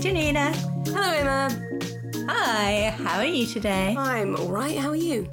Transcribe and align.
Janina. 0.00 0.52
Hello, 0.86 1.12
Emma. 1.12 1.50
Hi, 2.28 2.90
how 3.02 3.18
are 3.18 3.24
you 3.26 3.46
today? 3.46 3.94
I'm 3.98 4.34
all 4.36 4.48
right. 4.48 4.78
How 4.78 4.88
are 4.90 4.96
you? 4.96 5.28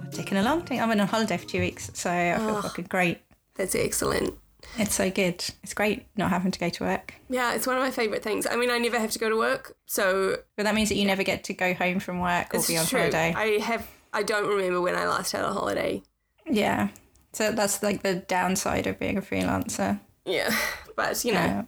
I'm 0.00 0.10
taking 0.10 0.38
a 0.38 0.42
long 0.42 0.62
time. 0.62 0.80
I've 0.80 0.88
been 0.88 1.00
on 1.00 1.06
holiday 1.06 1.36
for 1.36 1.46
two 1.46 1.60
weeks, 1.60 1.90
so 1.94 2.10
I 2.10 2.36
feel 2.38 2.56
Oh. 2.56 2.62
fucking 2.62 2.86
great. 2.88 3.20
That's 3.56 3.74
excellent. 3.74 4.34
It's 4.78 4.94
so 4.94 5.10
good. 5.10 5.44
It's 5.62 5.74
great 5.74 6.06
not 6.16 6.30
having 6.30 6.50
to 6.50 6.58
go 6.58 6.68
to 6.70 6.84
work. 6.84 7.14
Yeah, 7.28 7.54
it's 7.54 7.66
one 7.66 7.76
of 7.76 7.82
my 7.82 7.90
favourite 7.90 8.22
things. 8.22 8.46
I 8.50 8.56
mean, 8.56 8.70
I 8.70 8.78
never 8.78 8.98
have 8.98 9.10
to 9.10 9.18
go 9.18 9.28
to 9.28 9.36
work, 9.36 9.76
so 9.86 10.38
But 10.56 10.62
that 10.64 10.74
means 10.74 10.88
that 10.88 10.96
you 10.96 11.04
never 11.06 11.22
get 11.22 11.44
to 11.44 11.54
go 11.54 11.74
home 11.74 12.00
from 12.00 12.20
work 12.20 12.54
or 12.54 12.58
it's 12.58 12.68
be 12.68 12.78
on 12.78 12.86
true. 12.86 13.00
holiday. 13.00 13.34
I 13.36 13.58
have. 13.60 13.86
I 14.12 14.22
don't 14.22 14.48
remember 14.48 14.80
when 14.80 14.96
I 14.96 15.06
last 15.06 15.32
had 15.32 15.44
a 15.44 15.52
holiday. 15.52 16.02
Yeah. 16.50 16.88
So 17.32 17.52
that's 17.52 17.82
like 17.82 18.02
the 18.02 18.14
downside 18.14 18.86
of 18.86 18.98
being 18.98 19.18
a 19.18 19.22
freelancer. 19.22 20.00
Yeah, 20.24 20.54
but 20.96 21.22
you 21.24 21.32
know, 21.32 21.40
Yeah. 21.40 21.62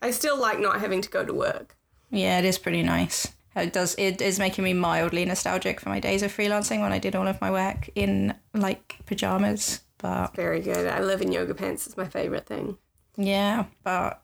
I 0.00 0.10
still 0.12 0.38
like 0.40 0.58
not 0.60 0.80
having 0.80 1.02
to 1.02 1.10
go 1.10 1.24
to 1.26 1.34
work. 1.34 1.76
Yeah, 2.10 2.38
it 2.38 2.44
is 2.44 2.58
pretty 2.58 2.82
nice. 2.82 3.28
It 3.56 3.72
does. 3.72 3.94
It 3.98 4.20
is 4.22 4.38
making 4.38 4.64
me 4.64 4.72
mildly 4.74 5.24
nostalgic 5.24 5.80
for 5.80 5.88
my 5.88 6.00
days 6.00 6.22
of 6.22 6.34
freelancing 6.34 6.80
when 6.80 6.92
I 6.92 6.98
did 6.98 7.16
all 7.16 7.26
of 7.26 7.40
my 7.40 7.50
work 7.50 7.90
in 7.94 8.34
like 8.54 8.96
pajamas. 9.06 9.80
But 9.98 10.34
Very 10.34 10.60
good. 10.60 10.86
I 10.86 11.00
live 11.00 11.20
in 11.20 11.32
yoga 11.32 11.54
pants. 11.54 11.86
It's 11.86 11.96
my 11.96 12.06
favourite 12.08 12.46
thing. 12.46 12.78
yeah, 13.16 13.64
but 13.82 14.22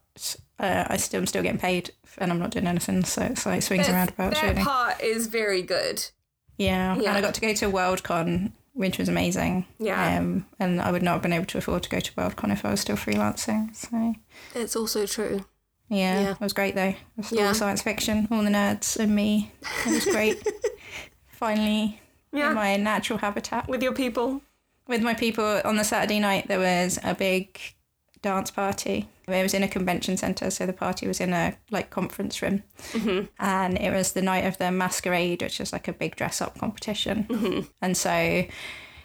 uh, 0.59 0.85
I 0.89 0.97
still 0.97 1.21
am 1.21 1.27
still 1.27 1.43
getting 1.43 1.61
paid, 1.61 1.91
and 2.19 2.31
I'm 2.31 2.39
not 2.39 2.51
doing 2.51 2.67
anything. 2.67 3.05
So 3.05 3.23
it's 3.23 3.45
like 3.45 3.63
swings 3.63 3.89
and 3.89 3.95
That's- 3.97 4.17
roundabouts, 4.19 4.41
that 4.41 4.51
really. 4.53 4.65
part 4.65 5.01
is 5.03 5.27
very 5.27 5.61
good. 5.63 6.05
Yeah. 6.57 6.97
Yeah. 6.97 7.09
and 7.11 7.19
I 7.19 7.21
got 7.21 7.35
to 7.35 7.41
go 7.43 7.53
to 7.53 7.67
Worldcon, 7.71 8.53
which 8.73 8.97
was 8.97 9.09
amazing. 9.11 9.67
Yeah. 9.79 10.17
um, 10.19 10.47
and 10.59 10.81
I 10.81 10.91
would 10.91 11.03
not 11.03 11.15
have 11.15 11.23
been 11.23 11.35
able 11.35 11.45
to 11.47 11.59
afford 11.59 11.83
to 11.83 11.91
go 11.91 12.01
to 12.01 12.13
Worldcon 12.15 12.51
if 12.53 12.65
I 12.65 12.71
was 12.71 12.81
still 12.81 12.97
freelancing. 12.97 13.75
So 13.77 14.15
That's 14.55 14.75
also 14.77 15.05
true. 15.05 15.45
Yeah, 15.89 16.21
Yeah. 16.21 16.31
it 16.33 16.41
was 16.41 16.53
great 16.53 16.75
though. 16.75 16.89
It 16.89 16.97
was 17.17 17.33
Yeah. 17.33 17.49
all 17.49 17.55
science 17.55 17.83
fiction, 17.83 18.29
all 18.31 18.43
the 18.43 18.51
nerds 18.51 18.97
and 18.99 19.15
me. 19.15 19.53
It 19.87 19.91
was 19.91 20.05
great. 20.05 20.47
Finally, 21.29 22.01
Yeah. 22.33 22.49
in 22.51 22.55
my 22.55 22.77
natural 22.77 23.19
habitat. 23.19 23.69
With 23.69 23.83
your 23.83 23.93
people. 23.93 24.43
with 24.89 25.03
my 25.03 25.15
people 25.15 25.61
on 25.65 25.77
the 25.77 25.83
Saturday 25.85 26.21
night, 26.21 26.47
there 26.47 26.61
was 26.61 26.99
a 27.03 27.13
big 27.15 27.59
dance 28.23 28.53
party. 28.53 29.09
It 29.27 29.43
was 29.43 29.53
in 29.55 29.65
a 29.65 29.69
convention 29.69 30.17
centre, 30.17 30.49
so 30.51 30.65
the 30.65 30.73
party 30.73 31.09
was 31.09 31.21
in 31.21 31.33
a 31.33 31.57
like 31.73 31.91
conference 31.91 32.41
room, 32.41 32.63
mm-hmm. 32.93 33.27
and 33.41 33.77
it 33.79 33.91
was 33.93 34.13
the 34.13 34.23
night 34.23 34.45
of 34.45 34.59
the 34.59 34.71
masquerade, 34.71 35.43
which 35.43 35.61
is 35.61 35.73
like 35.73 35.89
a 35.89 35.93
big 35.93 36.15
dress 36.15 36.41
up 36.41 36.57
competition. 36.59 37.25
Mm-hmm. 37.29 37.61
And 37.83 37.97
so 37.97 38.45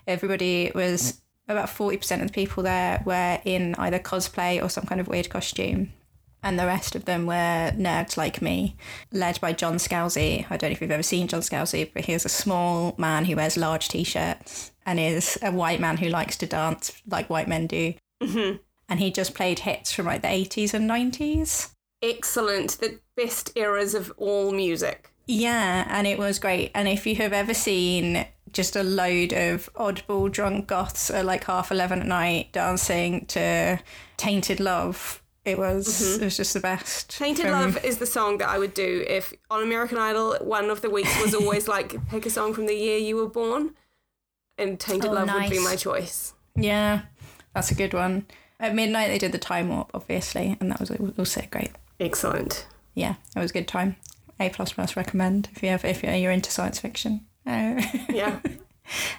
everybody 0.07 0.71
was 0.75 1.21
about 1.47 1.69
forty 1.69 1.97
percent 1.97 2.21
of 2.21 2.27
the 2.27 2.33
people 2.33 2.61
there 2.61 3.01
were 3.03 3.39
in 3.43 3.73
either 3.79 3.97
cosplay 3.97 4.61
or 4.63 4.69
some 4.69 4.85
kind 4.85 5.01
of 5.01 5.07
weird 5.07 5.29
costume. 5.31 5.91
And 6.43 6.57
the 6.57 6.65
rest 6.65 6.95
of 6.95 7.05
them 7.05 7.27
were 7.27 7.71
nerds 7.75 8.17
like 8.17 8.41
me, 8.41 8.75
led 9.11 9.39
by 9.39 9.53
John 9.53 9.75
Scalzi. 9.75 10.45
I 10.49 10.57
don't 10.57 10.69
know 10.69 10.73
if 10.73 10.81
you've 10.81 10.89
ever 10.89 11.03
seen 11.03 11.27
John 11.27 11.41
Scalzi, 11.41 11.91
but 11.93 12.05
he's 12.05 12.25
a 12.25 12.29
small 12.29 12.95
man 12.97 13.25
who 13.25 13.35
wears 13.35 13.57
large 13.57 13.89
t 13.89 14.03
shirts 14.03 14.71
and 14.85 14.99
is 14.99 15.37
a 15.43 15.51
white 15.51 15.79
man 15.79 15.97
who 15.97 16.09
likes 16.09 16.37
to 16.37 16.47
dance 16.47 16.99
like 17.07 17.29
white 17.29 17.47
men 17.47 17.67
do. 17.67 17.93
Mm-hmm. 18.23 18.57
And 18.89 18.99
he 18.99 19.11
just 19.11 19.35
played 19.35 19.59
hits 19.59 19.93
from 19.93 20.07
like 20.07 20.23
the 20.23 20.27
80s 20.27 20.73
and 20.73 20.89
90s. 20.89 21.73
Excellent. 22.01 22.79
The 22.79 22.99
best 23.15 23.51
eras 23.55 23.93
of 23.93 24.11
all 24.17 24.51
music. 24.51 25.11
Yeah, 25.27 25.85
and 25.89 26.07
it 26.07 26.17
was 26.17 26.39
great. 26.39 26.71
And 26.73 26.87
if 26.87 27.05
you 27.05 27.15
have 27.17 27.33
ever 27.33 27.53
seen 27.53 28.25
just 28.51 28.75
a 28.75 28.83
load 28.83 29.31
of 29.31 29.69
oddball 29.75 30.31
drunk 30.31 30.67
goths 30.67 31.09
at 31.09 31.25
like 31.25 31.45
half 31.45 31.71
11 31.71 32.01
at 32.01 32.07
night 32.07 32.51
dancing 32.51 33.25
to 33.27 33.79
Tainted 34.17 34.59
Love, 34.59 35.20
it 35.45 35.57
was 35.57 36.17
it 36.19 36.23
was 36.23 36.37
just 36.37 36.53
the 36.53 36.59
best. 36.59 37.09
Mm-hmm. 37.09 37.23
Tainted 37.23 37.45
from- 37.45 37.51
Love 37.53 37.83
is 37.85 37.97
the 37.97 38.05
song 38.05 38.37
that 38.39 38.49
I 38.49 38.57
would 38.59 38.73
do 38.73 39.03
if 39.07 39.33
on 39.49 39.63
American 39.63 39.97
Idol 39.97 40.35
one 40.41 40.69
of 40.69 40.81
the 40.81 40.89
weeks 40.89 41.19
was 41.21 41.33
always 41.33 41.67
like 41.75 41.95
pick 42.09 42.25
a 42.25 42.29
song 42.29 42.53
from 42.53 42.65
the 42.67 42.75
year 42.75 42.97
you 42.97 43.15
were 43.15 43.27
born, 43.29 43.75
and 44.57 44.79
Tainted 44.79 45.09
Oh, 45.09 45.13
Love 45.13 45.33
would 45.33 45.49
be 45.49 45.59
my 45.63 45.75
choice. 45.75 46.33
Yeah, 46.55 47.01
that's 47.55 47.71
a 47.71 47.75
good 47.75 47.93
one. 47.93 48.25
At 48.59 48.75
midnight, 48.75 49.07
they 49.07 49.17
did 49.17 49.31
the 49.31 49.39
time 49.39 49.69
warp, 49.69 49.89
obviously, 49.93 50.55
and 50.59 50.69
that 50.71 50.79
was 50.79 50.91
also 51.17 51.41
great. 51.49 51.71
Excellent. 51.99 52.67
Yeah, 52.93 53.15
it 53.35 53.39
was 53.39 53.49
a 53.51 53.53
good 53.53 53.67
time. 53.67 53.95
A 54.39 54.49
plus 54.49 54.73
plus 54.73 54.95
recommend 54.95 55.49
if 55.55 55.63
you 55.63 55.69
have 55.69 55.83
if 55.85 56.03
you're, 56.03 56.13
you're 56.15 56.31
into 56.31 56.51
science 56.51 56.79
fiction. 56.79 57.25
Uh, 57.45 57.81
Yeah, 58.09 58.39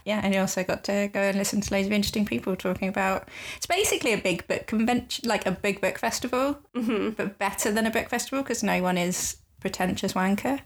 yeah, 0.05 0.21
and 0.23 0.35
you 0.35 0.41
also 0.41 0.63
got 0.65 0.85
to 0.85 1.09
go 1.13 1.21
and 1.21 1.37
listen 1.39 1.61
to 1.61 1.75
loads 1.75 1.87
of 1.87 1.93
interesting 1.93 2.25
people 2.27 2.57
talking 2.57 2.89
about. 2.89 3.29
It's 3.57 3.67
basically 3.67 4.13
a 4.13 4.19
big 4.19 4.47
book 4.47 4.67
convention, 4.67 5.29
like 5.29 5.47
a 5.47 5.53
big 5.53 5.81
book 5.81 5.99
festival, 5.99 6.59
Mm-hmm. 6.75 7.11
but 7.11 7.39
better 7.39 7.71
than 7.73 7.87
a 7.87 7.91
book 7.91 8.09
festival 8.09 8.43
because 8.43 8.63
no 8.63 8.83
one 8.83 8.99
is 8.99 9.37
pretentious 9.61 10.13
wanker. 10.15 10.61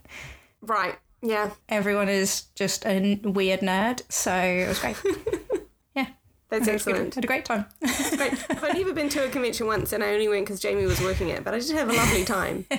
right. 0.63 0.97
Yeah, 1.23 1.51
Everyone 1.71 2.09
is 2.11 2.43
just 2.55 2.85
a 2.87 3.19
weird 3.25 3.61
nerd, 3.61 4.03
so 4.11 4.33
it 4.35 4.69
was 4.69 4.79
great. 4.79 4.97
that's 6.49 6.69
excellent. 6.69 7.15
Had 7.15 7.25
a 7.25 7.27
great 7.27 7.45
time. 7.45 7.67
Great. 8.17 8.33
I've 8.51 8.63
only 8.65 8.83
ever 8.83 8.93
been 8.93 9.09
to 9.11 9.25
a 9.25 9.29
convention 9.29 9.67
once, 9.67 9.93
and 9.93 10.03
I 10.05 10.13
only 10.15 10.29
went 10.29 10.47
because 10.47 10.61
Jamie 10.61 10.87
was 10.87 11.01
working 11.01 11.29
it, 11.29 11.43
but 11.45 11.55
I 11.55 11.59
did 11.59 11.71
have 11.77 11.89
a 11.89 11.93
lovely 11.93 12.25
time. 12.25 12.67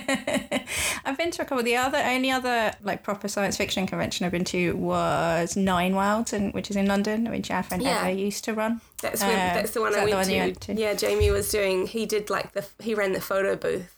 I've 1.04 1.16
been 1.18 1.30
to 1.32 1.42
a 1.42 1.44
couple. 1.44 1.62
The 1.64 1.76
other 1.76 1.98
only 1.98 2.30
other 2.30 2.72
like 2.82 3.02
proper 3.02 3.28
science 3.28 3.56
fiction 3.56 3.86
convention 3.86 4.24
I've 4.26 4.32
been 4.32 4.44
to 4.46 4.72
was 4.76 5.56
Nine 5.56 5.94
Worlds, 5.96 6.32
and 6.32 6.52
which 6.54 6.70
is 6.70 6.76
in 6.76 6.86
London, 6.86 7.30
which 7.30 7.50
our 7.50 7.62
friend 7.62 7.82
Yeah. 7.82 8.00
Emma 8.00 8.10
used 8.10 8.44
to 8.44 8.54
run. 8.54 8.80
That's 9.02 9.20
when, 9.22 9.30
Uh, 9.30 9.54
that's 9.54 9.70
the 9.72 9.80
one 9.80 9.94
I 9.94 10.04
went, 10.04 10.16
one 10.16 10.26
to. 10.26 10.38
went 10.38 10.60
to? 10.62 10.74
Yeah, 10.74 10.94
Jamie 10.94 11.30
was 11.30 11.50
doing. 11.50 11.86
He 11.86 12.06
did 12.06 12.30
like 12.30 12.52
the 12.52 12.66
he 12.80 12.94
ran 12.94 13.12
the 13.12 13.20
photo 13.20 13.54
booth 13.56 13.94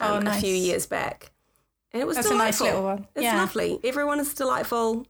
um, 0.00 0.26
Oh, 0.26 0.30
a 0.30 0.34
few 0.34 0.54
years 0.54 0.86
back, 0.86 1.30
and 1.92 2.02
it 2.02 2.06
was 2.06 2.16
That's 2.16 2.30
a 2.30 2.34
nice 2.34 2.60
little 2.60 2.82
one. 2.82 3.06
It's 3.14 3.24
yeah, 3.24 3.36
lovely. 3.36 3.78
Everyone 3.84 4.18
is 4.20 4.32
delightful. 4.34 5.06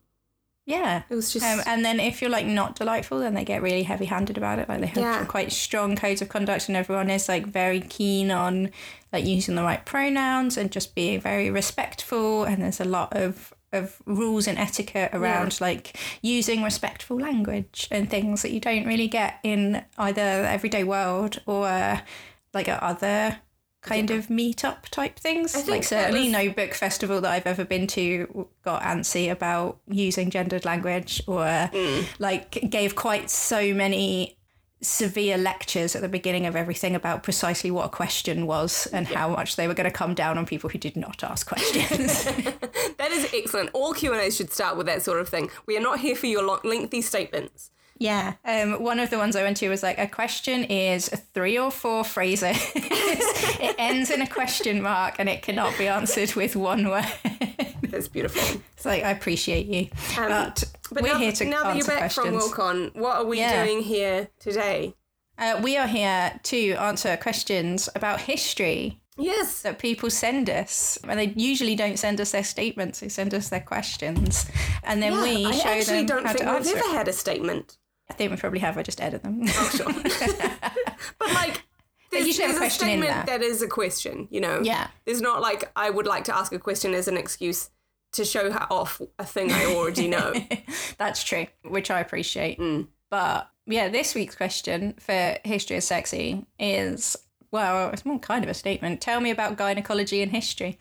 Yeah. 0.71 1.03
It 1.11 1.15
was 1.15 1.33
just 1.33 1.45
Um, 1.45 1.61
and 1.67 1.85
then 1.85 1.99
if 2.01 2.21
you're 2.21 2.31
like 2.31 2.47
not 2.47 2.77
delightful, 2.77 3.19
then 3.21 3.35
they 3.35 3.45
get 3.45 3.61
really 3.63 3.83
heavy-handed 3.83 4.37
about 4.39 4.59
it. 4.59 4.69
Like 4.69 4.81
they 4.81 4.87
have 4.87 5.03
Yeah. 5.03 5.25
quite 5.25 5.53
strong 5.53 5.97
codes 5.97 6.23
of 6.23 6.29
conduct, 6.29 6.69
and 6.69 6.77
everyone 6.77 7.11
is 7.11 7.29
like 7.29 7.47
very 7.47 7.81
keen 7.81 8.31
on 8.31 8.71
like 9.13 9.25
using 9.25 9.57
the 9.57 9.63
right 9.63 9.85
pronouns 9.85 10.57
and 10.57 10.71
just 10.71 10.95
being 10.95 11.21
very 11.21 11.51
respectful. 11.51 12.45
And 12.45 12.63
there's 12.63 12.81
a 12.81 12.85
lot 12.85 13.17
of 13.17 13.53
of 13.73 14.03
rules 14.05 14.49
and 14.49 14.59
etiquette 14.59 15.11
around 15.13 15.61
like 15.61 15.97
using 16.23 16.63
respectful 16.65 17.17
language 17.17 17.87
and 17.93 18.11
things 18.11 18.43
that 18.43 18.51
you 18.51 18.59
don't 18.59 18.85
really 18.85 19.07
get 19.07 19.39
in 19.45 19.85
either 19.97 20.43
the 20.43 20.49
everyday 20.51 20.83
world 20.83 21.41
or 21.47 21.69
uh, 21.69 22.01
like 22.53 22.67
at 22.69 22.83
other 22.83 23.39
kind 23.83 24.11
of 24.11 24.27
meetup 24.29 24.83
type 24.91 25.19
things. 25.19 25.55
I 25.55 25.59
think 25.59 25.69
Like 25.71 25.85
certainly 25.85 26.25
was- 26.25 26.33
no 26.33 26.51
book 26.51 26.75
festival 26.75 27.21
that 27.23 27.31
I've 27.31 27.47
ever 27.47 27.65
been 27.65 27.87
to 27.89 28.49
got 28.63 28.83
antsy 28.83 29.31
about 29.31 29.79
using 29.89 30.31
gendered 30.31 30.65
language 30.65 31.23
or 31.27 31.45
Mm. 31.45 32.05
like 32.19 32.51
gave 32.69 32.95
quite 32.95 33.31
so 33.31 33.73
many 33.73 34.37
severe 34.83 35.37
lectures 35.37 35.95
at 35.95 36.01
the 36.01 36.09
beginning 36.09 36.47
of 36.47 36.57
everything 36.57 36.95
about 36.95 37.23
precisely 37.23 37.71
what 37.71 37.85
a 37.85 37.89
question 37.91 38.47
was 38.47 38.87
and 38.95 39.07
how 39.09 39.29
much 39.29 39.57
they 39.57 39.69
were 39.69 39.75
going 39.75 39.85
to 39.91 39.91
come 39.91 40.15
down 40.15 40.39
on 40.39 40.47
people 40.47 40.71
who 40.71 40.79
did 40.79 40.97
not 40.97 41.23
ask 41.23 41.47
questions. 41.47 42.25
that 42.97 43.11
is 43.11 43.29
excellent. 43.35 43.69
All 43.75 43.93
Q 43.93 44.13
and 44.13 44.21
A's 44.23 44.37
should 44.37 44.51
start 44.53 44.79
with 44.79 44.87
that 44.87 45.03
sort 45.03 45.21
of 45.21 45.29
thing. 45.29 45.51
We 45.67 45.77
are 45.77 45.83
not 45.83 46.01
here 46.01 46.17
for 46.17 46.27
your 46.27 46.43
long, 46.43 46.61
lengthy 46.65 47.03
statements. 47.03 47.71
Yeah. 48.01 48.33
Um, 48.47 48.83
one 48.83 48.99
of 48.99 49.11
the 49.11 49.19
ones 49.19 49.37
I 49.37 49.43
went 49.43 49.59
to 49.59 49.69
was 49.69 49.83
like 49.83 49.99
a 49.99 50.07
question 50.09 50.65
is 50.65 51.09
three 51.35 51.59
or 51.59 51.71
four 51.71 52.03
phrases. 52.03 52.57
it 52.75 53.77
ends 53.79 54.11
in 54.11 54.23
a 54.23 54.27
question 54.27 54.81
mark 54.83 55.17
and 55.19 55.29
it 55.29 55.43
cannot 55.43 55.77
be 55.79 55.87
answered 55.87 56.35
with 56.35 56.57
one 56.57 56.89
word. 56.89 57.05
That's 57.83 58.09
beautiful. 58.09 58.61
It's 58.77 58.87
like 58.87 59.05
I 59.05 59.11
appreciate 59.11 59.67
you, 59.67 59.89
Um, 60.19 60.29
but, 60.29 60.65
But 60.91 61.03
we're 61.03 61.13
now, 61.13 61.19
here 61.19 61.33
to 61.33 61.45
now 61.45 61.63
that 61.65 61.77
you're 61.77 61.87
back 61.87 61.99
questions. 61.99 62.27
from 62.27 62.37
Worldcon, 62.37 62.95
what 62.97 63.17
are 63.19 63.25
we 63.27 63.39
Yeah. 63.39 63.65
doing 63.65 63.83
here 63.83 64.29
today? 64.39 64.95
Uh, 65.37 65.61
we 65.63 65.77
are 65.77 65.87
here 65.87 66.41
to 66.45 66.73
answer 66.75 67.17
questions 67.19 67.89
about 67.95 68.23
history 68.23 68.99
Yes. 69.19 69.61
that 69.63 69.79
people 69.79 70.09
send 70.09 70.49
us. 70.49 70.99
And 71.07 71.19
they 71.21 71.35
usually 71.37 71.75
don't 71.75 71.99
send 71.99 72.19
us 72.21 72.31
their 72.31 72.45
statements, 72.45 73.01
they 73.01 73.11
send 73.11 73.35
us 73.35 73.51
their 73.51 73.61
questions. 73.61 74.47
And 74.85 75.03
then 75.03 75.13
Yeah, 75.13 75.23
we 75.23 75.47
I 75.47 75.51
show 75.51 75.69
actually 75.69 75.97
them 75.99 76.07
don't 76.07 76.27
how 76.27 76.33
think 76.33 76.45
to 76.47 76.53
we've 76.59 76.77
ever 76.77 76.87
it. 76.91 76.97
had 76.97 77.09
a 77.09 77.13
statement. 77.13 77.77
I 78.11 78.13
think 78.13 78.31
we 78.31 78.37
probably 78.37 78.59
have, 78.59 78.77
I 78.77 78.83
just 78.83 79.01
edit 79.01 79.23
them. 79.23 79.43
Oh, 79.47 79.71
sure. 79.75 79.87
but 81.19 81.33
like, 81.33 81.63
there's, 82.11 82.39
have 82.39 82.51
a 82.51 82.57
question 82.57 82.89
in 82.89 83.01
statement 83.01 83.27
there. 83.27 83.39
that 83.39 83.43
is 83.45 83.63
a 83.63 83.69
question, 83.69 84.27
you 84.31 84.41
know? 84.41 84.61
yeah. 84.63 84.89
There's 85.05 85.21
not 85.21 85.41
like, 85.41 85.71
I 85.77 85.91
would 85.91 86.07
like 86.07 86.25
to 86.25 86.37
ask 86.37 86.53
a 86.53 86.59
question 86.59 86.93
as 86.93 87.07
an 87.09 87.17
excuse 87.17 87.71
to 88.13 88.25
show 88.25 88.51
how 88.51 88.67
off 88.71 89.01
a 89.19 89.25
thing 89.25 89.53
I 89.53 89.67
already 89.67 90.09
know. 90.09 90.35
That's 90.99 91.23
true, 91.23 91.47
which 91.63 91.91
I 91.91 92.01
appreciate. 92.01 92.59
Mm. 92.59 92.89
But 93.11 93.49
yeah, 93.67 93.89
this 93.89 94.15
week's 94.15 94.35
question 94.35 94.95
for 94.99 95.39
History 95.45 95.77
is 95.77 95.85
Sexy 95.85 96.45
is 96.59 97.17
well, 97.53 97.91
it's 97.91 98.07
more 98.07 98.19
kind 98.19 98.45
of 98.45 98.51
a 98.51 98.55
statement. 98.55 99.01
Tell 99.01 99.21
me 99.21 99.31
about 99.31 99.57
gynecology 99.57 100.23
and 100.23 100.31
history. 100.31 100.79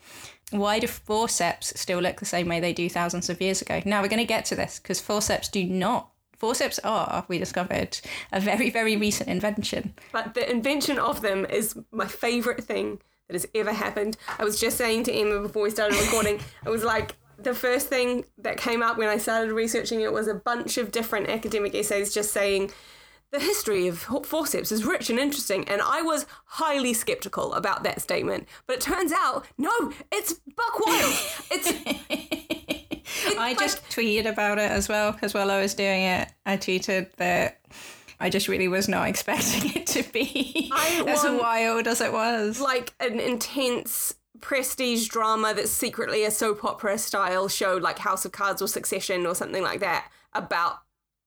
Why 0.50 0.78
do 0.78 0.86
forceps 0.86 1.72
still 1.80 2.00
look 2.00 2.20
the 2.20 2.26
same 2.26 2.48
way 2.48 2.60
they 2.60 2.72
do 2.72 2.88
thousands 2.88 3.28
of 3.28 3.40
years 3.40 3.62
ago? 3.62 3.82
Now 3.84 4.02
we're 4.02 4.08
going 4.08 4.18
to 4.18 4.24
get 4.24 4.44
to 4.46 4.54
this 4.54 4.78
because 4.78 5.00
forceps 5.00 5.48
do 5.48 5.64
not. 5.64 6.10
Forceps 6.40 6.78
are, 6.80 7.26
we 7.28 7.36
discovered, 7.36 8.00
a 8.32 8.40
very, 8.40 8.70
very 8.70 8.96
recent 8.96 9.28
invention. 9.28 9.92
but 10.10 10.32
the 10.32 10.50
invention 10.50 10.98
of 10.98 11.20
them 11.20 11.44
is 11.44 11.78
my 11.92 12.06
favourite 12.06 12.64
thing 12.64 12.98
that 13.28 13.34
has 13.34 13.46
ever 13.54 13.74
happened. 13.74 14.16
I 14.38 14.44
was 14.44 14.58
just 14.58 14.78
saying 14.78 15.04
to 15.04 15.12
Emma 15.12 15.42
before 15.42 15.62
we 15.64 15.70
started 15.70 16.00
recording, 16.00 16.40
it 16.64 16.70
was 16.70 16.82
like 16.82 17.16
the 17.38 17.52
first 17.52 17.88
thing 17.88 18.24
that 18.38 18.56
came 18.56 18.82
up 18.82 18.96
when 18.96 19.08
I 19.08 19.18
started 19.18 19.52
researching 19.52 20.00
it 20.00 20.14
was 20.14 20.28
a 20.28 20.34
bunch 20.34 20.78
of 20.78 20.90
different 20.90 21.28
academic 21.28 21.74
essays 21.74 22.14
just 22.14 22.32
saying 22.32 22.70
the 23.32 23.38
history 23.38 23.86
of 23.86 23.98
forceps 23.98 24.72
is 24.72 24.84
rich 24.84 25.10
and 25.10 25.18
interesting, 25.18 25.68
and 25.68 25.82
I 25.82 26.00
was 26.00 26.26
highly 26.46 26.94
skeptical 26.94 27.52
about 27.52 27.84
that 27.84 28.00
statement. 28.00 28.48
But 28.66 28.76
it 28.76 28.80
turns 28.80 29.12
out, 29.12 29.46
no, 29.58 29.92
it's 30.10 30.32
buck 30.32 30.86
wild. 30.86 31.14
It's. 31.50 32.39
I 33.38 33.54
just 33.54 33.82
tweeted 33.90 34.26
about 34.26 34.58
it 34.58 34.70
as 34.70 34.88
well 34.88 35.12
because 35.12 35.34
while 35.34 35.50
I 35.50 35.60
was 35.60 35.74
doing 35.74 36.02
it, 36.02 36.28
I 36.46 36.56
tweeted 36.56 37.12
that 37.16 37.60
I 38.18 38.30
just 38.30 38.48
really 38.48 38.68
was 38.68 38.88
not 38.88 39.08
expecting 39.08 39.72
it 39.74 39.86
to 39.88 40.02
be 40.12 40.70
as 40.74 41.24
wild 41.24 41.86
as 41.86 42.00
it 42.00 42.12
was. 42.12 42.60
like 42.60 42.94
an 43.00 43.18
intense 43.20 44.14
prestige 44.40 45.08
drama 45.08 45.52
that's 45.54 45.70
secretly 45.70 46.24
a 46.24 46.30
soap 46.30 46.64
opera 46.64 46.96
style 46.98 47.48
show 47.48 47.76
like 47.76 47.98
House 47.98 48.24
of 48.24 48.32
Cards 48.32 48.62
or 48.62 48.68
Succession 48.68 49.26
or 49.26 49.34
something 49.34 49.62
like 49.62 49.80
that 49.80 50.10
about 50.32 50.78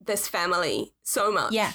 this 0.04 0.28
family 0.28 0.94
so 1.04 1.32
much. 1.32 1.54
Yeah. 1.54 1.74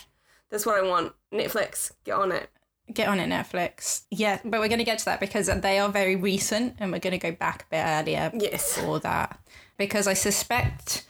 That's 0.50 0.66
what 0.66 0.82
I 0.82 0.86
want. 0.86 1.12
Netflix, 1.32 1.92
get 2.04 2.14
on 2.14 2.32
it. 2.32 2.50
Get 2.92 3.08
on 3.08 3.20
it, 3.20 3.28
Netflix. 3.28 4.02
Yeah, 4.10 4.38
but 4.44 4.60
we're 4.60 4.68
going 4.68 4.78
to 4.78 4.84
get 4.84 4.98
to 5.00 5.04
that 5.06 5.20
because 5.20 5.46
they 5.46 5.78
are 5.78 5.88
very 5.90 6.16
recent 6.16 6.76
and 6.78 6.90
we're 6.90 6.98
going 7.00 7.18
to 7.18 7.18
go 7.18 7.32
back 7.32 7.62
a 7.62 7.66
bit 7.70 7.84
earlier 7.84 8.30
Yes. 8.34 8.76
for 8.78 8.98
that. 9.00 9.38
Because 9.76 10.06
I 10.08 10.14
suspect, 10.14 11.04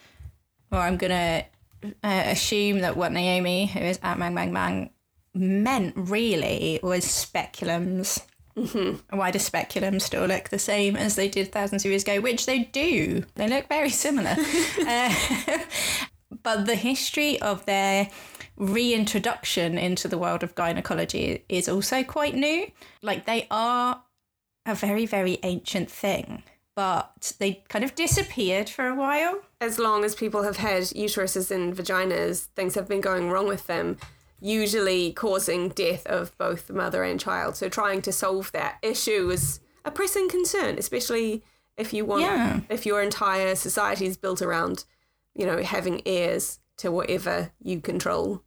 or 0.72 0.78
I'm 0.80 0.96
going 0.96 1.10
to 1.10 1.44
uh, 2.02 2.22
assume 2.26 2.80
that 2.80 2.96
what 2.96 3.12
Naomi, 3.12 3.66
who 3.66 3.80
is 3.80 4.00
at 4.02 4.18
Mang 4.18 4.34
Mang 4.34 4.52
Mang, 4.52 4.90
meant 5.34 5.94
really 5.96 6.80
was 6.82 7.04
speculums. 7.04 8.22
Mm-hmm. 8.56 9.16
Why 9.16 9.30
do 9.30 9.38
speculums 9.38 10.02
still 10.02 10.26
look 10.26 10.48
the 10.48 10.58
same 10.58 10.96
as 10.96 11.14
they 11.14 11.28
did 11.28 11.52
thousands 11.52 11.84
of 11.84 11.90
years 11.92 12.02
ago? 12.02 12.20
Which 12.20 12.44
they 12.46 12.64
do. 12.64 13.24
They 13.36 13.48
look 13.48 13.68
very 13.68 13.90
similar. 13.90 14.34
uh, 14.86 15.14
but 16.42 16.66
the 16.66 16.74
history 16.74 17.40
of 17.40 17.64
their 17.66 18.10
reintroduction 18.58 19.78
into 19.78 20.08
the 20.08 20.18
world 20.18 20.42
of 20.42 20.54
gynecology 20.54 21.44
is 21.48 21.68
also 21.68 22.02
quite 22.02 22.34
new. 22.34 22.70
Like 23.02 23.24
they 23.24 23.46
are 23.50 24.02
a 24.66 24.74
very, 24.74 25.06
very 25.06 25.38
ancient 25.42 25.90
thing, 25.90 26.42
but 26.74 27.32
they 27.38 27.62
kind 27.68 27.84
of 27.84 27.94
disappeared 27.94 28.68
for 28.68 28.86
a 28.86 28.94
while. 28.94 29.40
As 29.60 29.78
long 29.78 30.04
as 30.04 30.14
people 30.14 30.42
have 30.42 30.58
had 30.58 30.82
uteruses 30.82 31.50
and 31.50 31.74
vaginas, 31.74 32.46
things 32.56 32.74
have 32.74 32.88
been 32.88 33.00
going 33.00 33.30
wrong 33.30 33.46
with 33.46 33.66
them, 33.66 33.96
usually 34.40 35.12
causing 35.12 35.70
death 35.70 36.06
of 36.06 36.36
both 36.36 36.66
the 36.66 36.72
mother 36.74 37.02
and 37.04 37.18
child. 37.18 37.56
So 37.56 37.68
trying 37.68 38.02
to 38.02 38.12
solve 38.12 38.52
that 38.52 38.78
issue 38.82 39.30
is 39.30 39.60
a 39.84 39.90
pressing 39.90 40.28
concern, 40.28 40.76
especially 40.78 41.42
if 41.76 41.92
you 41.92 42.04
want 42.04 42.22
Yeah. 42.22 42.60
if 42.68 42.84
your 42.84 43.00
entire 43.02 43.54
society 43.54 44.06
is 44.06 44.16
built 44.16 44.42
around, 44.42 44.84
you 45.34 45.46
know, 45.46 45.62
having 45.62 46.02
heirs 46.04 46.58
to 46.78 46.90
whatever 46.92 47.52
you 47.62 47.80
control. 47.80 48.42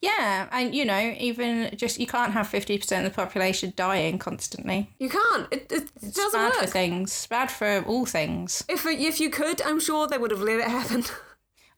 Yeah, 0.00 0.48
and 0.52 0.74
you 0.74 0.84
know, 0.84 1.14
even 1.18 1.70
just 1.76 1.98
you 1.98 2.06
can't 2.06 2.32
have 2.32 2.48
50% 2.48 2.98
of 2.98 3.04
the 3.04 3.10
population 3.10 3.72
dying 3.76 4.18
constantly. 4.18 4.90
You 4.98 5.08
can't. 5.08 5.46
It, 5.52 5.70
it 5.72 5.90
It's 6.02 6.16
doesn't 6.16 6.38
bad 6.40 6.54
for 6.54 6.66
things, 6.66 7.26
bad 7.28 7.50
for 7.50 7.82
all 7.86 8.06
things. 8.06 8.64
If 8.68 8.86
if 8.86 9.20
you 9.20 9.30
could, 9.30 9.60
I'm 9.62 9.80
sure 9.80 10.06
they 10.06 10.18
would 10.18 10.30
have 10.30 10.40
let 10.42 10.60
it 10.60 10.68
happen. 10.68 11.04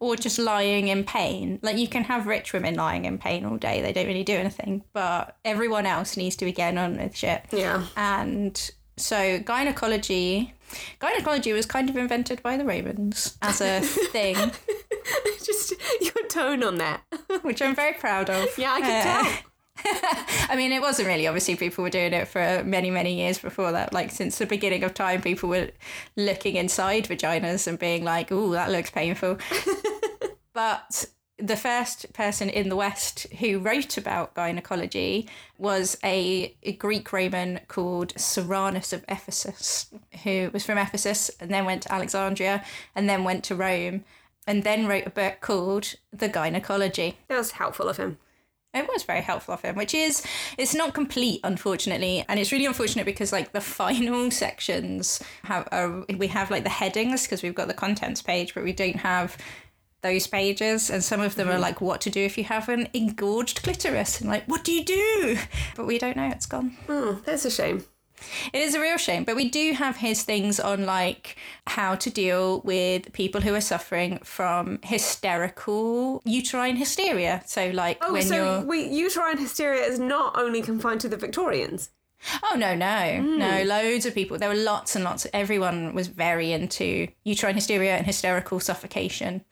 Or 0.01 0.15
just 0.15 0.39
lying 0.39 0.87
in 0.87 1.03
pain. 1.03 1.59
Like 1.61 1.77
you 1.77 1.89
can 1.89 2.05
have 2.05 2.29
rich 2.29 2.53
women 2.53 2.77
lying 2.77 3.05
in 3.05 3.19
pain 3.19 3.45
all 3.45 3.57
day, 3.57 3.83
they 3.83 3.93
don't 3.93 4.07
really 4.07 4.23
do 4.23 4.35
anything, 4.37 4.85
but 4.93 5.37
everyone 5.45 5.87
else 5.87 6.17
needs 6.17 6.37
to 6.37 6.45
be 6.45 6.53
getting 6.53 6.79
on 6.79 6.99
with 6.99 7.17
shit. 7.17 7.43
yeah. 7.51 7.85
And 7.97 8.71
so 8.99 9.39
gynecology 9.39 10.55
gynecology 10.99 11.53
was 11.55 11.65
kind 11.65 11.89
of 11.89 11.97
invented 11.97 12.43
by 12.43 12.57
the 12.59 12.65
Romans 12.65 13.39
as 13.41 13.61
a 13.63 13.81
thing, 13.81 14.37
Just 15.45 15.73
your 16.03 16.27
tone 16.29 16.63
on 16.63 16.77
that. 16.77 17.01
which 17.43 17.63
I'm 17.63 17.75
very 17.75 17.95
proud 17.95 18.29
of. 18.29 18.47
Yeah, 18.59 18.75
I 18.75 18.81
can 18.81 19.07
Uh, 19.07 19.23
tell. 19.23 19.43
I 20.51 20.57
mean, 20.57 20.73
it 20.73 20.83
wasn't 20.83 21.09
really. 21.09 21.27
Obviously, 21.27 21.57
people 21.57 21.85
were 21.85 21.91
doing 21.91 22.13
it 22.13 22.29
for 22.29 22.63
many, 22.67 22.91
many 22.91 23.15
years 23.15 23.39
before 23.39 23.73
that. 23.73 23.93
Like, 23.95 24.11
since 24.11 24.37
the 24.37 24.45
beginning 24.45 24.83
of 24.85 24.93
time, 24.93 25.23
people 25.23 25.49
were 25.49 25.71
looking 26.17 26.57
inside 26.57 27.05
vaginas 27.07 27.67
and 27.67 27.79
being 27.79 28.05
like, 28.05 28.31
ooh, 28.33 28.53
that 28.53 28.71
looks 28.71 28.91
painful. 28.91 29.39
but 30.53 31.07
the 31.39 31.57
first 31.57 32.13
person 32.13 32.49
in 32.49 32.69
the 32.69 32.77
West 32.77 33.27
who 33.39 33.61
wrote 33.61 33.97
about 33.97 34.35
gynecology 34.35 35.29
was 35.57 35.97
a, 36.03 36.55
a 36.65 36.73
Greek 36.73 37.13
Roman 37.13 37.61
called 37.69 38.13
Soranus 38.15 38.93
of 38.93 39.05
Ephesus, 39.09 39.89
who 40.25 40.51
was 40.53 40.67
from 40.67 40.79
Ephesus 40.79 41.31
and 41.41 41.51
then 41.51 41.65
went 41.65 41.83
to 41.83 41.93
Alexandria 41.93 42.65
and 42.95 43.09
then 43.09 43.23
went 43.23 43.45
to 43.45 43.55
Rome 43.55 44.05
and 44.47 44.65
then 44.65 44.87
wrote 44.87 45.07
a 45.07 45.11
book 45.11 45.37
called 45.41 45.95
The 46.13 46.29
Gynecology. 46.29 47.19
That 47.29 47.39
was 47.39 47.53
helpful 47.53 47.89
of 47.89 47.99
him. 47.99 48.19
It 48.75 48.89
was 48.89 49.03
very 49.03 49.23
helpful 49.23 49.55
of 49.55 49.63
him, 49.63 49.77
which 49.77 49.95
is 49.95 50.23
it's 50.59 50.75
not 50.75 50.93
complete, 50.93 51.41
unfortunately, 51.43 52.25
and 52.29 52.39
it's 52.39 52.53
really 52.53 52.67
unfortunate 52.67 53.07
because 53.07 53.33
like 53.33 53.53
the 53.53 53.61
final 53.63 54.31
sections 54.31 55.23
have 55.45 55.69
uh, 55.73 56.03
we 56.17 56.27
have 56.29 56.51
like 56.51 56.65
the 56.65 56.71
headings 56.71 57.23
because 57.23 57.43
we've 57.43 57.55
got 57.55 57.69
the 57.69 57.75
contents 57.75 58.21
page, 58.21 58.55
but 58.55 58.65
we 58.65 58.73
don't 58.73 58.97
have 58.97 59.39
those 60.03 60.27
pages, 60.27 60.91
and 60.91 61.03
some 61.03 61.21
of 61.21 61.35
them 61.35 61.49
are 61.49 61.57
mm. 61.57 61.61
like 61.61 61.81
what 61.81 62.01
to 62.03 62.11
do 62.11 62.21
if 62.21 62.39
you 62.39 62.45
have 62.45 62.69
an 62.69 62.89
engorged 62.93 63.63
clitoris, 63.63 64.21
and 64.21 64.31
like 64.31 64.45
what 64.47 64.65
do 64.65 64.73
you 64.73 64.85
do? 64.85 65.39
But 65.77 65.87
we 65.87 65.99
don't 65.99 66.17
know; 66.17 66.29
it's 66.29 66.47
gone. 66.47 66.77
Oh, 66.89 67.21
that's 67.25 67.45
a 67.45 67.51
shame. 67.51 67.85
It 68.53 68.63
is 68.63 68.75
a 68.75 68.81
real 68.81 68.97
shame, 68.97 69.25
but 69.25 69.37
we 69.37 69.49
do 69.49 69.73
have 69.73 69.97
his 69.97 70.23
things 70.23 70.59
on 70.59 70.87
like 70.87 71.37
how 71.67 71.95
to 71.97 72.11
deal 72.11 72.61
with 72.61 73.13
people 73.13 73.41
who 73.41 73.55
are 73.55 73.61
suffering 73.61 74.19
from 74.25 74.81
hysterical 74.83 76.23
uterine 76.25 76.77
hysteria. 76.77 77.43
So 77.47 77.71
like 77.71 77.99
Oh, 78.01 78.13
when 78.13 78.23
so 78.23 78.35
you're 78.35 78.61
we, 78.63 78.89
uterine 78.89 79.39
hysteria 79.39 79.83
is 79.83 79.99
not 79.99 80.37
only 80.37 80.63
confined 80.63 81.01
to 81.03 81.09
the 81.09 81.17
Victorians. 81.17 81.91
Oh 82.43 82.57
no, 82.57 82.75
no, 82.75 82.87
mm. 82.87 83.39
no! 83.39 83.63
Loads 83.63 84.05
of 84.05 84.15
people. 84.15 84.39
There 84.39 84.49
were 84.49 84.57
lots 84.57 84.97
and 84.97 85.05
lots. 85.05 85.27
everyone 85.33 85.95
was 85.95 86.09
very 86.09 86.51
into 86.53 87.07
uterine 87.25 87.55
hysteria 87.55 87.97
and 87.97 88.07
hysterical 88.07 88.59
suffocation. 88.59 89.45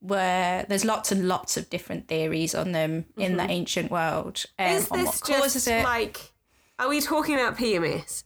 Where 0.00 0.64
there's 0.68 0.84
lots 0.84 1.10
and 1.10 1.26
lots 1.26 1.56
of 1.56 1.68
different 1.70 2.06
theories 2.06 2.54
on 2.54 2.72
them 2.72 3.06
in 3.16 3.36
the 3.36 3.42
ancient 3.50 3.90
world 3.90 4.44
um, 4.58 4.66
Is 4.66 4.88
this 4.88 5.06
what 5.06 5.20
causes 5.20 5.64
just 5.64 5.68
it. 5.68 5.82
like, 5.82 6.32
are 6.78 6.88
we 6.88 7.00
talking 7.00 7.34
about 7.34 7.56
PMS? 7.56 8.22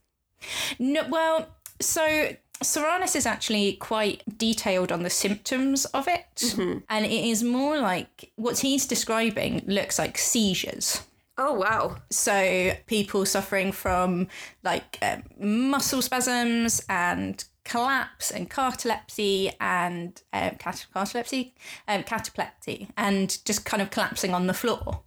No, 0.78 1.06
well, 1.08 1.48
so 1.80 2.34
Soranus 2.62 3.16
is 3.16 3.26
actually 3.26 3.74
quite 3.74 4.22
detailed 4.38 4.92
on 4.92 5.02
the 5.02 5.10
symptoms 5.10 5.84
of 5.86 6.08
it, 6.08 6.54
and 6.88 7.06
it 7.06 7.10
is 7.10 7.42
more 7.42 7.78
like 7.78 8.32
what 8.36 8.58
he's 8.58 8.86
describing 8.86 9.62
looks 9.66 9.98
like 9.98 10.18
seizures. 10.18 11.02
Oh, 11.38 11.54
wow. 11.54 11.96
So 12.10 12.72
people 12.86 13.24
suffering 13.24 13.72
from 13.72 14.28
like 14.62 14.98
um, 15.02 15.22
muscle 15.40 16.02
spasms 16.02 16.84
and 16.88 17.42
collapse 17.64 18.30
and 18.30 18.50
cartalepsy 18.50 19.54
and 19.60 20.20
um, 20.32 20.50
cat- 20.58 20.86
cartalepsy, 20.94 21.52
um, 21.88 22.02
cataplexy, 22.02 22.88
and 22.96 23.38
just 23.44 23.64
kind 23.64 23.82
of 23.82 23.90
collapsing 23.90 24.34
on 24.34 24.46
the 24.46 24.54
floor. 24.54 25.02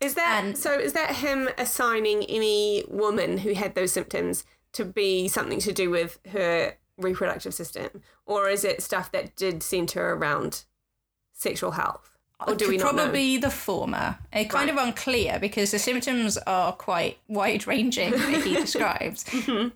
Is 0.00 0.14
that 0.14 0.42
And- 0.44 0.56
so? 0.56 0.78
Is 0.78 0.92
that 0.92 1.16
him 1.16 1.48
assigning 1.58 2.24
any 2.24 2.84
woman 2.88 3.38
who 3.38 3.54
had 3.54 3.74
those 3.74 3.92
symptoms 3.92 4.44
to 4.72 4.84
be 4.84 5.28
something 5.28 5.58
to 5.60 5.72
do 5.72 5.90
with 5.90 6.18
her 6.32 6.76
reproductive 6.96 7.54
system, 7.54 8.02
or 8.26 8.48
is 8.48 8.64
it 8.64 8.82
stuff 8.82 9.10
that 9.12 9.34
did 9.36 9.62
center 9.62 10.14
around 10.14 10.64
sexual 11.32 11.72
health? 11.72 12.10
Or 12.46 12.54
do 12.54 12.68
we 12.68 12.76
not 12.76 12.94
know? 12.94 13.02
Probably 13.02 13.36
the 13.38 13.50
former. 13.50 14.18
It's 14.32 14.52
kind 14.52 14.70
of 14.70 14.76
unclear 14.76 15.40
because 15.40 15.72
the 15.72 15.78
symptoms 15.80 16.38
are 16.46 16.72
quite 16.72 17.18
wide 17.26 17.66
ranging 17.66 18.12
that 18.12 18.42
he 18.44 18.54
describes, 18.64 19.24
Mm-hmm. 19.24 19.68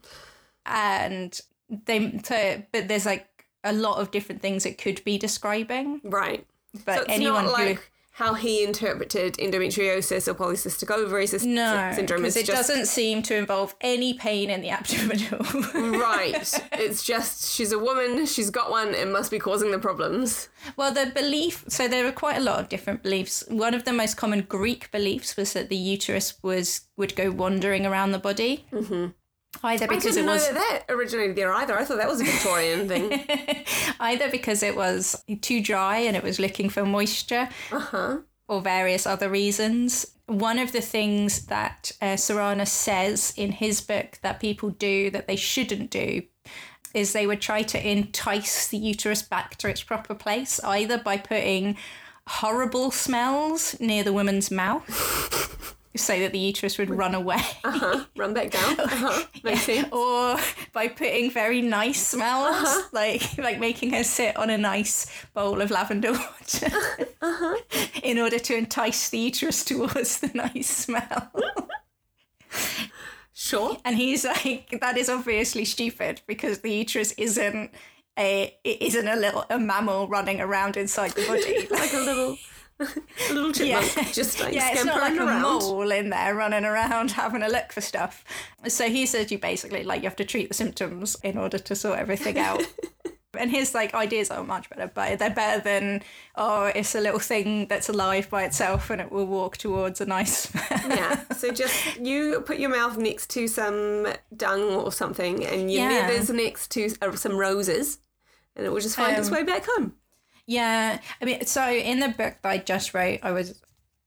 and 0.67 1.41
they. 1.85 2.21
So, 2.25 2.63
but 2.73 2.89
there's 2.89 3.07
like 3.07 3.27
a 3.65 3.73
lot 3.73 3.99
of 3.99 4.11
different 4.11 4.43
things 4.43 4.67
it 4.67 4.79
could 4.79 5.03
be 5.05 5.19
describing. 5.19 6.01
Right. 6.05 6.47
But 6.85 6.95
so 6.97 7.03
it's 7.03 7.13
anyone 7.13 7.45
not 7.45 7.59
who 7.59 7.65
like 7.67 7.93
how 8.13 8.35
he 8.35 8.63
interpreted 8.63 9.35
endometriosis 9.39 10.29
or 10.29 10.35
polycystic 10.35 10.91
ovary 10.91 11.27
sy- 11.27 11.47
no, 11.47 11.93
syndrome. 11.95 12.27
It's 12.27 12.37
it 12.37 12.45
just 12.45 12.69
doesn't 12.69 12.87
seem 12.87 13.23
to 13.23 13.35
involve 13.35 13.75
any 13.81 14.13
pain 14.13 14.51
in 14.51 14.61
the 14.61 14.71
abdominal. 14.71 15.41
right. 15.99 16.61
It's 16.73 17.03
just 17.03 17.55
she's 17.55 17.73
a 17.73 17.79
woman. 17.79 18.27
She's 18.27 18.51
got 18.51 18.71
one. 18.71 18.95
It 18.95 19.09
must 19.09 19.31
be 19.31 19.39
causing 19.39 19.71
the 19.71 19.79
problems. 19.79 20.51
Well, 20.77 20.93
the 20.93 21.07
belief, 21.07 21.65
so 21.69 21.89
there 21.89 22.07
are 22.07 22.13
quite 22.13 22.37
a 22.37 22.43
lot 22.43 22.61
of 22.61 22.69
different 22.69 23.03
beliefs. 23.03 23.45
One 23.49 23.73
of 23.73 23.85
the 23.85 23.95
most 23.95 24.19
common 24.19 24.43
Greek 24.43 24.91
beliefs 24.91 25.37
was 25.37 25.55
that 25.55 25.71
the 25.71 25.77
uterus 25.77 26.35
was 26.43 26.83
would 26.99 27.17
go 27.17 27.31
wandering 27.31 27.87
around 27.87 28.13
the 28.13 28.19
body. 28.19 28.67
Mm-hmm. 28.73 29.07
Either 29.63 29.85
I 29.85 29.89
because 29.89 30.05
didn't 30.05 30.19
it 30.25 30.27
know 30.27 30.33
was 30.33 30.49
that 30.51 30.83
originated 30.89 31.37
there 31.37 31.53
either. 31.53 31.79
I 31.79 31.85
thought 31.85 31.99
that 31.99 32.09
was 32.09 32.21
a 32.21 32.25
Victorian 32.25 32.89
thing. 32.89 33.25
either 34.01 34.31
because 34.31 34.63
it 34.63 34.75
was 34.75 35.23
too 35.41 35.63
dry 35.63 35.99
and 35.99 36.17
it 36.17 36.23
was 36.23 36.39
looking 36.41 36.69
for 36.69 36.85
moisture, 36.85 37.49
Uh 37.71 37.79
huh. 37.79 38.19
or 38.49 38.61
various 38.63 39.07
other 39.07 39.29
reasons. 39.29 40.07
one 40.27 40.59
of 40.59 40.73
the 40.73 40.81
things 40.81 41.47
that 41.47 41.93
uh, 42.01 42.17
says 42.17 43.35
in 43.37 43.53
his 43.53 43.81
book 43.83 44.19
that 44.23 44.41
people 44.41 44.71
do 44.71 45.11
that 45.11 45.27
they 45.27 45.37
shouldn't 45.37 45.91
do 45.91 46.23
is 46.95 47.13
they 47.13 47.27
would 47.27 47.41
try 47.41 47.63
to 47.63 47.89
entice 47.91 48.69
the 48.69 48.77
uterus 48.79 49.23
back 49.23 49.57
to 49.57 49.69
its 49.69 49.83
proper 49.83 50.15
place, 50.15 50.61
either 50.65 50.99
by 50.99 51.17
putting 51.19 51.77
horrible 52.27 52.91
smells 52.91 53.79
near 53.81 54.03
the 54.03 54.13
woman's 54.13 54.51
mouth. 54.51 55.77
so 55.95 56.19
that 56.19 56.33
the 56.33 56.39
uterus 56.39 56.79
would 56.79 56.89
run 56.91 57.15
away. 57.15 57.43
Uh-huh. 57.65 58.05
Run 58.17 58.33
back 58.35 58.51
down. 58.51 58.77
Uh-huh. 58.81 59.57
Sense. 59.57 59.89
or 59.93 60.37
by 60.73 60.89
putting 60.89 61.31
very 61.31 61.61
nice 61.63 62.07
smells, 62.07 62.49
Uh-huh. 62.57 62.89
like 62.93 63.37
like 63.39 63.59
making 63.61 63.93
her 63.93 64.05
sit 64.05 64.37
on 64.37 64.51
a 64.51 64.57
nice 64.59 65.07
bowl 65.35 65.61
of 65.61 65.71
lavender 65.71 66.13
water, 66.13 66.69
Uh-huh. 67.23 67.57
in 68.03 68.19
order 68.19 68.39
to 68.39 68.57
entice 68.57 69.11
the 69.11 69.19
uterus 69.19 69.65
towards 69.65 70.21
the 70.21 70.31
nice 70.35 70.69
smell. 70.69 71.31
Sure. 73.35 73.77
and 73.85 73.97
he's 73.97 74.25
like, 74.25 74.79
that 74.81 74.97
is 74.97 75.09
obviously 75.09 75.65
stupid 75.65 76.21
because 76.27 76.61
the 76.61 76.71
uterus 76.71 77.13
isn't 77.13 77.71
a 78.19 78.55
it 78.63 78.83
isn't 78.83 79.09
a 79.09 79.17
little 79.17 79.45
a 79.49 79.59
mammal 79.59 80.07
running 80.07 80.41
around 80.41 80.77
inside 80.77 81.13
the 81.13 81.27
body. 81.27 81.67
Like 81.71 81.93
a 81.95 81.99
little, 81.99 82.37
a 82.81 83.33
little 83.33 83.53
chipmunk, 83.53 84.13
just 84.13 84.41
like 84.41 84.55
yeah, 84.55 84.71
it's 84.73 84.85
not 84.85 85.01
like 85.01 85.19
a 85.19 85.25
mole 85.41 85.91
in 85.93 86.11
there 86.11 86.35
running 86.35 86.65
around 86.65 87.11
having 87.23 87.43
a 87.43 87.49
look 87.49 87.73
for 87.73 87.81
stuff. 87.81 88.25
So 88.69 88.89
he 88.89 89.07
says 89.07 89.31
you 89.31 89.39
basically 89.39 89.85
like 89.85 90.03
you 90.03 90.09
have 90.09 90.17
to 90.17 90.25
treat 90.25 90.49
the 90.49 90.55
symptoms 90.55 91.17
in 91.23 91.39
order 91.39 91.59
to 91.59 91.75
sort 91.75 91.99
everything 91.99 92.39
out. 92.39 92.63
and 93.39 93.51
his 93.51 93.75
like 93.75 93.95
ideas 93.95 94.31
are 94.31 94.43
much 94.45 94.69
better, 94.69 94.91
but 94.93 95.19
they're 95.19 95.31
better 95.31 95.63
than 95.63 96.03
oh, 96.37 96.65
it's 96.75 96.95
a 96.95 97.01
little 97.01 97.21
thing 97.21 97.67
that's 97.69 97.89
alive 97.89 98.29
by 98.29 98.43
itself 98.45 98.91
and 98.91 99.01
it 99.01 99.11
will 99.13 99.27
walk 99.27 99.57
towards 99.57 100.01
a 100.01 100.07
nice. 100.07 100.51
Yeah. 100.71 101.23
So 101.33 101.51
just 101.53 101.97
you 102.01 102.43
put 102.45 102.59
your 102.59 102.71
mouth 102.71 102.97
next 102.99 103.31
to 103.31 103.47
some 103.49 104.07
dung 104.37 104.63
or 104.63 104.91
something, 104.93 105.45
and 105.47 105.71
your 105.73 105.89
Yeah. 105.91 106.11
nethers 106.11 106.35
next 106.35 106.71
to 106.73 106.93
uh, 107.01 107.13
some 107.17 107.37
roses, 107.37 107.99
and 108.57 108.67
it 108.67 108.71
will 108.71 108.81
just 108.81 108.97
find 108.97 109.17
its 109.17 109.29
Um, 109.29 109.35
way 109.35 109.43
back 109.45 109.65
home. 109.67 109.95
Yeah, 110.47 111.01
I 111.21 111.25
mean, 111.25 111.47
so 111.47 111.71
in 111.71 112.01
the 112.01 112.09
book 112.09 112.37
that 112.43 112.49
I 112.49 112.59
just 112.59 112.95
wrote, 112.95 113.21
I 113.23 113.33
was 113.33 113.61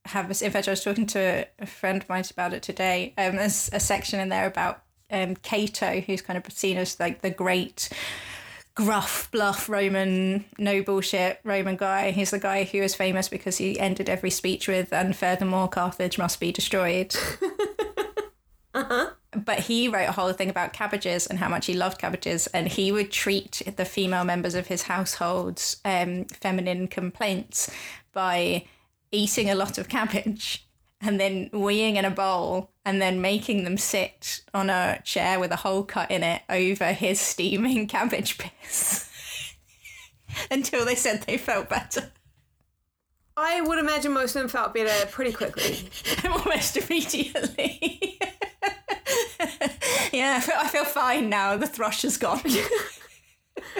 have 0.06 0.28
this. 0.28 0.42
In 0.42 0.50
fact, 0.50 0.68
I 0.68 0.72
was 0.72 0.84
talking 0.84 1.06
to 1.06 1.46
a 1.58 1.66
friend 1.66 2.02
of 2.02 2.08
mine 2.08 2.24
about 2.30 2.52
it 2.52 2.62
today. 2.62 3.14
Um, 3.18 3.36
there's 3.36 3.70
a 3.72 3.80
section 3.80 4.20
in 4.20 4.28
there 4.28 4.46
about 4.46 4.82
um 5.10 5.36
Cato, 5.36 6.00
who's 6.00 6.22
kind 6.22 6.36
of 6.36 6.52
seen 6.52 6.76
as 6.76 6.98
like 7.00 7.22
the 7.22 7.30
great 7.30 7.88
gruff, 8.74 9.30
bluff 9.30 9.68
Roman 9.68 10.44
no 10.58 10.82
bullshit 10.82 11.40
Roman 11.44 11.76
guy. 11.76 12.10
He's 12.10 12.30
the 12.30 12.38
guy 12.38 12.64
who 12.64 12.78
is 12.78 12.94
famous 12.94 13.28
because 13.28 13.56
he 13.56 13.78
ended 13.80 14.08
every 14.08 14.30
speech 14.30 14.68
with, 14.68 14.92
and 14.92 15.16
furthermore, 15.16 15.68
Carthage 15.68 16.18
must 16.18 16.40
be 16.40 16.52
destroyed. 16.52 17.16
But 19.32 19.60
he 19.60 19.88
wrote 19.88 20.08
a 20.08 20.12
whole 20.12 20.32
thing 20.32 20.48
about 20.48 20.72
cabbages 20.72 21.26
and 21.26 21.38
how 21.38 21.48
much 21.48 21.66
he 21.66 21.74
loved 21.74 21.98
cabbages, 21.98 22.46
and 22.48 22.68
he 22.68 22.90
would 22.90 23.12
treat 23.12 23.62
the 23.76 23.84
female 23.84 24.24
members 24.24 24.54
of 24.54 24.68
his 24.68 24.82
household's 24.82 25.76
um, 25.84 26.24
feminine 26.26 26.88
complaints 26.88 27.70
by 28.12 28.64
eating 29.12 29.50
a 29.50 29.54
lot 29.54 29.78
of 29.78 29.88
cabbage 29.88 30.66
and 31.00 31.20
then 31.20 31.50
weeing 31.50 31.96
in 31.96 32.04
a 32.04 32.10
bowl 32.10 32.70
and 32.84 33.02
then 33.02 33.20
making 33.20 33.64
them 33.64 33.76
sit 33.76 34.40
on 34.54 34.70
a 34.70 35.00
chair 35.04 35.38
with 35.38 35.50
a 35.50 35.56
hole 35.56 35.84
cut 35.84 36.10
in 36.10 36.22
it 36.22 36.42
over 36.48 36.92
his 36.92 37.20
steaming 37.20 37.86
cabbage 37.88 38.38
piss 38.38 39.08
until 40.50 40.84
they 40.84 40.94
said 40.94 41.22
they 41.22 41.36
felt 41.36 41.68
better 41.68 42.10
I 43.36 43.60
would 43.60 43.78
imagine 43.78 44.12
most 44.12 44.34
of 44.34 44.42
them 44.42 44.48
felt 44.48 44.72
better 44.72 45.06
pretty 45.08 45.32
quickly. 45.32 45.90
almost 46.24 46.76
immediately. 46.78 48.18
yeah, 50.12 50.42
I 50.58 50.68
feel, 50.68 50.84
fine 50.84 51.28
now. 51.28 51.56
The 51.56 51.66
thrush 51.66 52.04
is 52.04 52.16
gone. 52.16 52.40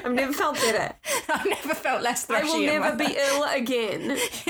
I've 0.04 0.12
never 0.12 0.32
felt 0.32 0.56
better. 0.56 0.94
I've 1.28 1.46
never 1.46 1.74
felt 1.74 2.02
less 2.02 2.24
thrushy. 2.24 2.48
I 2.48 2.50
will 2.50 2.66
never 2.66 2.96
be 2.96 3.16
ill 3.16 3.44
again. 3.44 4.16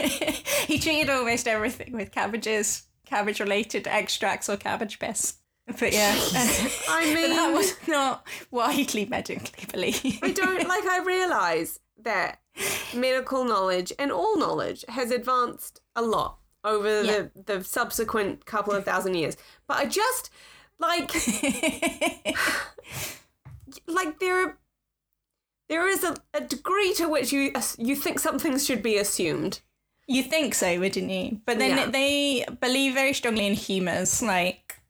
he 0.67 0.79
treated 0.79 1.11
almost 1.11 1.49
everything 1.49 1.93
with 1.93 2.13
cabbages, 2.13 2.85
cabbage 3.07 3.41
related 3.41 3.87
extracts 3.87 4.49
or 4.49 4.57
cabbage 4.57 4.99
piss. 4.99 5.39
But 5.67 5.93
yeah, 5.93 6.15
I 6.89 7.13
mean, 7.13 7.31
that 7.31 7.53
was 7.53 7.75
not 7.89 8.25
widely 8.53 9.05
medically 9.05 9.67
believed. 9.73 10.21
I 10.23 10.31
don't 10.31 10.69
like. 10.69 10.85
I 10.85 11.03
realise 11.05 11.81
that 12.05 12.39
medical 12.95 13.45
knowledge 13.45 13.93
and 13.99 14.13
all 14.13 14.39
knowledge 14.39 14.85
has 14.89 15.11
advanced 15.11 15.81
a 15.97 16.03
lot 16.03 16.39
over 16.63 17.03
the 17.03 17.31
the 17.47 17.65
subsequent 17.65 18.47
couple 18.47 18.75
of 18.75 18.85
thousand 18.85 19.15
years. 19.15 19.37
But 19.67 19.79
I 19.79 19.87
just 19.87 20.31
like 20.79 21.11
like 23.87 24.19
there 24.21 24.47
are 24.47 24.59
there 25.69 25.89
is 25.89 26.05
a, 26.05 26.17
a 26.35 26.41
degree 26.41 26.95
to 26.95 27.09
which 27.09 27.33
you 27.33 27.53
you 27.79 27.97
think 27.97 28.19
some 28.21 28.39
things 28.39 28.65
should 28.65 28.83
be 28.83 28.97
assumed. 28.97 29.61
You 30.09 30.23
think 30.23 30.55
so, 30.55 30.79
wouldn't 30.79 31.11
you? 31.11 31.41
But 31.45 31.59
then 31.59 31.77
Yeah. 31.77 31.87
they 31.91 32.45
believe 32.61 32.95
very 32.95 33.13
strongly 33.13 33.47
in 33.47 33.55
humours. 33.55 34.23
Like 34.23 34.81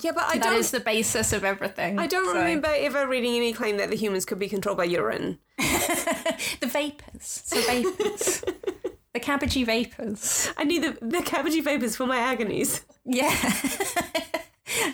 Yeah, 0.00 0.12
but 0.12 0.24
I 0.24 0.38
that 0.38 0.44
don't. 0.44 0.56
is 0.58 0.70
the 0.70 0.80
basis 0.80 1.32
of 1.34 1.44
everything. 1.44 1.98
I 1.98 2.06
don't 2.06 2.24
So- 2.26 2.38
remember 2.38 2.68
ever 2.74 3.06
reading 3.06 3.34
any 3.36 3.52
claim 3.52 3.76
that 3.76 3.90
the 3.90 3.96
humans 3.96 4.24
could 4.24 4.38
be 4.38 4.48
controlled 4.48 4.78
by 4.78 4.84
urine. 4.84 5.38
the 5.58 6.70
vapors. 6.72 7.42
The 7.50 7.60
vapors. 7.66 8.44
the 9.12 9.20
cabbagey 9.20 9.66
vapors. 9.66 10.48
I 10.56 10.64
need 10.64 10.82
the, 10.82 10.92
the 11.02 11.18
cabbagey 11.18 11.62
vapors 11.62 11.94
for 11.96 12.06
my 12.06 12.16
agonies. 12.18 12.80
Yeah. 13.04 13.34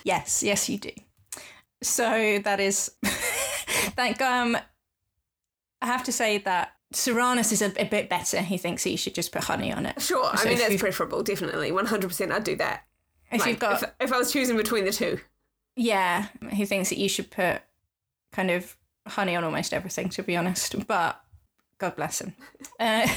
Yes, 0.05 0.43
yes, 0.43 0.69
you 0.69 0.79
do. 0.79 0.91
So 1.83 2.39
that 2.45 2.61
is. 2.61 2.91
Thank 3.05 4.21
um. 4.21 4.57
I 5.81 5.87
have 5.87 6.05
to 6.05 6.13
say 6.13 6.39
that 6.39 6.75
Soranus 6.95 7.53
is 7.53 7.63
a, 7.63 7.73
a 7.81 7.85
bit 7.85 8.09
better. 8.09 8.41
He 8.41 8.57
thinks 8.57 8.85
that 8.85 8.91
you 8.91 8.97
should 8.97 9.15
just 9.15 9.33
put 9.33 9.45
honey 9.45 9.73
on 9.73 9.87
it. 9.87 10.01
Sure, 10.01 10.31
I 10.33 10.45
mean 10.45 10.59
that's 10.59 10.77
preferable, 10.81 11.23
definitely, 11.23 11.73
one 11.73 11.87
hundred 11.87 12.09
percent. 12.09 12.33
I'd 12.33 12.45
do 12.45 12.57
that. 12.57 12.85
If 13.31 13.41
Like, 13.41 13.51
you've 13.51 13.59
got, 13.59 13.83
if, 13.83 13.91
if 14.01 14.13
I 14.13 14.19
was 14.19 14.31
choosing 14.31 14.57
between 14.57 14.85
the 14.85 14.93
two, 14.93 15.19
yeah, 15.75 16.27
he 16.51 16.67
thinks 16.67 16.91
that 16.91 16.99
you 16.99 17.09
should 17.09 17.31
put 17.31 17.63
kind 18.31 18.51
of 18.51 18.77
honey 19.09 19.35
on 19.35 19.43
almost 19.43 19.73
everything. 19.73 20.09
To 20.11 20.23
be 20.23 20.37
honest, 20.37 20.87
but 20.87 21.21
God 21.83 21.97
bless 21.97 22.21
him. 22.21 22.33
Uh, 22.79 23.09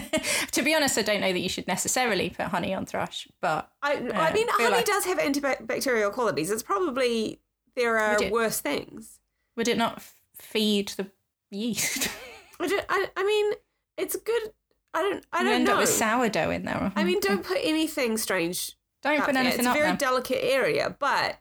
to 0.52 0.62
be 0.62 0.74
honest, 0.74 0.98
I 0.98 1.02
don't 1.02 1.22
know 1.22 1.32
that 1.32 1.38
you 1.38 1.48
should 1.48 1.66
necessarily 1.66 2.28
put 2.28 2.44
honey 2.48 2.74
on 2.74 2.84
thrush, 2.84 3.26
but 3.40 3.70
I, 3.82 3.94
I 3.94 4.32
mean, 4.34 4.46
honey 4.50 4.68
like- 4.70 4.84
does 4.84 5.06
have 5.06 5.16
antibacterial 5.16 6.12
qualities. 6.12 6.50
It's 6.50 6.62
probably 6.62 7.40
there 7.74 7.98
are 7.98 8.22
it? 8.22 8.30
worse 8.30 8.60
things. 8.60 9.18
would 9.56 9.66
it 9.66 9.78
not 9.78 10.02
feed 10.36 10.88
the 10.98 11.10
yeast? 11.50 12.10
I, 12.60 12.66
don't, 12.66 12.84
I, 12.90 13.06
I 13.16 13.24
mean, 13.24 13.52
it's 13.96 14.14
good. 14.16 14.42
I 14.92 15.00
don't. 15.00 15.24
I 15.32 15.38
you 15.38 15.44
don't 15.44 15.54
end 15.54 15.64
know. 15.64 15.72
up 15.72 15.78
with 15.78 15.88
sourdough 15.88 16.50
in 16.50 16.66
there. 16.66 16.92
I 16.94 17.04
mean, 17.04 17.18
don't 17.20 17.42
put 17.42 17.60
anything 17.62 18.18
strange. 18.18 18.72
don't 19.02 19.24
put 19.24 19.36
anything 19.36 19.60
It's 19.60 19.68
a 19.68 19.72
very 19.72 19.86
there. 19.86 19.96
delicate 19.96 20.44
area, 20.44 20.94
but 20.98 21.38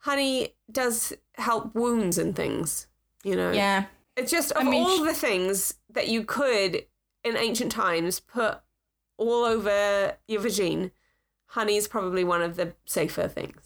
honey 0.00 0.54
does 0.70 1.14
help 1.36 1.74
wounds 1.74 2.18
and 2.18 2.36
things. 2.36 2.88
You 3.24 3.36
know. 3.36 3.52
yeah, 3.52 3.86
It's 4.20 4.30
just 4.30 4.52
of 4.52 4.66
I 4.66 4.70
mean, 4.70 4.82
all 4.84 5.04
the 5.04 5.14
things 5.14 5.74
that 5.90 6.08
you 6.08 6.24
could 6.24 6.84
in 7.24 7.36
ancient 7.36 7.72
times 7.72 8.20
put 8.20 8.58
all 9.18 9.44
over 9.44 10.16
your 10.28 10.40
vagine, 10.40 10.90
honey 11.46 11.76
is 11.76 11.88
probably 11.88 12.24
one 12.24 12.42
of 12.42 12.56
the 12.56 12.74
safer 12.86 13.28
things. 13.28 13.60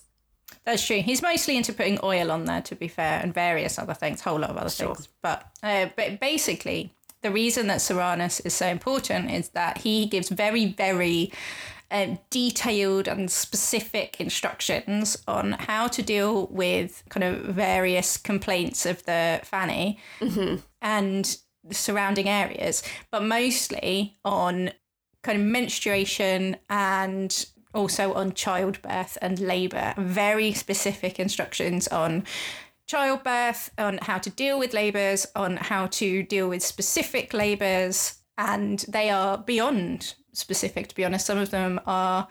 that's 0.65 0.85
true. 0.87 1.01
He's 1.03 1.23
mostly 1.23 1.57
into 1.57 1.73
putting 1.73 1.99
oil 2.03 2.31
on 2.33 2.45
there, 2.47 2.63
to 2.63 2.75
be 2.75 2.89
fair, 2.89 3.21
and 3.23 3.33
various 3.35 3.79
other 3.79 3.95
things, 3.95 4.21
whole 4.23 4.39
lot 4.39 4.51
of 4.51 4.57
other 4.57 4.71
Sure. 4.71 4.95
things. 4.95 5.09
But 5.23 5.47
uh, 5.63 5.87
but 5.97 6.19
basically, 6.21 6.91
the 7.23 7.31
reason 7.31 7.67
that 7.69 7.79
Soranus 7.81 8.45
is 8.45 8.55
so 8.55 8.67
important 8.67 9.31
is 9.31 9.51
that 9.51 9.79
he 9.79 10.07
gives 10.07 10.29
very 10.31 10.67
very 10.67 11.33
um, 11.91 12.19
detailed 12.31 13.09
and 13.09 13.31
specific 13.31 14.21
instructions 14.21 15.17
on 15.29 15.53
how 15.53 15.87
to 15.89 16.03
deal 16.03 16.47
with 16.49 17.03
kind 17.09 17.25
of 17.25 17.41
various 17.55 18.17
complaints 18.17 18.87
of 18.87 19.05
the 19.05 19.41
fanny 19.45 19.99
and 20.83 21.39
the 21.63 21.75
surrounding 21.75 22.29
areas, 22.29 22.83
but 23.11 23.23
mostly 23.23 24.19
on 24.25 24.71
kind 25.23 25.41
of 25.41 25.45
menstruation 25.47 26.57
and 26.69 27.47
also 27.75 28.13
on 28.15 28.33
childbirth 28.33 29.19
and 29.21 29.41
labour. 29.41 29.95
Very 29.97 30.53
specific 30.53 31.19
instructions 31.19 31.89
on 31.89 32.25
childbirth, 32.87 33.71
on 33.79 33.99
how 34.03 34.19
to 34.19 34.31
deal 34.31 34.59
with 34.59 34.75
labours, 34.75 35.27
on 35.35 35.57
how 35.57 35.87
to 35.87 36.23
deal 36.23 36.49
with 36.49 36.63
specific 36.63 37.33
labours, 37.33 38.19
and 38.37 38.85
they 38.89 39.11
are 39.11 39.39
beyond 39.39 40.15
specific, 40.35 40.89
to 40.89 40.95
be 40.95 41.05
honest. 41.05 41.27
Some 41.27 41.39
of 41.39 41.51
them 41.51 41.81
are 41.87 42.29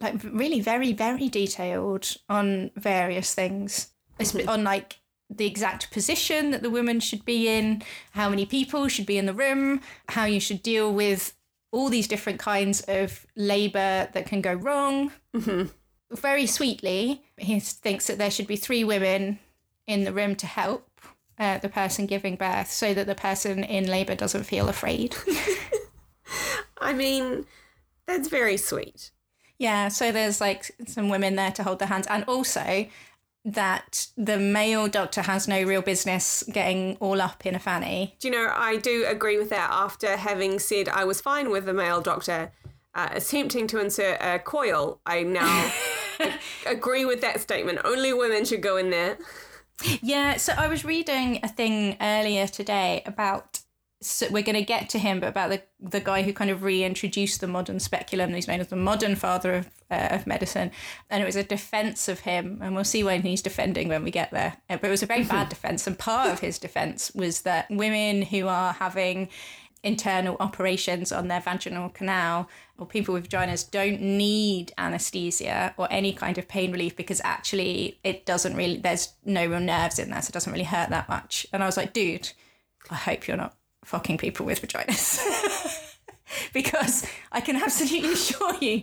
like 0.00 0.22
really 0.24 0.60
very, 0.60 0.92
very 0.92 1.28
detailed 1.28 2.16
on 2.28 2.70
various 2.76 3.34
things, 3.34 3.88
Espe- 4.20 4.48
on 4.48 4.64
like 4.64 4.96
the 5.28 5.46
exact 5.46 5.90
position 5.90 6.50
that 6.50 6.62
the 6.62 6.70
woman 6.70 7.00
should 7.00 7.24
be 7.24 7.48
in, 7.48 7.82
how 8.12 8.28
many 8.28 8.46
people 8.46 8.88
should 8.88 9.06
be 9.06 9.18
in 9.18 9.26
the 9.26 9.34
room, 9.34 9.80
how 10.10 10.24
you 10.24 10.40
should 10.40 10.62
deal 10.62 10.92
with 10.92 11.34
all 11.72 11.88
these 11.88 12.08
different 12.08 12.38
kinds 12.38 12.80
of 12.82 13.26
labour 13.36 14.08
that 14.12 14.26
can 14.26 14.40
go 14.40 14.54
wrong. 14.54 15.12
Mm-hmm. 15.34 15.66
Very 16.14 16.46
sweetly, 16.46 17.22
he 17.36 17.58
thinks 17.58 18.06
that 18.06 18.18
there 18.18 18.30
should 18.30 18.46
be 18.46 18.56
three 18.56 18.84
women 18.84 19.40
in 19.86 20.04
the 20.04 20.12
room 20.12 20.36
to 20.36 20.46
help 20.46 20.88
uh, 21.38 21.58
the 21.58 21.68
person 21.68 22.06
giving 22.06 22.36
birth 22.36 22.70
so 22.70 22.94
that 22.94 23.06
the 23.06 23.14
person 23.14 23.64
in 23.64 23.86
labour 23.86 24.14
doesn't 24.14 24.44
feel 24.44 24.68
afraid. 24.68 25.14
I 26.86 26.92
mean, 26.92 27.46
that's 28.06 28.28
very 28.28 28.56
sweet. 28.56 29.10
Yeah, 29.58 29.88
so 29.88 30.12
there's 30.12 30.40
like 30.40 30.70
some 30.86 31.08
women 31.08 31.34
there 31.34 31.50
to 31.52 31.62
hold 31.62 31.78
their 31.80 31.88
hands, 31.88 32.06
and 32.08 32.24
also 32.24 32.86
that 33.44 34.08
the 34.16 34.38
male 34.38 34.88
doctor 34.88 35.22
has 35.22 35.46
no 35.46 35.62
real 35.62 35.82
business 35.82 36.42
getting 36.52 36.96
all 36.96 37.20
up 37.20 37.46
in 37.46 37.54
a 37.54 37.58
fanny. 37.58 38.16
Do 38.18 38.28
you 38.28 38.34
know, 38.34 38.52
I 38.52 38.76
do 38.76 39.04
agree 39.06 39.38
with 39.38 39.50
that 39.50 39.70
after 39.70 40.16
having 40.16 40.58
said 40.58 40.88
I 40.88 41.04
was 41.04 41.20
fine 41.20 41.50
with 41.50 41.64
the 41.64 41.72
male 41.72 42.00
doctor 42.00 42.50
uh, 42.94 43.08
attempting 43.12 43.68
to 43.68 43.78
insert 43.78 44.20
a 44.20 44.40
coil. 44.40 45.00
I 45.06 45.22
now 45.22 45.72
agree 46.66 47.04
with 47.04 47.20
that 47.20 47.40
statement. 47.40 47.80
Only 47.84 48.12
women 48.12 48.44
should 48.44 48.62
go 48.62 48.76
in 48.76 48.90
there. 48.90 49.18
Yeah, 50.02 50.38
so 50.38 50.52
I 50.56 50.66
was 50.66 50.84
reading 50.84 51.38
a 51.42 51.48
thing 51.48 51.96
earlier 52.00 52.48
today 52.48 53.02
about 53.06 53.60
so 54.02 54.26
we're 54.30 54.42
going 54.42 54.56
to 54.56 54.62
get 54.62 54.90
to 54.90 54.98
him, 54.98 55.20
but 55.20 55.28
about 55.28 55.50
the 55.50 55.62
the 55.80 56.00
guy 56.00 56.22
who 56.22 56.32
kind 56.32 56.50
of 56.50 56.62
reintroduced 56.62 57.40
the 57.40 57.46
modern 57.46 57.80
speculum. 57.80 58.32
He's 58.34 58.48
known 58.48 58.60
as 58.60 58.68
the 58.68 58.76
modern 58.76 59.16
father 59.16 59.54
of 59.54 59.70
uh, 59.90 60.08
of 60.10 60.26
medicine, 60.26 60.70
and 61.08 61.22
it 61.22 61.26
was 61.26 61.36
a 61.36 61.42
defense 61.42 62.08
of 62.08 62.20
him. 62.20 62.60
And 62.62 62.74
we'll 62.74 62.84
see 62.84 63.02
when 63.02 63.22
he's 63.22 63.42
defending 63.42 63.88
when 63.88 64.04
we 64.04 64.10
get 64.10 64.30
there. 64.32 64.58
Uh, 64.68 64.76
but 64.76 64.88
it 64.88 64.90
was 64.90 65.02
a 65.02 65.06
very 65.06 65.24
bad 65.24 65.48
defense, 65.48 65.86
and 65.86 65.98
part 65.98 66.30
of 66.30 66.40
his 66.40 66.58
defense 66.58 67.10
was 67.14 67.42
that 67.42 67.66
women 67.70 68.22
who 68.22 68.48
are 68.48 68.74
having 68.74 69.28
internal 69.82 70.36
operations 70.40 71.12
on 71.12 71.28
their 71.28 71.40
vaginal 71.40 71.88
canal 71.88 72.48
or 72.76 72.86
people 72.86 73.14
with 73.14 73.28
vaginas 73.28 73.70
don't 73.70 74.00
need 74.00 74.72
anesthesia 74.78 75.72
or 75.76 75.86
any 75.92 76.12
kind 76.12 76.38
of 76.38 76.48
pain 76.48 76.72
relief 76.72 76.96
because 76.96 77.20
actually 77.22 77.98
it 78.02 78.26
doesn't 78.26 78.56
really 78.56 78.78
there's 78.78 79.12
no 79.24 79.46
real 79.46 79.60
nerves 79.60 80.00
in 80.00 80.10
there 80.10 80.20
so 80.20 80.30
it 80.30 80.32
doesn't 80.32 80.52
really 80.52 80.64
hurt 80.64 80.88
that 80.90 81.08
much 81.08 81.46
and 81.52 81.62
i 81.62 81.66
was 81.66 81.76
like 81.76 81.92
dude 81.92 82.32
i 82.90 82.96
hope 82.96 83.28
you're 83.28 83.36
not 83.36 83.54
fucking 83.86 84.18
people 84.18 84.44
with 84.44 84.60
vaginas. 84.60 85.94
because 86.52 87.06
I 87.32 87.40
can 87.40 87.56
absolutely 87.56 88.12
assure 88.12 88.54
you 88.60 88.82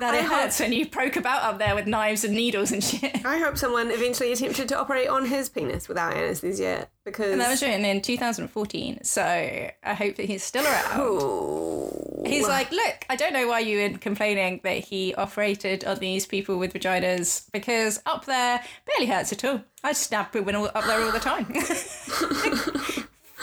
that 0.00 0.14
I 0.14 0.18
it 0.18 0.24
hurts 0.24 0.60
when 0.60 0.72
you 0.72 0.86
poke 0.86 1.16
about 1.16 1.42
up 1.42 1.58
there 1.58 1.74
with 1.74 1.86
knives 1.86 2.24
and 2.24 2.34
needles 2.34 2.72
and 2.72 2.82
shit. 2.82 3.20
I 3.24 3.38
hope 3.38 3.56
someone 3.56 3.90
eventually 3.90 4.32
attempted 4.32 4.68
to 4.68 4.78
operate 4.78 5.08
on 5.08 5.26
his 5.26 5.48
penis 5.48 5.88
without 5.88 6.14
anesthesia 6.14 6.88
because. 7.04 7.32
And 7.32 7.40
that 7.40 7.50
was 7.50 7.62
written 7.62 7.84
in 7.84 8.00
2014, 8.00 9.04
so 9.04 9.22
I 9.22 9.94
hope 9.94 10.16
that 10.16 10.26
he's 10.26 10.42
still 10.42 10.64
around. 10.64 11.00
Ooh. 11.00 12.22
He's 12.26 12.48
like, 12.48 12.72
look, 12.72 13.04
I 13.10 13.16
don't 13.16 13.32
know 13.32 13.46
why 13.46 13.60
you 13.60 13.82
were 13.82 13.98
complaining 13.98 14.60
that 14.64 14.78
he 14.78 15.14
operated 15.14 15.84
on 15.84 15.98
these 15.98 16.26
people 16.26 16.58
with 16.58 16.72
vaginas 16.72 17.50
because 17.52 18.00
up 18.06 18.24
there 18.24 18.62
barely 18.86 19.06
hurts 19.12 19.32
at 19.32 19.44
all. 19.44 19.62
I 19.82 19.92
stab 19.92 20.34
women 20.34 20.56
up 20.56 20.84
there 20.84 21.02
all 21.02 21.12
the 21.12 21.20
time. 21.20 21.44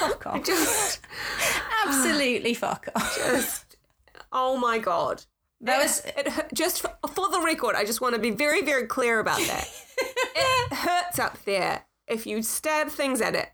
fuck 0.10 0.28
off. 0.28 0.44
Just 0.46 1.00
absolutely 1.86 2.54
fuck 2.54 2.88
off. 2.96 3.16
Just 3.16 3.78
oh 4.32 4.58
my 4.58 4.80
god. 4.80 5.24
That 5.62 5.80
it, 5.80 5.84
was 5.84 6.06
it, 6.06 6.54
just 6.56 6.82
for, 6.82 6.92
for 7.08 7.30
the 7.30 7.40
record. 7.46 7.76
I 7.76 7.86
just 7.86 8.02
want 8.02 8.16
to 8.16 8.20
be 8.20 8.32
very, 8.32 8.64
very 8.64 8.88
clear 8.88 9.20
about 9.20 9.38
that. 9.38 9.70
it 10.00 10.74
hurts 10.74 11.20
up 11.20 11.38
there 11.46 11.86
if 12.08 12.26
you 12.26 12.42
stab 12.42 12.88
things 12.88 13.22
at 13.22 13.36
it. 13.36 13.50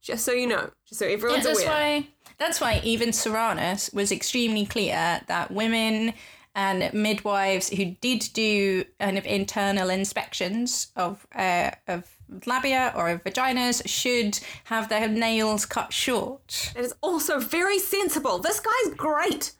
Just 0.00 0.24
so 0.24 0.32
you 0.32 0.46
know, 0.46 0.70
just 0.86 0.98
so 0.98 1.06
everyone's 1.06 1.44
yeah, 1.44 1.52
that's 1.52 1.62
aware. 1.62 2.00
Why, 2.00 2.08
that's 2.38 2.60
why 2.60 2.80
even 2.84 3.10
Soranus 3.10 3.92
was 3.92 4.12
extremely 4.12 4.64
clear 4.64 5.20
that 5.28 5.50
women 5.50 6.14
and 6.54 6.92
midwives 6.94 7.68
who 7.70 7.96
did 8.00 8.28
do 8.32 8.84
kind 9.00 9.18
of 9.18 9.26
internal 9.26 9.90
inspections 9.90 10.92
of 10.96 11.26
uh, 11.34 11.70
of 11.88 12.13
labia 12.46 12.92
or 12.96 13.20
vaginas 13.24 13.86
should 13.86 14.40
have 14.64 14.88
their 14.88 15.08
nails 15.08 15.66
cut 15.66 15.92
short. 15.92 16.72
It 16.76 16.84
is 16.84 16.94
also 17.00 17.38
very 17.38 17.78
sensible. 17.78 18.38
This 18.38 18.60
guy's 18.60 18.94
great. 18.94 19.52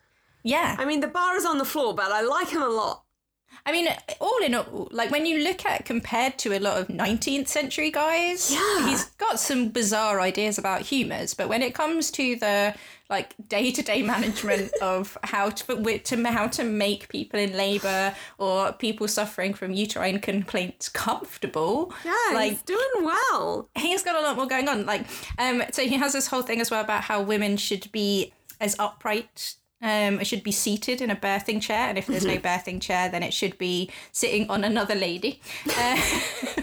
Yeah. 0.43 0.75
I 0.77 0.85
mean, 0.85 0.99
the 0.99 1.07
bar 1.07 1.35
is 1.35 1.45
on 1.45 1.57
the 1.57 1.65
floor, 1.65 1.95
but 1.95 2.11
I 2.11 2.21
like 2.21 2.49
him 2.49 2.61
a 2.61 2.67
lot. 2.67 3.04
I 3.67 3.71
mean, 3.71 3.87
all 4.19 4.43
in 4.43 4.53
all, 4.53 4.87
like 4.91 5.09
when 5.09 5.25
you 5.25 5.43
look 5.43 5.65
at 5.65 5.85
compared 5.85 6.37
to 6.39 6.55
a 6.55 6.59
lot 6.59 6.77
of 6.77 6.87
19th 6.87 7.47
century 7.47 7.89
guys, 7.89 8.51
yeah. 8.53 8.87
he's 8.87 9.05
got 9.17 9.39
some 9.39 9.69
bizarre 9.69 10.19
ideas 10.19 10.59
about 10.59 10.81
humours. 10.81 11.33
But 11.33 11.49
when 11.49 11.63
it 11.63 11.73
comes 11.73 12.11
to 12.11 12.35
the 12.35 12.75
like 13.09 13.35
day 13.47 13.71
to 13.71 13.81
day 13.81 14.01
management 14.01 14.71
of 14.81 15.17
how 15.23 15.49
to, 15.49 15.99
to 15.99 16.23
how 16.25 16.47
to 16.47 16.63
make 16.63 17.09
people 17.09 17.39
in 17.39 17.53
labour 17.53 18.13
or 18.37 18.71
people 18.73 19.07
suffering 19.07 19.53
from 19.53 19.71
uterine 19.71 20.19
complaints 20.19 20.89
comfortable. 20.89 21.91
Yeah, 22.03 22.13
like, 22.33 22.51
he's 22.51 22.61
doing 22.63 22.79
well. 23.01 23.69
He's 23.75 24.03
got 24.03 24.15
a 24.15 24.21
lot 24.21 24.35
more 24.35 24.47
going 24.47 24.67
on. 24.67 24.85
Like, 24.85 25.05
um, 25.39 25.63
so 25.71 25.83
he 25.83 25.95
has 25.95 26.13
this 26.13 26.27
whole 26.27 26.43
thing 26.43 26.61
as 26.61 26.69
well 26.69 26.81
about 26.81 27.03
how 27.03 27.21
women 27.21 27.57
should 27.57 27.91
be 27.91 28.31
as 28.59 28.75
upright 28.79 29.55
um, 29.85 30.19
it 30.19 30.25
should 30.25 30.41
be 30.41 30.51
seated 30.51 30.99
in 30.99 31.11
a 31.11 31.15
birthing 31.15 31.61
chair, 31.61 31.87
and 31.87 31.97
if 31.97 32.07
there's 32.07 32.25
no 32.25 32.37
birthing 32.49 32.81
chair, 32.81 33.07
then 33.07 33.21
it 33.21 33.33
should 33.35 33.55
be 33.59 33.91
sitting 34.11 34.49
on 34.49 34.63
another 34.63 34.95
lady. 34.95 35.39
Uh, 35.77 36.01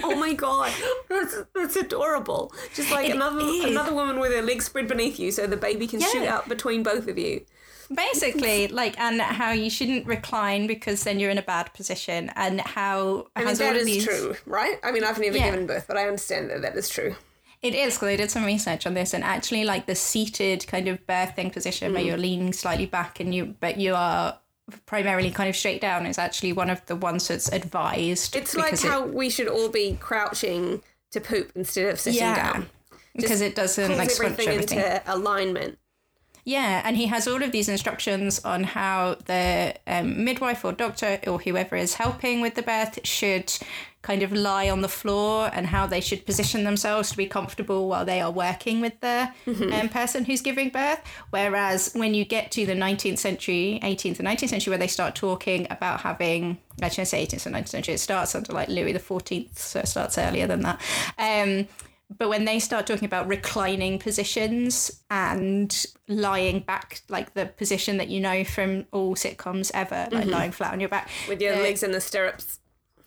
oh 0.03 0.17
my 0.19 0.35
god, 0.37 0.73
that's, 1.09 1.37
that's 1.55 1.77
adorable! 1.77 2.53
Just 2.75 2.91
like 2.91 3.09
it 3.09 3.15
another 3.15 3.39
is. 3.41 3.65
another 3.67 3.95
woman 3.95 4.19
with 4.19 4.33
her 4.33 4.43
legs 4.43 4.67
spread 4.67 4.89
beneath 4.89 5.21
you, 5.21 5.31
so 5.31 5.47
the 5.47 5.57
baby 5.57 5.87
can 5.87 6.01
yeah. 6.01 6.09
shoot 6.09 6.27
out 6.27 6.49
between 6.49 6.83
both 6.83 7.07
of 7.07 7.17
you. 7.17 7.45
Basically, 7.95 8.67
like, 8.69 8.99
and 8.99 9.21
how 9.21 9.53
you 9.53 9.71
shouldn't 9.71 10.07
recline 10.07 10.67
because 10.67 11.05
then 11.05 11.21
you're 11.21 11.31
in 11.31 11.39
a 11.39 11.43
bad 11.43 11.73
position, 11.75 12.33
and 12.35 12.61
how 12.61 13.29
I 13.37 13.45
mean 13.45 13.55
that 13.55 13.77
is 13.77 13.87
these... 13.87 14.05
true, 14.05 14.35
right? 14.47 14.79
I 14.83 14.91
mean, 14.91 15.05
I've 15.05 15.21
never 15.21 15.37
yeah. 15.37 15.51
given 15.51 15.69
birth, 15.69 15.85
but 15.87 15.97
I 15.97 16.09
understand 16.09 16.51
that 16.51 16.63
that 16.63 16.77
is 16.77 16.89
true. 16.89 17.15
It 17.62 17.75
is 17.77 17.94
because 17.94 18.09
I 18.09 18.16
did 18.16 18.31
some 18.31 18.44
research 18.44 18.87
on 18.87 18.94
this, 18.94 19.14
and 19.14 19.22
actually, 19.22 19.64
like 19.64 19.87
the 19.87 19.94
seated 19.94 20.66
kind 20.66 20.88
of 20.88 21.07
birthing 21.07 21.53
position 21.53 21.92
mm. 21.92 21.94
where 21.94 22.03
you're 22.03 22.18
leaning 22.18 22.53
slightly 22.53 22.87
back 22.87 23.20
and 23.20 23.33
you, 23.35 23.55
but 23.61 23.79
you 23.79 23.94
are 23.94 24.38
primarily 24.87 25.31
kind 25.31 25.48
of 25.48 25.57
straight 25.57 25.81
down 25.81 26.07
is 26.07 26.18
actually 26.18 26.53
one 26.53 26.70
of 26.70 26.85
the 26.87 26.96
ones 26.96 27.29
that's 27.29 27.48
advised. 27.53 28.35
It's 28.37 28.55
like 28.57 28.81
how 28.81 29.05
it, 29.05 29.14
we 29.14 29.31
should 29.31 29.48
all 29.48 29.68
be 29.68 29.96
crouching 30.01 30.83
to 31.11 31.20
poop 31.20 31.53
instead 31.55 31.92
of 31.92 32.01
sitting 32.01 32.20
yeah, 32.20 32.53
down. 32.53 32.66
because 33.14 33.40
it 33.40 33.55
doesn't 33.55 33.96
like 33.96 34.11
everything, 34.11 34.48
everything 34.48 34.79
into 34.79 35.03
alignment. 35.07 35.79
Yeah, 36.45 36.83
and 36.85 36.97
he 36.97 37.07
has 37.07 37.29
all 37.29 37.43
of 37.43 37.53
these 37.53 37.69
instructions 37.69 38.45
on 38.45 38.65
how 38.65 39.17
the 39.27 39.75
um, 39.87 40.25
midwife 40.25 40.65
or 40.65 40.73
doctor 40.73 41.21
or 41.27 41.39
whoever 41.39 41.77
is 41.77 41.95
helping 41.95 42.41
with 42.41 42.57
the 42.57 42.63
birth 42.63 42.99
should 43.07 43.53
kind 44.03 44.25
of 44.25 44.33
lie 44.33 44.69
on 44.69 44.81
the 44.81 44.89
floor 44.89 45.49
and 45.53 45.69
how 45.69 45.87
they 45.87 46.01
should 46.01 46.27
position 46.27 46.65
themselves 46.65 47.11
to 47.11 47.17
be 47.17 47.27
comfortable 47.27 47.89
while 47.89 48.05
they 48.05 48.21
are 48.21 48.33
working 48.33 48.81
with 48.81 48.99
the 49.01 49.33
mm-hmm. 49.47 49.73
um, 49.73 49.89
person 49.89 50.25
who's 50.25 50.41
giving 50.41 50.69
birth. 50.71 51.01
Whereas 51.31 51.93
when 51.95 52.13
you 52.13 52.25
get 52.25 52.51
to 52.53 52.67
the 52.67 52.75
19th 52.75 53.19
century, 53.19 53.79
18th 53.81 54.19
and 54.19 54.27
19th 54.27 54.49
century, 54.49 54.73
where 54.73 54.79
they 54.79 54.89
start 54.89 55.15
talking 55.15 55.69
about 55.71 56.01
having, 56.01 56.59
I 56.83 56.89
shouldn't 56.89 57.09
say 57.09 57.25
18th 57.25 57.47
and 57.47 57.55
19th 57.55 57.69
century, 57.69 57.95
it 57.95 57.99
starts 57.99 58.35
under 58.35 58.53
like 58.53 58.69
Louis 58.69 58.93
XIV, 58.95 59.57
so 59.57 59.79
it 59.79 59.87
starts 59.87 60.19
earlier 60.19 60.49
than 60.49 60.63
that. 60.63 60.81
Um, 61.19 61.69
but 62.18 62.29
when 62.29 62.44
they 62.44 62.59
start 62.59 62.87
talking 62.87 63.07
about 63.07 63.29
reclining 63.29 63.98
positions 63.98 65.03
and 65.11 65.87
lying 66.09 66.61
back, 66.61 67.03
like 67.09 67.35
the 67.35 67.46
position 67.46 67.96
that 67.98 68.09
you 68.09 68.20
know 68.20 68.44
from 68.44 68.87
all 68.92 69.14
sitcoms 69.14 69.70
ever, 69.75 70.09
like 70.11 70.25
mm-hmm. 70.25 70.31
lying 70.31 70.53
flat 70.53 70.72
on 70.72 70.81
your 70.81 70.88
back, 70.88 71.09
with 71.29 71.40
your 71.40 71.57
legs 71.57 71.83
in 71.83 71.92
the 71.92 72.01
stirrups. 72.01 72.61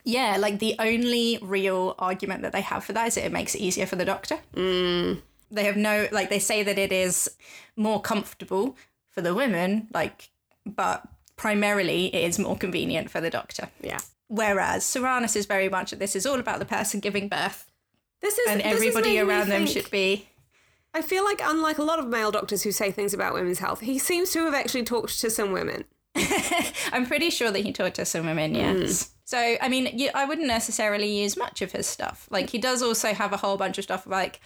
Yeah, 0.04 0.38
like 0.38 0.60
the 0.60 0.76
only 0.78 1.40
real 1.42 1.96
argument 1.98 2.44
that 2.44 2.52
they 2.52 2.62
have 2.62 2.84
for 2.84 2.94
that 2.94 3.08
is 3.08 3.16
that 3.16 3.26
it 3.26 3.32
makes 3.32 3.56
it 3.56 3.62
easier 3.62 3.88
for 3.88 3.96
the 3.96 4.06
doctor. 4.06 4.38
Mm. 4.54 5.22
They 5.50 5.64
have 5.66 5.78
no, 5.78 6.08
like, 6.12 6.30
they 6.30 6.40
say 6.40 6.64
that 6.64 6.78
it 6.78 6.92
is 6.92 7.30
more 7.76 8.02
comfortable 8.02 8.78
for 9.10 9.22
the 9.22 9.34
women, 9.34 9.88
like, 9.94 10.30
but 10.66 11.08
primarily 11.38 12.14
it 12.14 12.24
is 12.24 12.38
more 12.38 12.56
convenient 12.56 13.10
for 13.10 13.20
the 13.20 13.30
doctor. 13.32 13.70
Yeah. 13.82 14.00
Whereas 14.28 14.84
Soranus 14.84 15.36
is 15.36 15.46
very 15.46 15.70
much 15.70 15.92
that 15.92 16.00
this 16.00 16.16
is 16.16 16.26
all 16.26 16.40
about 16.40 16.60
the 16.60 16.66
person 16.66 17.00
giving 17.00 17.28
birth. 17.28 17.70
This 18.26 18.40
is 18.40 18.48
and 18.48 18.62
everybody 18.64 19.20
around 19.20 19.50
them 19.50 19.68
should 19.68 19.92
be. 19.92 20.28
I 20.96 21.04
feel 21.04 21.24
like, 21.24 21.42
unlike 21.44 21.78
a 21.78 21.84
lot 21.84 22.00
of 22.00 22.08
male 22.08 22.32
doctors 22.32 22.64
who 22.64 22.72
say 22.72 22.90
things 22.90 23.14
about 23.14 23.36
women's 23.36 23.60
health, 23.60 23.82
he 23.82 24.00
seems 24.00 24.32
to 24.32 24.46
have 24.46 24.56
actually 24.56 24.84
talked 24.84 25.20
to 25.20 25.30
some 25.30 25.52
women. 25.52 25.86
I'm 26.92 27.06
pretty 27.06 27.30
sure 27.30 27.52
that 27.52 27.60
he 27.60 27.72
talked 27.72 27.98
to 27.98 28.06
some 28.06 28.26
women, 28.26 28.56
yes. 28.56 28.80
Mm. 28.80 29.10
So, 29.26 29.58
I 29.62 29.70
mean, 29.70 29.96
you, 29.96 30.10
I 30.16 30.26
wouldn't 30.26 30.48
necessarily 30.48 31.22
use 31.22 31.38
much 31.38 31.62
of 31.62 31.72
his 31.72 31.86
stuff. 31.86 32.28
Like, 32.32 32.50
he 32.50 32.58
does 32.58 32.82
also 32.82 33.14
have 33.14 33.32
a 33.32 33.38
whole 33.38 33.58
bunch 33.58 33.78
of 33.78 33.84
stuff 33.84 34.08
like 34.08 34.40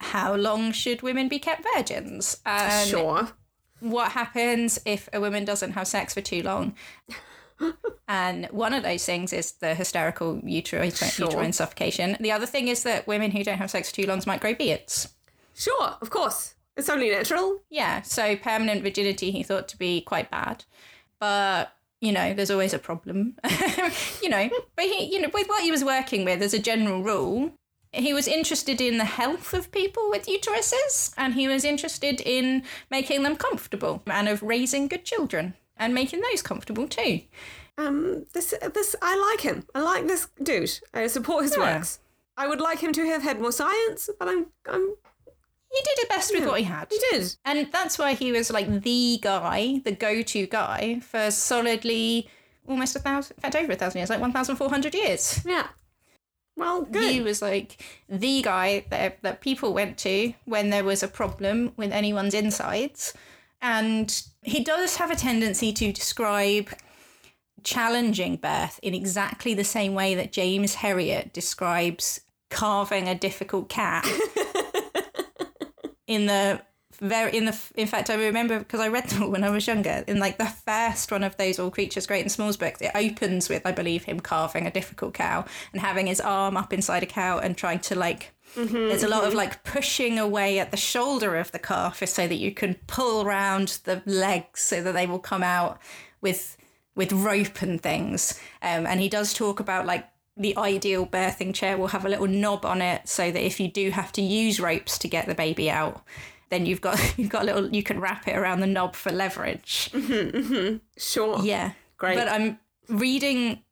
how 0.00 0.34
long 0.34 0.72
should 0.72 1.02
women 1.02 1.28
be 1.28 1.38
kept 1.38 1.64
virgins? 1.76 2.40
And 2.44 2.88
sure. 2.88 3.28
What 3.78 4.10
happens 4.10 4.80
if 4.84 5.08
a 5.12 5.20
woman 5.20 5.44
doesn't 5.44 5.72
have 5.72 5.86
sex 5.86 6.14
for 6.14 6.20
too 6.20 6.42
long? 6.42 6.74
And 8.08 8.46
one 8.46 8.74
of 8.74 8.82
those 8.82 9.04
things 9.04 9.32
is 9.32 9.52
the 9.52 9.74
hysterical 9.74 10.40
uterine, 10.44 10.90
sure. 10.90 11.26
uterine 11.26 11.52
suffocation. 11.52 12.16
The 12.20 12.32
other 12.32 12.46
thing 12.46 12.68
is 12.68 12.82
that 12.82 13.06
women 13.06 13.30
who 13.30 13.44
don't 13.44 13.58
have 13.58 13.70
sex 13.70 13.90
for 13.90 13.96
too 13.96 14.06
long 14.06 14.22
might 14.26 14.40
grow 14.40 14.54
beards. 14.54 15.14
Sure, 15.54 15.96
of 16.00 16.10
course. 16.10 16.54
It's 16.76 16.88
only 16.88 17.10
natural. 17.10 17.60
Yeah, 17.70 18.02
so 18.02 18.36
permanent 18.36 18.82
virginity 18.82 19.30
he 19.30 19.42
thought 19.42 19.68
to 19.68 19.78
be 19.78 20.00
quite 20.00 20.30
bad. 20.30 20.64
But, 21.20 21.72
you 22.00 22.12
know, 22.12 22.34
there's 22.34 22.50
always 22.50 22.74
a 22.74 22.78
problem. 22.78 23.36
you 24.22 24.28
know, 24.28 24.50
but 24.74 24.84
he, 24.84 25.04
you 25.04 25.20
know, 25.20 25.30
with 25.32 25.46
what 25.46 25.62
he 25.62 25.70
was 25.70 25.84
working 25.84 26.24
with 26.24 26.42
as 26.42 26.52
a 26.52 26.58
general 26.58 27.02
rule, 27.02 27.52
he 27.92 28.12
was 28.12 28.26
interested 28.26 28.80
in 28.80 28.98
the 28.98 29.04
health 29.04 29.54
of 29.54 29.70
people 29.70 30.10
with 30.10 30.26
uteruses 30.26 31.14
and 31.16 31.34
he 31.34 31.46
was 31.46 31.64
interested 31.64 32.20
in 32.20 32.64
making 32.90 33.22
them 33.22 33.36
comfortable 33.36 34.02
and 34.06 34.28
of 34.28 34.42
raising 34.42 34.88
good 34.88 35.04
children 35.04 35.54
and 35.76 35.94
making 35.94 36.20
those 36.20 36.42
comfortable 36.42 36.88
too. 36.88 37.20
Um, 37.76 38.26
this 38.32 38.54
this 38.72 38.94
I 39.02 39.16
like 39.16 39.40
him. 39.40 39.66
I 39.74 39.80
like 39.80 40.06
this 40.06 40.28
dude. 40.42 40.78
I 40.92 41.06
support 41.08 41.42
his 41.44 41.56
Yeah. 41.56 41.76
works. 41.76 41.98
I 42.36 42.46
would 42.48 42.60
like 42.60 42.80
him 42.80 42.92
to 42.92 43.04
have 43.06 43.22
had 43.22 43.40
more 43.40 43.52
science, 43.52 44.08
but 44.18 44.28
I'm 44.28 44.46
I'm 44.68 44.94
He 45.70 45.80
did 45.82 45.98
it 46.04 46.08
best 46.08 46.32
with 46.32 46.42
Yeah, 46.42 46.48
what 46.48 46.58
he 46.60 46.64
had. 46.64 46.86
he 46.90 46.98
did. 47.10 47.36
And 47.44 47.68
that's 47.72 47.98
why 47.98 48.14
he 48.14 48.30
was 48.30 48.50
like 48.50 48.82
the 48.82 49.18
guy, 49.20 49.80
the 49.84 49.90
go 49.92 50.22
to 50.22 50.46
guy 50.46 51.00
for 51.00 51.30
solidly 51.32 52.28
almost 52.68 52.94
a 52.96 52.98
thousand, 53.00 53.36
in 53.36 53.42
fact, 53.42 53.56
over 53.56 53.72
a 53.72 53.76
thousand 53.76 53.98
years, 53.98 54.08
like 54.10 54.20
1,400 54.20 54.94
years. 54.94 55.40
Yeah. 55.44 55.66
Well, 56.56 56.82
good. 56.82 57.10
He 57.10 57.20
was 57.20 57.42
like 57.42 57.82
the 58.08 58.40
guy 58.42 58.86
that, 58.90 59.20
that 59.22 59.40
people 59.40 59.74
went 59.74 59.98
to 59.98 60.32
when 60.44 60.70
there 60.70 60.84
was 60.84 61.02
a 61.02 61.08
problem 61.08 61.72
with 61.76 61.92
anyone's 61.92 62.34
insides. 62.34 63.12
And 63.64 64.22
he 64.42 64.62
does 64.62 64.96
have 64.96 65.10
a 65.10 65.16
tendency 65.16 65.72
to 65.72 65.90
describe 65.90 66.68
challenging 67.62 68.36
birth 68.36 68.78
in 68.82 68.92
exactly 68.92 69.54
the 69.54 69.64
same 69.64 69.94
way 69.94 70.14
that 70.16 70.32
James 70.32 70.74
Herriot 70.74 71.32
describes 71.32 72.20
calving 72.50 73.08
a 73.08 73.14
difficult 73.14 73.70
cat 73.70 74.06
in 76.06 76.26
the 76.26 76.60
very 77.00 77.34
in 77.34 77.46
the 77.46 77.58
in 77.74 77.86
fact 77.86 78.10
I 78.10 78.16
remember 78.16 78.58
because 78.58 78.80
I 78.80 78.88
read 78.88 79.08
them 79.08 79.30
when 79.30 79.42
I 79.42 79.48
was 79.48 79.66
younger 79.66 80.04
in 80.06 80.18
like 80.18 80.36
the 80.36 80.44
first 80.44 81.10
one 81.10 81.24
of 81.24 81.38
those 81.38 81.58
all 81.58 81.70
creatures 81.70 82.06
great 82.06 82.20
and 82.20 82.30
smalls 82.30 82.58
books 82.58 82.82
it 82.82 82.90
opens 82.94 83.48
with 83.48 83.64
I 83.64 83.72
believe 83.72 84.04
him 84.04 84.20
calving 84.20 84.66
a 84.66 84.70
difficult 84.70 85.14
cow 85.14 85.46
and 85.72 85.80
having 85.80 86.06
his 86.06 86.20
arm 86.20 86.58
up 86.58 86.74
inside 86.74 87.02
a 87.02 87.06
cow 87.06 87.38
and 87.38 87.56
trying 87.56 87.80
to 87.80 87.98
like 87.98 88.33
Mm-hmm, 88.54 88.88
there's 88.88 89.02
a 89.02 89.08
lot 89.08 89.24
of 89.24 89.30
mm-hmm. 89.30 89.38
like 89.38 89.64
pushing 89.64 90.18
away 90.18 90.58
at 90.58 90.70
the 90.70 90.76
shoulder 90.76 91.36
of 91.36 91.52
the 91.52 91.58
calf 91.58 92.02
so 92.06 92.28
that 92.28 92.36
you 92.36 92.52
can 92.52 92.76
pull 92.86 93.26
around 93.26 93.80
the 93.84 94.02
legs 94.06 94.60
so 94.60 94.82
that 94.82 94.92
they 94.92 95.06
will 95.06 95.18
come 95.18 95.42
out 95.42 95.80
with 96.20 96.56
with 96.94 97.12
rope 97.12 97.62
and 97.62 97.80
things. 97.80 98.38
Um, 98.62 98.86
and 98.86 99.00
he 99.00 99.08
does 99.08 99.34
talk 99.34 99.60
about 99.60 99.86
like 99.86 100.08
the 100.36 100.56
ideal 100.56 101.06
birthing 101.06 101.54
chair 101.54 101.76
will 101.76 101.88
have 101.88 102.04
a 102.04 102.08
little 102.08 102.26
knob 102.26 102.64
on 102.64 102.82
it 102.82 103.08
so 103.08 103.30
that 103.30 103.44
if 103.44 103.60
you 103.60 103.68
do 103.68 103.90
have 103.90 104.12
to 104.12 104.22
use 104.22 104.60
ropes 104.60 104.98
to 104.98 105.08
get 105.08 105.26
the 105.26 105.34
baby 105.34 105.70
out 105.70 106.02
then 106.50 106.66
you've 106.66 106.80
got 106.80 106.98
you've 107.18 107.28
got 107.28 107.42
a 107.42 107.44
little 107.46 107.68
you 107.74 107.82
can 107.82 108.00
wrap 108.00 108.28
it 108.28 108.36
around 108.36 108.60
the 108.60 108.66
knob 108.66 108.94
for 108.94 109.12
leverage. 109.12 109.90
Mm-hmm, 109.92 110.76
sure. 110.96 111.40
yeah. 111.42 111.72
Great. 111.96 112.16
but 112.16 112.28
i'm 112.28 112.58
reading 112.88 113.62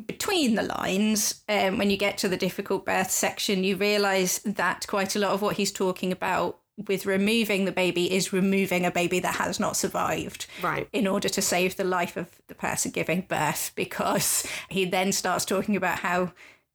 between 0.00 0.54
the 0.54 0.62
lines 0.62 1.42
um, 1.48 1.78
when 1.78 1.90
you 1.90 1.96
get 1.96 2.18
to 2.18 2.28
the 2.28 2.36
difficult 2.36 2.84
birth 2.86 3.10
section 3.10 3.64
you 3.64 3.76
realize 3.76 4.38
that 4.44 4.86
quite 4.88 5.16
a 5.16 5.18
lot 5.18 5.32
of 5.32 5.42
what 5.42 5.56
he's 5.56 5.72
talking 5.72 6.12
about 6.12 6.58
with 6.88 7.06
removing 7.06 7.64
the 7.64 7.72
baby 7.72 8.12
is 8.14 8.32
removing 8.34 8.84
a 8.84 8.90
baby 8.90 9.18
that 9.20 9.36
has 9.36 9.58
not 9.58 9.76
survived 9.76 10.46
Right. 10.62 10.88
in 10.92 11.06
order 11.06 11.28
to 11.30 11.40
save 11.40 11.76
the 11.76 11.84
life 11.84 12.16
of 12.18 12.28
the 12.48 12.54
person 12.54 12.90
giving 12.90 13.22
birth 13.22 13.72
because 13.76 14.46
he 14.68 14.84
then 14.84 15.12
starts 15.12 15.44
talking 15.44 15.74
about 15.76 16.00
how 16.00 16.32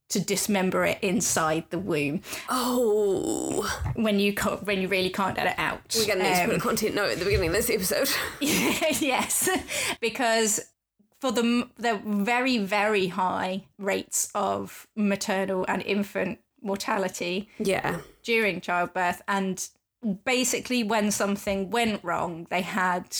to 0.09 0.19
dismember 0.19 0.83
it 0.83 0.97
inside 1.01 1.63
the 1.69 1.79
womb 1.79 2.21
Oh, 2.49 3.69
when 3.95 4.19
you 4.19 4.33
can't, 4.33 4.63
when 4.63 4.81
you 4.81 4.87
really 4.87 5.09
can't 5.09 5.35
get 5.35 5.47
it 5.47 5.55
out. 5.57 5.79
we're 5.95 6.15
need 6.15 6.23
to 6.23 6.43
Um, 6.43 6.49
put 6.49 6.57
a 6.57 6.59
content 6.59 6.95
note 6.95 7.11
at 7.11 7.19
the 7.19 7.25
beginning 7.25 7.47
of 7.49 7.53
this 7.55 7.69
episode. 7.69 8.09
yes, 8.41 9.47
because 10.01 10.59
for 11.21 11.31
the 11.31 11.69
the 11.77 12.01
very 12.03 12.57
very 12.57 13.07
high 13.07 13.63
rates 13.77 14.29
of 14.35 14.87
maternal 14.95 15.65
and 15.67 15.81
infant 15.83 16.39
mortality 16.61 17.49
yeah. 17.59 17.99
during 18.23 18.59
childbirth, 18.59 19.21
and 19.27 19.69
basically 20.25 20.83
when 20.83 21.11
something 21.11 21.69
went 21.69 22.03
wrong, 22.03 22.47
they 22.49 22.61
had 22.61 23.15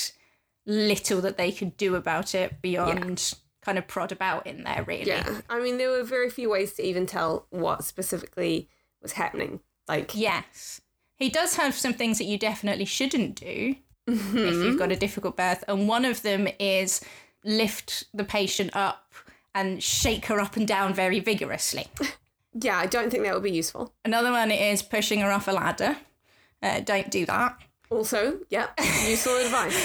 little 0.65 1.21
that 1.21 1.37
they 1.37 1.51
could 1.51 1.77
do 1.77 1.95
about 1.95 2.35
it 2.35 2.61
beyond 2.61 3.33
kind 3.61 3.77
of 3.77 3.87
prod 3.87 4.11
about 4.11 4.45
in 4.47 4.63
there. 4.63 4.83
Really, 4.87 5.07
Yeah. 5.07 5.41
I 5.49 5.59
mean, 5.59 5.77
there 5.77 5.91
were 5.91 6.03
very 6.03 6.29
few 6.29 6.49
ways 6.49 6.73
to 6.73 6.83
even 6.83 7.05
tell 7.05 7.45
what 7.49 7.83
specifically 7.83 8.69
was 9.01 9.13
happening. 9.13 9.59
Like, 9.87 10.15
Yes. 10.15 10.81
He 11.17 11.29
does 11.29 11.55
have 11.55 11.75
some 11.75 11.93
things 11.93 12.17
that 12.17 12.23
you 12.23 12.39
definitely 12.39 12.85
shouldn't 12.85 13.35
do 13.35 13.75
mm-hmm. 14.09 14.37
if 14.37 14.53
you've 14.55 14.79
got 14.79 14.91
a 14.91 14.95
difficult 14.95 15.37
birth. 15.37 15.63
And 15.67 15.87
one 15.87 16.03
of 16.03 16.23
them 16.23 16.47
is 16.59 17.01
lift 17.43 18.05
the 18.13 18.23
patient 18.23 18.75
up 18.75 19.13
and 19.53 19.83
shake 19.83 20.25
her 20.25 20.39
up 20.39 20.55
and 20.55 20.67
down 20.67 20.93
very 20.93 21.19
vigorously. 21.19 21.87
yeah, 22.53 22.77
I 22.77 22.85
don't 22.85 23.09
think 23.09 23.23
that 23.23 23.33
would 23.33 23.43
be 23.43 23.51
useful. 23.51 23.93
Another 24.05 24.31
one 24.31 24.51
is 24.51 24.81
pushing 24.81 25.19
her 25.19 25.31
off 25.31 25.47
a 25.47 25.51
ladder. 25.51 25.97
Uh, 26.61 26.79
don't 26.79 27.09
do 27.09 27.25
that. 27.25 27.57
Also, 27.89 28.39
yeah, 28.49 28.67
useful 29.05 29.35
advice. 29.37 29.75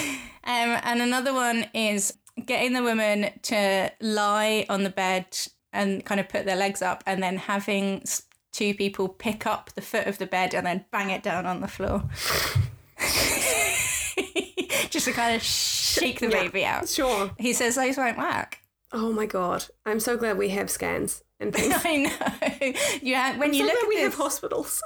Um, 0.44 0.78
and 0.82 1.02
another 1.02 1.34
one 1.34 1.66
is 1.74 2.16
getting 2.44 2.72
the 2.74 2.82
woman 2.82 3.30
to 3.42 3.90
lie 4.00 4.66
on 4.68 4.84
the 4.84 4.90
bed 4.90 5.26
and 5.72 6.04
kind 6.04 6.20
of 6.20 6.28
put 6.28 6.44
their 6.44 6.56
legs 6.56 6.82
up 6.82 7.02
and 7.06 7.22
then 7.22 7.36
having 7.36 8.04
two 8.52 8.74
people 8.74 9.08
pick 9.08 9.46
up 9.46 9.70
the 9.74 9.80
foot 9.80 10.06
of 10.06 10.18
the 10.18 10.26
bed 10.26 10.54
and 10.54 10.66
then 10.66 10.84
bang 10.90 11.10
it 11.10 11.22
down 11.22 11.46
on 11.46 11.60
the 11.60 11.68
floor. 11.68 12.04
Just 14.90 15.06
to 15.06 15.12
kind 15.12 15.34
of 15.34 15.42
shake 16.00 16.20
the 16.20 16.28
Yeah. 16.28 16.42
baby 16.42 16.64
out. 16.64 16.88
Sure. 16.88 17.30
He 17.38 17.52
says 17.52 17.74
those 17.76 17.96
won't 17.96 18.18
work. 18.18 18.58
Oh 18.92 19.12
my 19.12 19.26
god, 19.26 19.64
I'm 19.84 20.00
so 20.00 20.16
glad 20.16 20.38
we 20.38 20.50
have 20.50 20.70
scans 20.70 21.22
and 21.40 21.52
things. 21.52 21.74
I 21.84 21.96
know. 21.96 22.72
Yeah, 23.02 23.36
when 23.38 23.48
I'm 23.50 23.54
you 23.54 23.60
so 23.60 23.66
look 23.66 23.72
glad 23.74 23.82
at 23.82 23.88
we 23.88 23.94
this, 23.96 24.04
have 24.04 24.14
hospitals. 24.14 24.82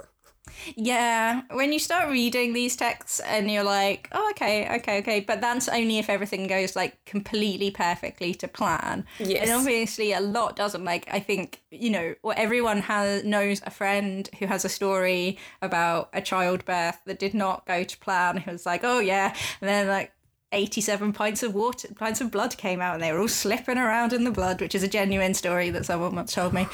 Yeah, 0.76 1.42
when 1.52 1.72
you 1.72 1.78
start 1.78 2.10
reading 2.10 2.52
these 2.52 2.76
texts 2.76 3.20
and 3.20 3.50
you're 3.50 3.62
like, 3.64 4.08
oh, 4.12 4.28
okay, 4.32 4.76
okay, 4.78 4.98
okay, 4.98 5.20
but 5.20 5.40
that's 5.40 5.68
only 5.68 5.98
if 5.98 6.10
everything 6.10 6.46
goes 6.46 6.76
like 6.76 7.02
completely 7.06 7.70
perfectly 7.70 8.34
to 8.34 8.48
plan. 8.48 9.06
Yes. 9.18 9.42
And 9.48 9.52
obviously, 9.58 10.12
a 10.12 10.20
lot 10.20 10.56
doesn't. 10.56 10.84
Like, 10.84 11.08
I 11.12 11.20
think, 11.20 11.62
you 11.70 11.90
know, 11.90 12.14
or 12.22 12.34
everyone 12.36 12.80
has 12.80 13.24
knows 13.24 13.62
a 13.64 13.70
friend 13.70 14.28
who 14.38 14.46
has 14.46 14.64
a 14.64 14.68
story 14.68 15.38
about 15.62 16.10
a 16.12 16.20
childbirth 16.20 16.98
that 17.06 17.18
did 17.18 17.34
not 17.34 17.64
go 17.66 17.84
to 17.84 17.98
plan. 17.98 18.38
Who 18.38 18.50
was 18.52 18.66
like, 18.66 18.80
oh, 18.84 18.98
yeah. 18.98 19.34
And 19.60 19.68
then, 19.68 19.86
like, 19.88 20.12
87 20.52 21.12
pints 21.12 21.42
of 21.42 21.54
water, 21.54 21.88
pints 21.94 22.20
of 22.20 22.30
blood 22.30 22.56
came 22.56 22.80
out 22.80 22.94
and 22.94 23.02
they 23.02 23.12
were 23.12 23.20
all 23.20 23.28
slipping 23.28 23.78
around 23.78 24.12
in 24.12 24.24
the 24.24 24.30
blood, 24.30 24.60
which 24.60 24.74
is 24.74 24.82
a 24.82 24.88
genuine 24.88 25.34
story 25.34 25.70
that 25.70 25.86
someone 25.86 26.14
once 26.14 26.32
told 26.34 26.52
me. 26.52 26.66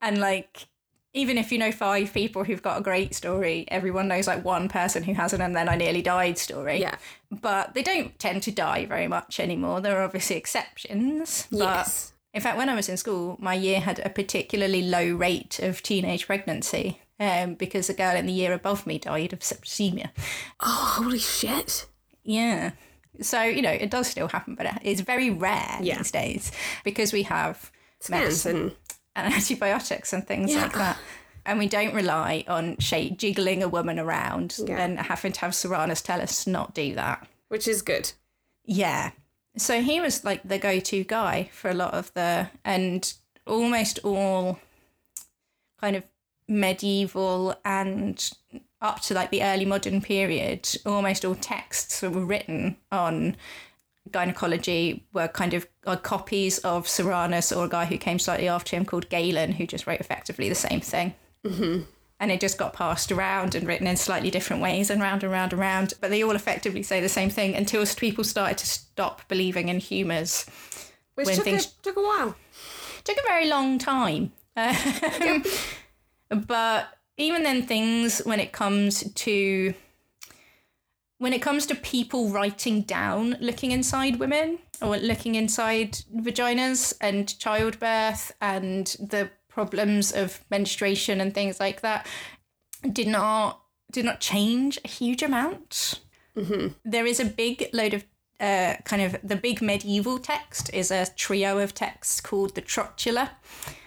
And 0.00 0.18
like, 0.18 0.66
even 1.14 1.38
if 1.38 1.50
you 1.50 1.58
know 1.58 1.72
five 1.72 2.12
people 2.12 2.44
who've 2.44 2.62
got 2.62 2.78
a 2.78 2.82
great 2.82 3.14
story, 3.14 3.64
everyone 3.68 4.08
knows 4.08 4.26
like 4.26 4.44
one 4.44 4.68
person 4.68 5.02
who 5.02 5.14
hasn't 5.14 5.42
and 5.42 5.56
then 5.56 5.68
I 5.68 5.76
nearly 5.76 6.02
died 6.02 6.38
story. 6.38 6.78
Yeah. 6.80 6.96
But 7.30 7.74
they 7.74 7.82
don't 7.82 8.18
tend 8.18 8.42
to 8.44 8.50
die 8.50 8.84
very 8.86 9.08
much 9.08 9.40
anymore. 9.40 9.80
There 9.80 9.98
are 9.98 10.04
obviously 10.04 10.36
exceptions. 10.36 11.46
But 11.50 11.58
Yes. 11.58 12.12
in 12.34 12.42
fact, 12.42 12.58
when 12.58 12.68
I 12.68 12.74
was 12.74 12.88
in 12.88 12.96
school, 12.98 13.36
my 13.40 13.54
year 13.54 13.80
had 13.80 14.00
a 14.00 14.10
particularly 14.10 14.82
low 14.82 15.14
rate 15.14 15.58
of 15.60 15.82
teenage 15.82 16.26
pregnancy 16.26 17.00
um, 17.18 17.54
because 17.54 17.88
a 17.88 17.94
girl 17.94 18.14
in 18.16 18.26
the 18.26 18.32
year 18.32 18.52
above 18.52 18.86
me 18.86 18.98
died 18.98 19.32
of 19.32 19.38
septicemia. 19.38 20.10
Oh, 20.60 20.96
holy 20.98 21.18
shit. 21.18 21.86
Yeah. 22.26 22.72
So, 23.22 23.42
you 23.42 23.62
know, 23.62 23.70
it 23.70 23.90
does 23.90 24.08
still 24.08 24.28
happen, 24.28 24.54
but 24.56 24.66
it's 24.82 25.00
very 25.00 25.30
rare 25.30 25.78
Yeah. 25.80 25.96
these 25.98 26.10
days 26.10 26.52
because 26.84 27.12
we 27.14 27.22
have 27.22 27.70
Scans 28.00 28.10
medicine 28.22 28.56
and 28.56 28.72
and 29.16 29.34
antibiotics 29.40 30.12
and 30.12 30.26
things 30.26 30.52
Yeah. 30.52 30.62
like 30.64 30.74
that. 30.74 30.98
And 31.46 31.58
we 31.58 31.68
don't 31.68 31.94
rely 31.94 32.44
on 32.48 32.76
jiggling 32.78 33.62
a 33.62 33.68
woman 33.68 33.98
around 33.98 34.58
Yeah. 34.58 34.78
and 34.84 34.98
having 34.98 35.32
to 35.32 35.40
have 35.40 35.52
Soranus 35.52 36.02
tell 36.02 36.20
us 36.20 36.44
to 36.44 36.50
not 36.50 36.74
do 36.74 36.94
that. 36.96 37.26
which 37.48 37.66
is 37.68 37.80
good. 37.80 38.12
Yeah. 38.64 39.12
So 39.56 39.80
he 39.80 40.00
was 40.00 40.24
like 40.24 40.42
the 40.42 40.58
go 40.58 40.80
to 40.80 41.04
guy 41.04 41.48
for 41.52 41.70
a 41.70 41.74
lot 41.74 41.94
of 41.94 42.12
the, 42.12 42.50
and 42.64 43.10
almost 43.46 44.00
all 44.04 44.58
kind 45.80 45.94
of 45.96 46.02
medieval 46.48 47.54
and 47.64 48.30
up 48.86 49.00
to 49.02 49.14
like 49.14 49.30
the 49.30 49.42
early 49.42 49.64
modern 49.64 50.00
period, 50.00 50.68
almost 50.86 51.24
all 51.24 51.34
texts 51.34 52.00
that 52.00 52.10
were 52.10 52.24
written 52.24 52.76
on 52.90 53.36
gynecology 54.12 55.04
were 55.12 55.28
kind 55.28 55.52
of 55.52 55.66
uh, 55.86 55.96
copies 55.96 56.58
of 56.58 56.86
Soranus 56.86 57.54
or 57.56 57.64
a 57.64 57.68
guy 57.68 57.84
who 57.84 57.98
came 57.98 58.18
slightly 58.18 58.48
after 58.48 58.76
him 58.76 58.84
called 58.84 59.08
Galen, 59.08 59.52
who 59.52 59.66
just 59.66 59.86
wrote 59.86 60.00
effectively 60.00 60.48
the 60.48 60.54
same 60.54 60.80
thing. 60.80 61.14
Mm-hmm. 61.44 61.82
And 62.18 62.30
it 62.32 62.40
just 62.40 62.56
got 62.56 62.72
passed 62.72 63.12
around 63.12 63.54
and 63.54 63.66
written 63.66 63.86
in 63.86 63.96
slightly 63.96 64.30
different 64.30 64.62
ways 64.62 64.88
and 64.88 65.02
round 65.02 65.22
and 65.22 65.30
round 65.32 65.52
and 65.52 65.60
round. 65.60 65.94
But 66.00 66.10
they 66.10 66.22
all 66.22 66.34
effectively 66.36 66.82
say 66.82 67.00
the 67.00 67.08
same 67.10 67.28
thing 67.28 67.54
until 67.54 67.84
people 67.84 68.24
started 68.24 68.56
to 68.58 68.66
stop 68.66 69.28
believing 69.28 69.68
in 69.68 69.80
humours. 69.80 70.46
Which 71.14 71.26
When 71.26 71.36
took, 71.36 71.44
things- 71.44 71.66
a, 71.66 71.82
took 71.82 71.96
a 71.96 72.00
while. 72.02 72.34
took 73.04 73.18
a 73.18 73.26
very 73.26 73.48
long 73.48 73.78
time. 73.78 74.32
Um, 74.56 75.42
But 76.28 76.95
even 77.18 77.42
then, 77.42 77.66
things 77.66 78.20
when 78.20 78.40
it 78.40 78.52
comes 78.52 79.12
to 79.12 79.74
when 81.18 81.32
it 81.32 81.40
comes 81.40 81.64
to 81.66 81.74
people 81.74 82.28
writing 82.28 82.82
down 82.82 83.36
looking 83.40 83.70
inside 83.72 84.18
women 84.18 84.58
or 84.82 84.98
looking 84.98 85.34
inside 85.34 85.92
vaginas 86.14 86.92
and 87.00 87.38
childbirth 87.38 88.32
and 88.42 88.88
the 89.00 89.30
problems 89.48 90.12
of 90.12 90.40
menstruation 90.50 91.18
and 91.18 91.32
things 91.32 91.58
like 91.58 91.80
that 91.80 92.06
did 92.92 93.08
not 93.08 93.62
did 93.90 94.04
not 94.04 94.20
change 94.20 94.78
a 94.84 94.88
huge 94.88 95.22
amount. 95.22 96.00
There 96.84 97.06
is 97.06 97.18
a 97.20 97.24
big 97.24 97.70
load 97.72 97.94
of 97.94 98.04
uh, 98.38 98.74
kind 98.84 99.00
of 99.00 99.16
the 99.24 99.36
big 99.36 99.62
medieval 99.62 100.18
text 100.18 100.68
is 100.74 100.90
a 100.90 101.06
trio 101.16 101.58
of 101.58 101.72
texts 101.72 102.20
called 102.20 102.54
the 102.54 102.60
Trotula, 102.60 103.30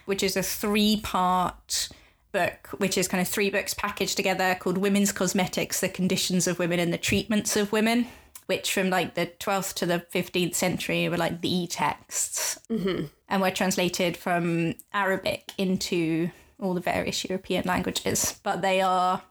which 0.06 0.24
is 0.24 0.36
a 0.36 0.42
three 0.42 1.00
part 1.00 1.90
book, 2.32 2.68
which 2.78 2.96
is 2.96 3.08
kind 3.08 3.20
of 3.20 3.28
three 3.28 3.50
books 3.50 3.74
packaged 3.74 4.16
together 4.16 4.56
called 4.58 4.78
Women's 4.78 5.12
Cosmetics, 5.12 5.80
the 5.80 5.88
Conditions 5.88 6.46
of 6.46 6.58
Women 6.58 6.80
and 6.80 6.92
the 6.92 6.98
Treatments 6.98 7.56
of 7.56 7.72
Women, 7.72 8.06
which 8.46 8.72
from 8.72 8.90
like 8.90 9.14
the 9.14 9.26
12th 9.26 9.74
to 9.74 9.86
the 9.86 10.04
15th 10.12 10.54
century 10.54 11.08
were 11.08 11.16
like 11.16 11.40
the 11.40 11.66
texts 11.66 12.58
mm-hmm. 12.68 13.06
and 13.28 13.42
were 13.42 13.50
translated 13.50 14.16
from 14.16 14.74
Arabic 14.92 15.52
into 15.58 16.30
all 16.58 16.74
the 16.74 16.80
various 16.80 17.24
European 17.24 17.64
languages. 17.66 18.38
But 18.42 18.62
they 18.62 18.80
are 18.80 19.22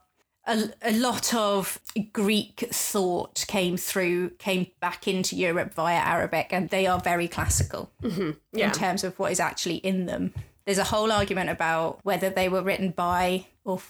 a, 0.50 0.70
a 0.82 0.94
lot 0.94 1.34
of 1.34 1.80
Greek 2.12 2.68
thought 2.72 3.46
came 3.48 3.78
through, 3.78 4.32
came 4.32 4.68
back 4.80 5.08
into 5.08 5.36
Europe 5.36 5.74
via 5.74 5.98
Arabic, 5.98 6.48
and 6.52 6.70
they 6.70 6.88
are 6.88 7.00
very 7.00 7.28
classical 7.28 7.92
mm-hmm. 8.02 8.32
Yeah. 8.52 8.68
in 8.68 8.72
terms 8.72 9.04
of 9.04 9.18
what 9.20 9.32
is 9.32 9.40
actually 9.40 9.78
in 9.78 10.06
them. 10.06 10.34
There's 10.66 10.78
a 10.78 10.84
whole 10.86 11.12
argument 11.12 11.50
about 11.50 12.00
whether 12.04 12.30
they 12.30 12.50
were 12.50 12.62
written 12.62 12.92
by 12.92 13.48
or 13.64 13.82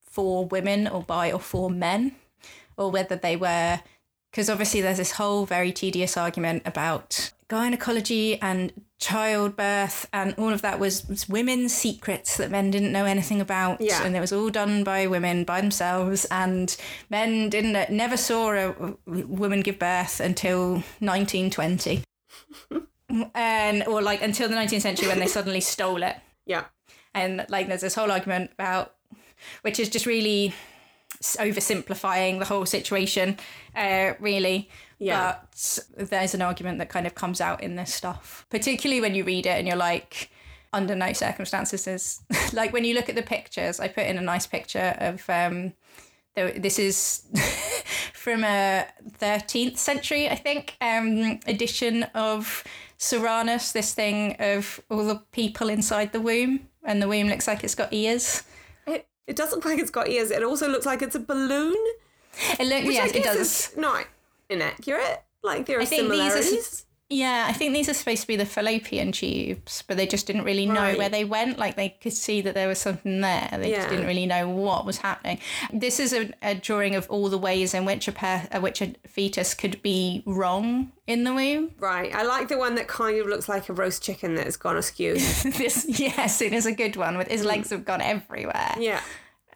for 0.00 0.46
women 0.46 0.86
or 0.86 1.02
by 1.02 1.32
or 1.32 1.40
for 1.40 1.70
men, 1.70 2.14
or 2.76 2.90
whether 2.90 3.16
they 3.16 3.36
were, 3.36 3.80
because 4.30 4.48
obviously 4.50 4.80
there's 4.80 4.98
this 4.98 5.12
whole 5.12 5.46
very 5.46 5.72
tedious 5.72 6.16
argument 6.16 6.62
about 6.66 7.32
gynecology 7.48 8.40
and 8.40 8.72
childbirth 8.98 10.08
and 10.12 10.34
all 10.38 10.50
of 10.52 10.62
that 10.62 10.78
was, 10.78 11.06
was 11.06 11.28
women's 11.28 11.72
secrets 11.72 12.38
that 12.38 12.50
men 12.50 12.70
didn't 12.70 12.92
know 12.92 13.04
anything 13.04 13.40
about 13.42 13.78
Yeah. 13.80 14.02
and 14.04 14.16
it 14.16 14.20
was 14.20 14.32
all 14.32 14.48
done 14.48 14.84
by 14.84 15.06
women 15.06 15.44
by 15.44 15.60
themselves 15.60 16.24
and 16.30 16.74
men 17.10 17.50
didn't 17.50 17.90
never 17.90 18.16
saw 18.16 18.52
a 18.52 18.94
woman 19.06 19.60
give 19.60 19.78
birth 19.78 20.18
until 20.20 20.82
1920 21.00 22.02
and 23.34 23.84
or 23.86 24.00
like 24.02 24.22
until 24.22 24.48
the 24.48 24.54
19th 24.54 24.82
century 24.82 25.08
when 25.08 25.18
they 25.18 25.26
suddenly 25.26 25.60
stole 25.60 26.02
it 26.02 26.16
Yeah. 26.46 26.64
and 27.14 27.44
like 27.48 27.68
there's 27.68 27.80
this 27.82 27.94
whole 27.94 28.10
argument 28.10 28.50
about 28.52 28.94
which 29.62 29.78
is 29.80 29.88
just 29.88 30.06
really 30.06 30.54
oversimplifying 31.38 32.38
the 32.38 32.44
whole 32.44 32.66
situation 32.66 33.36
uh 33.76 34.12
really 34.20 34.68
Yeah. 34.98 35.36
but 35.96 36.08
there's 36.10 36.34
an 36.34 36.42
argument 36.42 36.78
that 36.78 36.88
kind 36.88 37.06
of 37.06 37.14
comes 37.14 37.40
out 37.40 37.62
in 37.62 37.76
this 37.76 37.92
stuff 37.94 38.46
particularly 38.50 39.00
when 39.00 39.14
you 39.14 39.24
read 39.24 39.46
it 39.46 39.58
and 39.58 39.66
you're 39.66 39.76
like 39.76 40.30
under 40.72 40.94
no 40.94 41.12
circumstances 41.12 41.86
is 41.86 42.20
like 42.52 42.72
when 42.72 42.84
you 42.84 42.94
look 42.94 43.08
at 43.08 43.14
the 43.14 43.22
pictures 43.22 43.78
i 43.80 43.88
put 43.88 44.06
in 44.06 44.16
a 44.18 44.22
nice 44.22 44.46
picture 44.46 44.94
of 44.98 45.28
um 45.28 45.72
this 46.34 46.78
is 46.78 47.24
from 48.14 48.42
a 48.42 48.86
13th 49.18 49.76
century 49.76 50.28
i 50.30 50.34
think 50.34 50.76
um 50.80 51.38
edition 51.46 52.04
of 52.14 52.64
Soranus, 53.02 53.72
this 53.72 53.94
thing 53.94 54.36
of 54.38 54.80
all 54.88 55.04
the 55.04 55.16
people 55.32 55.68
inside 55.68 56.12
the 56.12 56.20
womb, 56.20 56.68
and 56.84 57.02
the 57.02 57.08
womb 57.08 57.26
looks 57.26 57.48
like 57.48 57.64
it's 57.64 57.74
got 57.74 57.92
ears. 57.92 58.44
It, 58.86 59.08
it 59.26 59.34
doesn't 59.34 59.56
look 59.56 59.64
like 59.64 59.80
it's 59.80 59.90
got 59.90 60.08
ears. 60.08 60.30
It 60.30 60.44
also 60.44 60.68
looks 60.68 60.86
like 60.86 61.02
it's 61.02 61.16
a 61.16 61.20
balloon. 61.20 61.74
It 62.60 62.66
looks, 62.68 62.94
yes, 62.94 63.10
it 63.10 63.24
does. 63.24 63.76
not 63.76 64.06
inaccurate. 64.48 65.24
Like 65.42 65.66
there 65.66 65.80
are 65.80 65.84
think 65.84 66.12
these 66.12 66.20
are 66.20 66.42
similarities. 66.42 66.86
Yeah, 67.14 67.44
I 67.46 67.52
think 67.52 67.74
these 67.74 67.90
are 67.90 67.94
supposed 67.94 68.22
to 68.22 68.26
be 68.26 68.36
the 68.36 68.46
fallopian 68.46 69.12
tubes, 69.12 69.84
but 69.86 69.98
they 69.98 70.06
just 70.06 70.26
didn't 70.26 70.44
really 70.44 70.64
know 70.64 70.80
Right. 70.80 70.96
where 70.98 71.10
they 71.10 71.24
went. 71.24 71.58
Like 71.58 71.76
they 71.76 71.90
could 71.90 72.14
see 72.14 72.40
that 72.40 72.54
there 72.54 72.68
was 72.68 72.78
something 72.78 73.20
there. 73.20 73.48
They 73.58 73.70
Yeah. 73.70 73.76
just 73.78 73.90
didn't 73.90 74.06
really 74.06 74.24
know 74.24 74.48
what 74.48 74.86
was 74.86 74.96
happening. 74.98 75.38
This 75.72 76.00
is 76.00 76.14
a, 76.14 76.30
a 76.40 76.54
drawing 76.54 76.94
of 76.94 77.06
all 77.10 77.28
the 77.28 77.36
ways 77.36 77.74
in 77.74 77.84
which 77.84 78.08
a 78.08 78.12
per, 78.12 78.48
uh, 78.50 78.60
which 78.60 78.80
a 78.80 78.94
fetus 79.06 79.52
could 79.52 79.82
be 79.82 80.22
wrong 80.24 80.92
in 81.06 81.24
the 81.24 81.34
womb. 81.34 81.72
Right. 81.78 82.14
I 82.14 82.22
like 82.22 82.48
the 82.48 82.56
one 82.58 82.76
that 82.76 82.88
kind 82.88 83.18
of 83.20 83.26
looks 83.26 83.48
like 83.48 83.68
a 83.68 83.74
roast 83.74 84.02
chicken 84.02 84.34
that 84.36 84.46
has 84.46 84.56
gone 84.56 84.78
askew. 84.78 85.14
this, 85.44 85.84
yes, 85.88 86.40
it 86.40 86.54
is 86.54 86.64
a 86.64 86.72
good 86.72 86.96
one. 86.96 87.18
With 87.18 87.28
his 87.28 87.44
legs 87.44 87.68
have 87.70 87.84
gone 87.84 88.00
everywhere. 88.00 88.74
yeah. 88.78 89.00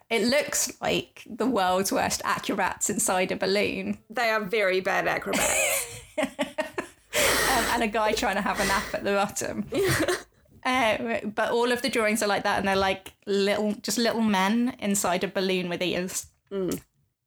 It 0.08 0.22
looks 0.28 0.72
like 0.80 1.24
the 1.28 1.46
world's 1.48 1.90
worst 1.90 2.22
acrobats 2.24 2.88
inside 2.88 3.32
a 3.32 3.36
balloon. 3.36 3.98
They 4.08 4.30
are 4.30 4.40
very 4.44 4.78
bad 4.80 5.08
acrobats. 5.16 6.00
um, 7.56 7.64
and 7.72 7.82
a 7.82 7.86
guy 7.88 8.12
trying 8.12 8.36
to 8.36 8.42
have 8.42 8.60
a 8.60 8.66
nap 8.66 8.94
at 8.94 9.04
the 9.04 9.12
bottom. 9.12 9.66
Um, 10.64 11.32
but 11.36 11.52
all 11.52 11.70
of 11.70 11.80
the 11.82 11.88
drawings 11.88 12.24
are 12.24 12.26
like 12.26 12.42
that, 12.42 12.58
and 12.58 12.66
they're 12.66 12.74
like 12.74 13.12
little, 13.24 13.74
just 13.82 13.98
little 13.98 14.20
men 14.20 14.74
inside 14.80 15.22
a 15.22 15.28
balloon 15.28 15.68
with 15.68 15.80
ears, 15.80 16.26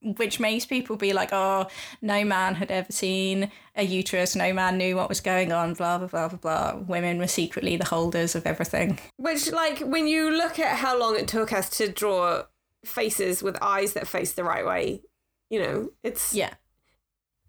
which 0.02 0.42
makes 0.42 0.66
people 0.66 0.98
be 0.98 1.14
like, 1.14 1.30
"Oh, 1.32 1.68
no 2.02 2.26
man 2.26 2.56
had 2.56 2.70
ever 2.70 2.92
seen 2.92 3.50
a 3.78 3.84
uterus. 3.84 4.36
No 4.36 4.52
man 4.52 4.78
knew 4.78 4.98
what 4.98 5.08
was 5.08 5.22
going 5.22 5.54
on." 5.54 5.74
Blah 5.74 6.00
blah 6.00 6.08
blah 6.08 6.28
blah 6.28 6.38
blah. 6.38 6.82
Women 6.86 7.18
were 7.18 7.28
secretly 7.28 7.78
the 7.78 7.86
holders 7.86 8.36
of 8.36 8.46
everything. 8.46 9.00
Which, 9.16 9.50
like, 9.54 9.80
when 9.80 10.06
you 10.06 10.32
look 10.32 10.60
at 10.60 10.76
how 10.76 11.00
long 11.00 11.16
it 11.16 11.30
took 11.30 11.54
us 11.54 11.70
to 11.78 11.88
draw 11.88 12.44
faces 12.84 13.42
with 13.42 13.58
eyes 13.62 13.94
that 13.94 14.06
face 14.06 14.34
the 14.34 14.44
right 14.44 14.66
way, 14.66 15.02
you 15.50 15.62
know, 15.62 15.92
it's 16.04 16.34
Yeah. 16.34 16.56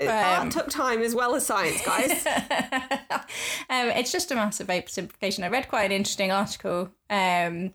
It, 0.00 0.08
Um, 0.08 0.14
art 0.14 0.50
took 0.50 0.68
time 0.68 1.02
as 1.02 1.14
well 1.14 1.34
as 1.34 1.46
science, 1.46 1.84
guys. 1.84 2.26
um, 3.70 3.88
it's 3.88 4.10
just 4.10 4.30
a 4.30 4.34
massive 4.34 4.68
oversimplification. 4.68 5.44
I 5.44 5.48
read 5.48 5.68
quite 5.68 5.84
an 5.84 5.92
interesting 5.92 6.32
article, 6.32 6.90
um, 7.10 7.74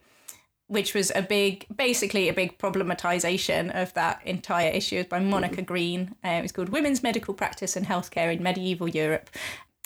which 0.67 0.93
was 0.93 1.11
a 1.13 1.21
big, 1.21 1.67
basically 1.73 2.27
a 2.27 2.33
big 2.33 2.57
problematization 2.57 3.71
of 3.79 3.93
that 3.93 4.21
entire 4.25 4.71
issue. 4.71 5.03
By 5.03 5.19
Monica 5.19 5.61
Green. 5.61 6.15
Uh, 6.23 6.29
it 6.29 6.41
was 6.41 6.51
called 6.51 6.69
"Women's 6.69 7.03
Medical 7.03 7.33
Practice 7.33 7.75
and 7.75 7.85
Healthcare 7.85 8.35
in 8.35 8.41
Medieval 8.41 8.87
Europe," 8.87 9.29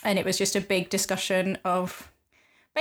and 0.04 0.18
it 0.18 0.26
was 0.26 0.38
just 0.38 0.56
a 0.56 0.62
big 0.62 0.90
discussion 0.90 1.58
of 1.66 2.12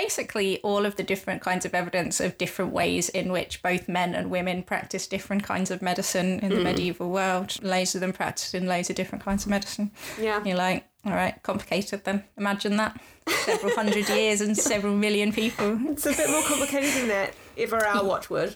basically 0.02 0.60
all 0.60 0.86
of 0.86 0.94
the 0.94 1.02
different 1.02 1.42
kinds 1.42 1.64
of 1.64 1.74
evidence 1.74 2.20
of 2.20 2.38
different 2.38 2.72
ways 2.72 3.08
in 3.08 3.32
which 3.32 3.60
both 3.62 3.88
men 3.88 4.14
and 4.14 4.30
women 4.30 4.62
practice 4.62 5.08
different 5.08 5.42
kinds 5.42 5.72
of 5.72 5.82
medicine 5.82 6.38
in 6.38 6.50
the 6.50 6.56
hmm. 6.56 6.62
medieval 6.62 7.10
world. 7.10 7.56
Loads 7.62 7.96
of 7.96 8.00
them 8.00 8.12
practiced 8.12 8.54
in 8.54 8.68
loads 8.68 8.88
of 8.90 8.94
different 8.94 9.24
kinds 9.24 9.44
of 9.44 9.50
medicine. 9.50 9.90
yeah. 10.20 10.40
You're 10.44 10.56
like, 10.56 10.84
all 11.04 11.14
right, 11.14 11.42
complicated 11.42 12.04
then. 12.04 12.22
Imagine 12.36 12.76
that. 12.76 13.00
Several 13.44 13.74
hundred 13.74 14.08
years 14.20 14.40
and 14.40 14.56
several 14.56 14.94
million 14.94 15.32
people. 15.32 15.76
It's 15.88 16.06
a 16.06 16.12
bit 16.12 16.30
more 16.30 16.42
complicated 16.42 16.92
than 16.94 17.08
that. 17.08 17.34
Ever 17.56 17.84
our 17.84 18.04
watchword. 18.04 18.54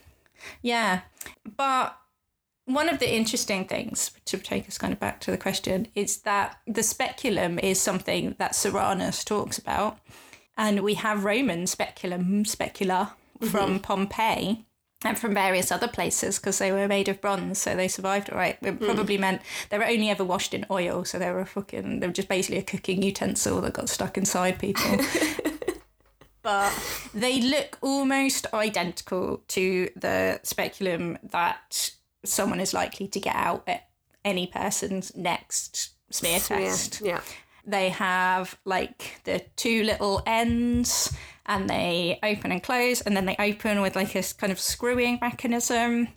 Yeah. 0.62 1.00
But 1.56 1.98
one 2.66 2.88
of 2.88 3.00
the 3.00 3.12
interesting 3.12 3.64
things, 3.64 4.12
to 4.26 4.38
take 4.38 4.68
us 4.68 4.78
kind 4.78 4.92
of 4.92 5.00
back 5.00 5.18
to 5.22 5.32
the 5.32 5.38
question, 5.38 5.88
is 5.96 6.18
that 6.18 6.60
the 6.68 6.84
speculum 6.84 7.58
is 7.58 7.80
something 7.80 8.36
that 8.38 8.52
Soranus 8.52 9.24
talks 9.24 9.58
about. 9.58 9.98
And 10.56 10.80
we 10.80 10.94
have 10.94 11.24
Roman 11.24 11.66
speculum, 11.66 12.44
specula 12.44 13.14
mm-hmm. 13.40 13.50
from 13.50 13.80
Pompeii 13.80 14.64
and 15.04 15.18
from 15.18 15.34
various 15.34 15.72
other 15.72 15.88
places 15.88 16.38
because 16.38 16.58
they 16.58 16.72
were 16.72 16.88
made 16.88 17.08
of 17.08 17.20
bronze, 17.20 17.58
so 17.58 17.74
they 17.74 17.88
survived 17.88 18.30
all 18.30 18.38
right. 18.38 18.56
It 18.62 18.78
mm. 18.78 18.84
probably 18.84 19.18
meant 19.18 19.42
they 19.70 19.78
were 19.78 19.86
only 19.86 20.10
ever 20.10 20.24
washed 20.24 20.54
in 20.54 20.66
oil, 20.70 21.04
so 21.04 21.18
they 21.18 21.30
were 21.30 21.40
a 21.40 21.46
fucking, 21.46 22.00
they 22.00 22.06
were 22.06 22.12
just 22.12 22.28
basically 22.28 22.58
a 22.58 22.62
cooking 22.62 23.02
utensil 23.02 23.60
that 23.62 23.74
got 23.74 23.88
stuck 23.88 24.16
inside 24.16 24.58
people. 24.58 24.98
but 26.42 26.72
they 27.14 27.40
look 27.40 27.78
almost 27.80 28.46
identical 28.54 29.42
to 29.48 29.90
the 29.96 30.40
speculum 30.42 31.18
that 31.22 31.90
someone 32.24 32.60
is 32.60 32.72
likely 32.72 33.08
to 33.08 33.20
get 33.20 33.34
out 33.34 33.64
at 33.66 33.88
any 34.24 34.46
person's 34.46 35.14
next 35.16 35.90
smear 36.10 36.38
test. 36.38 37.00
Yeah. 37.00 37.14
Yeah. 37.14 37.20
They 37.64 37.90
have 37.90 38.58
like 38.64 39.20
the 39.24 39.44
two 39.56 39.84
little 39.84 40.22
ends 40.26 41.14
and 41.46 41.68
they 41.68 42.18
open 42.22 42.52
and 42.52 42.62
close 42.62 43.00
and 43.00 43.16
then 43.16 43.26
they 43.26 43.36
open 43.38 43.80
with 43.80 43.96
like 43.96 44.14
a 44.14 44.22
kind 44.36 44.52
of 44.52 44.58
screwing 44.58 45.18
mechanism. 45.20 46.08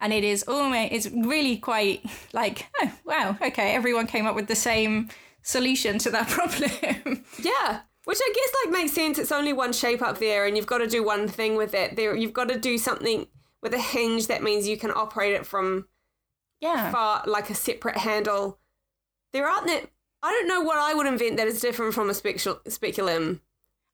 And 0.00 0.12
it 0.12 0.24
is 0.24 0.42
almost, 0.42 0.92
it's 0.92 1.10
really 1.10 1.56
quite 1.56 2.04
like, 2.32 2.66
oh, 2.82 2.92
wow, 3.04 3.38
okay, 3.40 3.74
everyone 3.74 4.06
came 4.06 4.26
up 4.26 4.34
with 4.34 4.48
the 4.48 4.56
same 4.56 5.08
solution 5.42 5.98
to 5.98 6.10
that 6.10 6.28
problem. 6.28 7.24
Yeah. 7.38 7.80
Which 8.04 8.18
I 8.20 8.32
guess 8.34 8.54
like 8.64 8.72
makes 8.72 8.92
sense. 8.92 9.18
It's 9.18 9.32
only 9.32 9.52
one 9.52 9.72
shape 9.72 10.02
up 10.02 10.18
there, 10.18 10.46
and 10.46 10.56
you've 10.56 10.66
got 10.66 10.78
to 10.78 10.86
do 10.86 11.02
one 11.02 11.26
thing 11.26 11.56
with 11.56 11.72
it. 11.72 11.96
There, 11.96 12.14
you've 12.14 12.34
got 12.34 12.48
to 12.48 12.58
do 12.58 12.76
something 12.76 13.26
with 13.62 13.72
a 13.72 13.78
hinge 13.78 14.26
that 14.26 14.42
means 14.42 14.68
you 14.68 14.76
can 14.76 14.90
operate 14.90 15.32
it 15.32 15.46
from 15.46 15.86
yeah. 16.60 16.90
far, 16.90 17.22
like 17.26 17.48
a 17.48 17.54
separate 17.54 17.96
handle. 17.96 18.58
There 19.32 19.48
aren't 19.48 19.66
that. 19.68 19.90
I 20.24 20.30
don't 20.30 20.48
know 20.48 20.62
what 20.62 20.78
I 20.78 20.94
would 20.94 21.06
invent 21.06 21.36
that 21.36 21.46
is 21.46 21.60
different 21.60 21.92
from 21.92 22.08
a 22.08 22.14
specul- 22.14 22.60
speculum. 22.70 23.42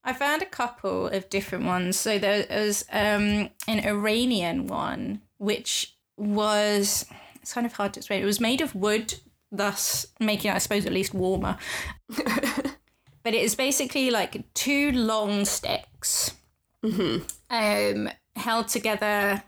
I 0.05 0.13
found 0.13 0.43
a 0.43 0.47
couple 0.47 1.09
of 1.09 1.29
different 1.29 1.65
ones. 1.65 1.99
So 1.99 2.21
there 2.21 2.47
was 2.49 2.85
um, 2.93 3.51
an 3.67 3.81
Iranian 3.85 4.69
one, 4.69 5.23
which 5.39 5.97
was 6.17 7.05
it's 7.43 7.53
kind 7.53 7.67
of 7.67 7.73
hard 7.73 7.95
to 7.95 8.01
explain. 8.01 8.23
It 8.23 8.27
was 8.27 8.41
made 8.41 8.61
of 8.61 8.77
wood 8.77 9.15
thus 9.51 10.07
making 10.21 10.53
it, 10.53 10.55
I 10.55 10.59
suppose, 10.59 10.87
at 10.87 10.93
least 10.93 11.13
warmer. 11.13 11.59
but 12.09 13.35
it 13.35 13.43
is 13.43 13.57
basically 13.57 14.11
like 14.11 14.55
two 14.55 14.93
long 14.93 15.45
sticks 15.45 16.37
um, 17.51 18.09
held 18.37 18.69
together 18.69 19.43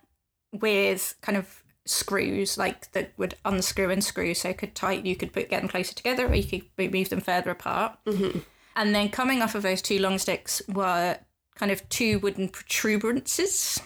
with 0.53 1.14
kind 1.23 1.38
of 1.38 1.62
screws 1.85 2.57
like 2.57 2.92
that 2.92 3.12
would 3.16 3.35
unscrew 3.45 3.90
and 3.90 4.05
screw 4.05 4.35
so 4.35 4.53
could 4.53 4.75
tight 4.75 5.05
you 5.05 5.16
could 5.16 5.33
put 5.33 5.51
get 5.51 5.61
them 5.61 5.68
closer 5.68 5.95
together 5.95 6.29
or 6.29 6.35
you 6.35 6.62
could 6.79 6.92
move 6.92 7.09
them 7.09 7.21
further 7.21 7.51
apart. 7.51 7.99
Mm-hmm. 8.07 8.38
And 8.77 8.95
then 8.95 9.11
coming 9.11 9.42
off 9.42 9.55
of 9.55 9.62
those 9.62 9.83
two 9.83 9.99
long 9.99 10.18
sticks 10.18 10.62
were 10.68 11.18
kind 11.57 11.73
of 11.73 11.87
two 11.88 12.18
wooden 12.21 12.49
protuberances. 12.49 13.81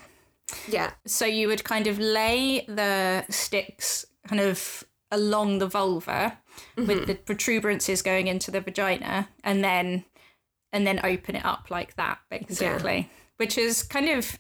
Yeah. 0.69 0.93
so 1.05 1.27
you 1.27 1.49
would 1.49 1.65
kind 1.65 1.89
of 1.89 1.99
lay 1.99 2.65
the 2.69 3.25
sticks 3.29 4.07
kind 4.29 4.41
of 4.41 4.85
along 5.11 5.59
the 5.59 5.67
vulva 5.67 6.39
mm-hmm. 6.77 6.87
with 6.87 7.07
the 7.07 7.15
protuberances 7.17 8.03
going 8.03 8.29
into 8.29 8.53
the 8.53 8.61
vagina 8.61 9.29
and 9.43 9.65
then 9.65 10.05
and 10.73 10.87
then 10.87 11.01
open 11.03 11.35
it 11.35 11.45
up 11.45 11.71
like 11.71 11.97
that 11.97 12.19
basically 12.31 13.11
which 13.39 13.59
is 13.59 13.83
kind 13.83 14.09
of 14.09 14.39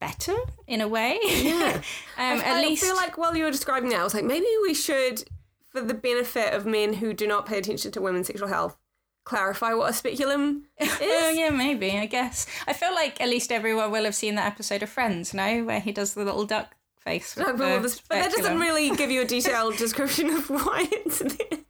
better 0.00 0.34
in 0.66 0.80
a 0.80 0.88
way 0.88 1.18
yeah 1.22 1.80
um, 2.18 2.40
at 2.40 2.40
least 2.40 2.44
I 2.46 2.62
least 2.62 2.84
feel 2.84 2.96
like 2.96 3.18
while 3.18 3.36
you 3.36 3.44
were 3.44 3.50
describing 3.50 3.90
that, 3.90 4.00
I 4.00 4.04
was 4.04 4.14
like, 4.14 4.24
maybe 4.24 4.46
we 4.62 4.74
should, 4.74 5.24
for 5.70 5.80
the 5.80 5.94
benefit 5.94 6.54
of 6.54 6.66
men 6.66 6.94
who 6.94 7.12
do 7.12 7.26
not 7.26 7.46
pay 7.46 7.58
attention 7.58 7.92
to 7.92 8.00
women's 8.00 8.26
sexual 8.26 8.48
health, 8.48 8.76
clarify 9.24 9.74
what 9.74 9.90
a 9.90 9.92
speculum 9.92 10.64
is. 10.78 10.90
Oh 11.00 11.30
yeah, 11.30 11.50
maybe. 11.50 11.96
I 11.96 12.06
guess. 12.06 12.46
I 12.66 12.72
feel 12.72 12.94
like 12.94 13.20
at 13.20 13.28
least 13.28 13.52
everyone 13.52 13.90
will 13.90 14.04
have 14.04 14.14
seen 14.14 14.34
that 14.36 14.46
episode 14.46 14.82
of 14.82 14.88
Friends, 14.88 15.34
no, 15.34 15.64
where 15.64 15.80
he 15.80 15.92
does 15.92 16.14
the 16.14 16.24
little 16.24 16.44
duck 16.44 16.74
face. 16.98 17.36
With 17.36 17.46
No, 17.46 17.56
but, 17.56 17.82
the 17.82 18.00
but 18.08 18.14
that 18.16 18.32
doesn't 18.32 18.58
really 18.58 18.90
give 18.90 19.10
you 19.10 19.22
a 19.22 19.24
detailed 19.36 19.76
description 19.76 20.30
of 20.30 20.50
why 20.50 20.88
it's 20.90 21.18
there. 21.18 21.60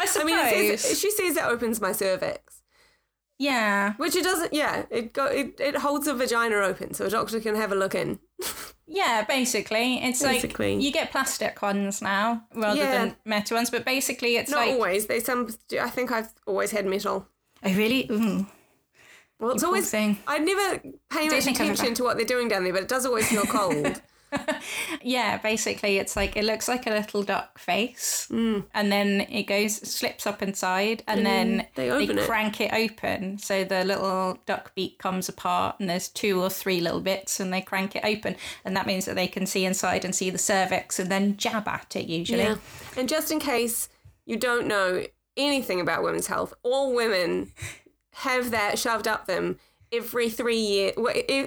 I 0.00 0.06
suppose. 0.06 0.32
I 0.32 0.60
mean, 0.60 0.78
says, 0.78 0.98
she 0.98 1.10
says 1.10 1.36
it 1.36 1.44
opens 1.44 1.80
my 1.80 1.92
cervix, 1.92 2.61
yeah, 3.42 3.94
which 3.96 4.14
it 4.16 4.24
doesn't. 4.24 4.52
Yeah, 4.52 4.84
it 4.90 5.12
go 5.12 5.26
it, 5.26 5.58
it 5.60 5.76
holds 5.76 6.06
a 6.06 6.14
vagina 6.14 6.56
open 6.70 6.94
so 6.94 7.06
a 7.06 7.10
doctor 7.10 7.40
can 7.40 7.54
have 7.56 7.72
a 7.72 7.74
look 7.74 7.94
in. 7.94 8.18
yeah. 8.86 9.24
Basically, 9.24 9.88
it's 10.02 10.22
Basically. 10.22 10.74
like 10.76 10.84
you 10.84 10.92
get 10.92 11.10
plastic 11.10 11.60
ones 11.62 12.00
now 12.02 12.44
rather 12.54 12.78
Yeah. 12.82 12.92
than 12.92 13.16
metal 13.24 13.56
ones, 13.56 13.70
but 13.70 13.84
basically 13.84 14.36
it's 14.36 14.50
Not 14.50 14.58
like. 14.60 14.70
always. 14.74 15.06
They 15.06 15.20
some. 15.20 15.48
I 15.80 15.90
think 15.90 16.10
I've 16.12 16.30
always 16.46 16.70
had 16.70 16.86
metal. 16.86 17.26
I 17.62 17.72
really. 17.74 18.06
Ooh, 18.10 18.46
Well, 19.40 19.52
it's 19.52 19.62
poor 19.62 19.68
always. 19.68 19.90
thing. 19.90 20.18
I 20.26 20.38
never 20.38 20.80
pay 21.10 21.28
much 21.28 21.46
attention 21.46 21.94
to 21.94 22.02
what 22.04 22.16
they're 22.16 22.26
doing 22.34 22.48
down 22.48 22.62
there, 22.64 22.72
but 22.72 22.82
it 22.82 22.88
does 22.88 23.06
always 23.06 23.28
feel 23.28 23.42
cold. 23.58 24.00
Yeah, 25.02 25.38
basically, 25.38 25.98
it's 25.98 26.16
like 26.16 26.36
it 26.36 26.44
looks 26.44 26.68
like 26.68 26.86
a 26.86 26.90
little 26.90 27.22
duck 27.22 27.58
face, 27.58 28.28
Mm. 28.30 28.64
and 28.72 28.92
then 28.92 29.22
it 29.22 29.44
goes 29.44 29.76
slips 29.76 30.26
up 30.26 30.42
inside, 30.42 31.02
and, 31.06 31.26
then 31.26 31.66
they 31.74 31.90
open 31.90 32.18
it. 32.18 32.26
crank 32.26 32.60
it 32.60 32.72
open, 32.72 33.38
so 33.38 33.64
the 33.64 33.84
little 33.84 34.38
duck 34.46 34.74
beak 34.74 34.98
comes 34.98 35.28
apart, 35.28 35.76
and 35.80 35.90
there's 35.90 36.08
two 36.08 36.40
or 36.40 36.48
three 36.50 36.80
little 36.80 37.00
bits, 37.00 37.40
and 37.40 37.52
they 37.52 37.60
crank 37.60 37.96
it 37.96 38.04
open, 38.04 38.36
and 38.64 38.76
that 38.76 38.86
means 38.86 39.04
that 39.06 39.16
they 39.16 39.26
can 39.26 39.46
see 39.46 39.64
inside 39.64 40.04
and 40.04 40.14
see 40.14 40.30
the 40.30 40.38
cervix, 40.38 40.98
and 40.98 41.10
then 41.10 41.36
jab 41.36 41.66
at 41.68 41.96
it 41.96 42.06
usually. 42.06 42.42
Yeah. 42.42 42.56
And 42.96 43.08
just 43.08 43.30
in 43.32 43.40
case 43.40 43.88
you 44.24 44.36
don't 44.36 44.66
know 44.66 45.04
anything 45.36 45.80
about 45.80 46.02
women's 46.02 46.28
health, 46.28 46.54
all 46.62 46.94
women 46.94 47.52
have 48.16 48.50
that 48.50 48.78
shoved 48.78 49.08
up 49.08 49.26
them 49.26 49.58
every 49.92 50.30
three 50.30 50.56
years. 50.56 50.94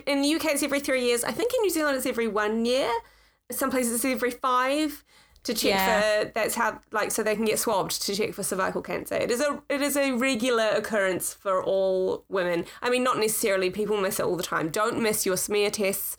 In 0.05 0.21
the 0.21 0.35
UK, 0.35 0.45
it's 0.53 0.63
every 0.63 0.79
three 0.79 1.03
years. 1.05 1.23
I 1.23 1.31
think 1.31 1.53
in 1.53 1.61
New 1.61 1.69
Zealand, 1.69 1.97
it's 1.97 2.05
every 2.05 2.27
one 2.27 2.65
year. 2.65 2.89
Some 3.51 3.69
places, 3.71 3.93
it's 3.95 4.05
every 4.05 4.31
five 4.31 5.03
to 5.43 5.53
check 5.53 5.69
Yeah. 5.71 6.23
for. 6.23 6.31
That's 6.33 6.55
how, 6.55 6.79
like, 6.91 7.11
so 7.11 7.21
they 7.21 7.35
can 7.35 7.45
get 7.45 7.59
swabbed 7.59 8.01
to 8.03 8.15
check 8.15 8.33
for 8.33 8.41
cervical 8.43 8.81
cancer. 8.81 9.15
It 9.15 9.29
is 9.29 9.41
a 9.41 9.61
it 9.69 9.81
is 9.81 9.95
a 9.95 10.11
regular 10.13 10.69
occurrence 10.69 11.33
for 11.33 11.63
all 11.63 12.25
women. 12.29 12.65
I 12.81 12.89
mean, 12.89 13.03
not 13.03 13.17
necessarily. 13.19 13.69
People 13.69 13.97
miss 14.01 14.19
it 14.19 14.25
all 14.25 14.35
the 14.35 14.43
time. 14.43 14.69
Don't 14.69 14.99
miss 15.01 15.25
your 15.25 15.37
smear 15.37 15.69
tests. 15.69 16.17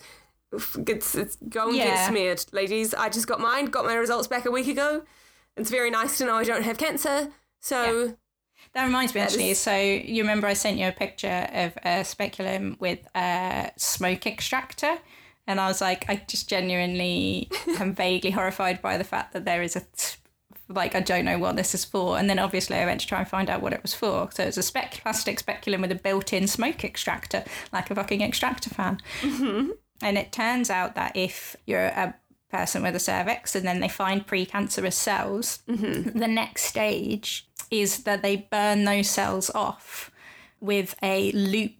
It's, 0.53 1.15
it's, 1.17 1.37
go 1.49 1.69
and 1.69 1.77
get 1.77 2.09
smeared, 2.09 2.45
ladies. 2.53 2.95
I 2.95 3.09
just 3.09 3.27
got 3.27 3.41
mine. 3.41 3.67
Got 3.67 3.85
my 3.85 3.95
results 3.95 4.29
back 4.29 4.47
a 4.47 4.51
week 4.51 4.69
ago. 4.69 5.03
It's 5.57 5.71
very 5.71 5.91
nice 5.91 6.19
to 6.19 6.25
know 6.25 6.37
I 6.37 6.45
don't 6.45 6.62
have 6.62 6.79
cancer. 6.79 7.33
So 7.61 8.17
That 8.77 8.85
reminds 8.85 9.15
me, 9.15 9.23
actually. 9.23 9.55
So 9.55 9.75
you 9.75 10.23
remember 10.23 10.47
I 10.47 10.53
sent 10.53 10.77
you 10.77 10.87
a 10.87 10.93
picture 10.93 11.49
of 11.51 11.79
a 11.83 12.05
speculum 12.05 12.77
with 12.79 12.99
a 13.17 13.71
smoke 13.79 14.27
extractor, 14.27 14.99
and 15.47 15.59
I 15.59 15.69
was 15.69 15.81
like, 15.81 16.05
I 16.11 16.23
just 16.29 16.47
genuinely 16.47 17.51
am 17.79 17.95
vaguely 17.95 18.33
horrified 18.33 18.83
by 18.83 18.99
the 18.99 19.05
fact 19.05 19.33
that 19.33 19.47
there 19.47 19.62
is 19.62 19.77
a 19.77 19.83
like 20.69 20.95
I 20.95 21.01
don't 21.01 21.25
know 21.25 21.39
what 21.39 21.57
this 21.57 21.75
is 21.75 21.87
for. 21.87 22.19
And 22.19 22.29
then 22.29 22.39
obviously 22.39 22.77
I 22.77 22.85
went 22.85 23.01
to 23.01 23.07
try 23.07 23.21
and 23.21 23.27
find 23.27 23.49
out 23.49 23.62
what 23.62 23.73
it 23.73 23.81
was 23.81 23.95
for. 23.95 24.29
So 24.33 24.43
it's 24.43 24.59
a 24.59 24.62
spec 24.62 25.01
plastic 25.03 25.39
speculum 25.39 25.81
with 25.81 25.93
a 25.93 25.95
built-in 25.95 26.47
smoke 26.47 26.85
extractor, 26.85 27.45
like 27.73 27.91
a 27.91 27.95
fucking 27.95 28.21
extractor 28.21 28.69
fan. 28.69 29.01
Mm-hmm. 29.23 29.71
And 30.03 30.19
it 30.19 30.33
turns 30.33 30.69
out 30.69 30.97
that 30.97 31.17
if 31.17 31.57
you're 31.67 31.87
a 31.87 32.15
person 32.51 32.83
with 32.83 32.95
a 32.95 33.01
cervix 33.01 33.55
and 33.55 33.67
then 33.67 33.81
they 33.81 33.89
find 33.89 34.27
precancerous 34.27 34.93
cells, 34.93 35.61
mm-hmm. 35.67 36.19
the 36.19 36.29
next 36.29 36.65
stage 36.65 37.49
is 37.71 38.05
that 38.05 38.23
they 38.23 38.37
burn 38.51 38.85
those 38.85 39.09
cells 39.11 39.51
off 39.55 40.11
with 40.61 40.95
a 41.03 41.33
loop 41.33 41.73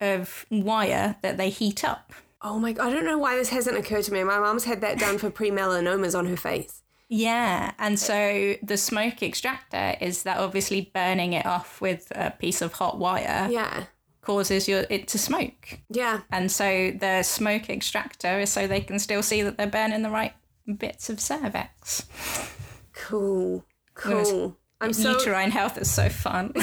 of 0.00 0.46
wire 0.50 1.16
that 1.22 1.36
they 1.36 1.50
heat 1.50 1.84
up. 1.84 2.12
Oh 2.42 2.58
my! 2.58 2.72
god, 2.72 2.88
I 2.88 2.92
don't 2.92 3.06
know 3.06 3.18
why 3.18 3.36
this 3.36 3.48
hasn't 3.48 3.76
occurred 3.78 4.04
to 4.04 4.12
me. 4.12 4.22
My 4.22 4.38
mum's 4.38 4.64
had 4.64 4.80
that 4.82 4.98
done 4.98 5.18
for 5.18 5.30
pre-melanomas 5.30 6.16
on 6.18 6.26
her 6.26 6.36
face. 6.36 6.82
Yeah, 7.08 7.72
and 7.78 7.98
so 7.98 8.54
the 8.62 8.76
smoke 8.76 9.22
extractor 9.22 9.94
is 10.00 10.24
that 10.24 10.38
obviously 10.38 10.90
burning 10.94 11.32
it 11.32 11.46
off 11.46 11.80
with 11.80 12.10
a 12.14 12.30
piece 12.30 12.60
of 12.62 12.72
hot 12.74 12.98
wire 12.98 13.48
Yeah, 13.50 13.84
causes 14.20 14.68
your 14.68 14.84
it 14.90 15.08
to 15.08 15.18
smoke. 15.18 15.80
yeah. 15.90 16.20
And 16.30 16.50
so 16.50 16.90
the 16.90 17.22
smoke 17.22 17.70
extractor 17.70 18.40
is 18.40 18.50
so 18.50 18.66
they 18.66 18.80
can 18.80 18.98
still 18.98 19.22
see 19.22 19.42
that 19.42 19.56
they're 19.56 19.66
burning 19.66 20.02
the 20.02 20.10
right 20.10 20.34
bits 20.78 21.08
of 21.10 21.20
cervix. 21.20 22.06
Cool, 22.92 23.64
cool. 23.94 24.56
I'm 24.84 24.92
so 24.92 25.12
Uterine 25.12 25.50
health 25.50 25.78
is 25.78 25.90
so 25.90 26.08
fun. 26.08 26.52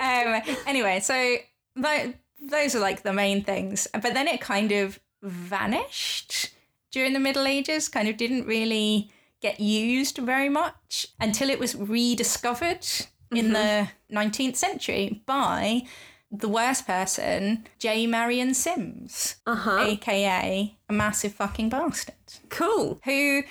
um, 0.00 0.42
anyway, 0.66 1.00
so 1.00 1.36
tho- 1.76 2.14
those 2.40 2.74
are 2.74 2.80
like 2.80 3.02
the 3.02 3.12
main 3.12 3.42
things. 3.44 3.88
But 3.92 4.14
then 4.14 4.28
it 4.28 4.40
kind 4.40 4.72
of 4.72 4.98
vanished 5.22 6.50
during 6.90 7.12
the 7.12 7.20
Middle 7.20 7.46
Ages, 7.46 7.88
kind 7.88 8.08
of 8.08 8.16
didn't 8.16 8.46
really 8.46 9.10
get 9.40 9.60
used 9.60 10.18
very 10.18 10.48
much 10.48 11.06
until 11.20 11.50
it 11.50 11.58
was 11.58 11.74
rediscovered 11.74 12.86
in 13.30 13.52
the 13.52 13.88
19th 14.12 14.56
century 14.56 15.22
by 15.26 15.82
the 16.30 16.48
worst 16.48 16.86
person, 16.86 17.66
J. 17.78 18.06
Marion 18.06 18.52
Sims, 18.54 19.36
uh-huh. 19.46 19.78
aka 19.78 20.76
a 20.88 20.92
massive 20.92 21.34
fucking 21.34 21.68
bastard 21.68 22.14
cool. 22.48 23.00
who 23.04 23.42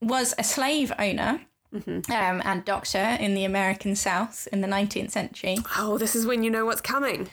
was 0.00 0.34
a 0.38 0.44
slave 0.44 0.92
owner 0.98 1.40
um, 1.72 2.02
and 2.44 2.64
doctor 2.64 3.16
in 3.20 3.34
the 3.34 3.44
American 3.44 3.96
South 3.96 4.48
in 4.52 4.60
the 4.60 4.68
19th 4.68 5.10
century. 5.10 5.58
Oh, 5.78 5.98
this 5.98 6.14
is 6.14 6.26
when 6.26 6.42
you 6.42 6.50
know 6.50 6.66
what's 6.66 6.80
coming. 6.80 7.28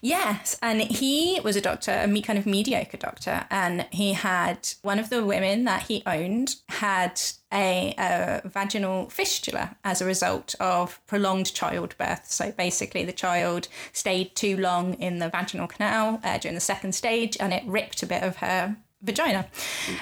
Yes, 0.00 0.58
and 0.60 0.80
he 0.80 1.40
was 1.42 1.56
a 1.56 1.60
doctor, 1.60 1.92
a 1.92 2.06
me- 2.06 2.22
kind 2.22 2.38
of 2.38 2.46
mediocre 2.46 2.96
doctor, 2.96 3.46
and 3.50 3.86
he 3.90 4.12
had 4.12 4.68
one 4.82 4.98
of 4.98 5.10
the 5.10 5.24
women 5.24 5.64
that 5.64 5.82
he 5.82 6.02
owned 6.06 6.56
had 6.68 7.20
a, 7.52 7.94
a 7.96 8.42
vaginal 8.48 9.08
fistula 9.08 9.76
as 9.84 10.00
a 10.00 10.04
result 10.04 10.54
of 10.60 11.00
prolonged 11.06 11.54
childbirth. 11.54 12.30
So 12.30 12.52
basically, 12.52 13.04
the 13.04 13.12
child 13.12 13.68
stayed 13.92 14.34
too 14.34 14.56
long 14.56 14.94
in 14.94 15.18
the 15.18 15.28
vaginal 15.28 15.68
canal 15.68 16.20
uh, 16.24 16.38
during 16.38 16.54
the 16.54 16.60
second 16.60 16.94
stage, 16.94 17.36
and 17.38 17.52
it 17.52 17.62
ripped 17.66 18.02
a 18.02 18.06
bit 18.06 18.22
of 18.22 18.36
her 18.38 18.76
vagina, 19.02 19.46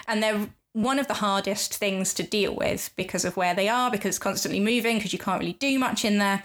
and 0.09 0.23
they're 0.23 0.49
one 0.77 0.99
of 0.99 1.09
the 1.09 1.15
hardest 1.15 1.75
things 1.75 2.13
to 2.13 2.23
deal 2.23 2.55
with 2.55 2.91
because 2.97 3.25
of 3.25 3.35
where 3.35 3.55
they 3.55 3.67
are, 3.67 3.91
because 3.91 4.11
it's 4.11 4.19
constantly 4.19 4.61
moving, 4.61 4.99
because 4.99 5.11
you 5.11 5.19
can't 5.19 5.41
really 5.41 5.55
do 5.55 5.79
much 5.79 6.05
in 6.05 6.19
there. 6.19 6.43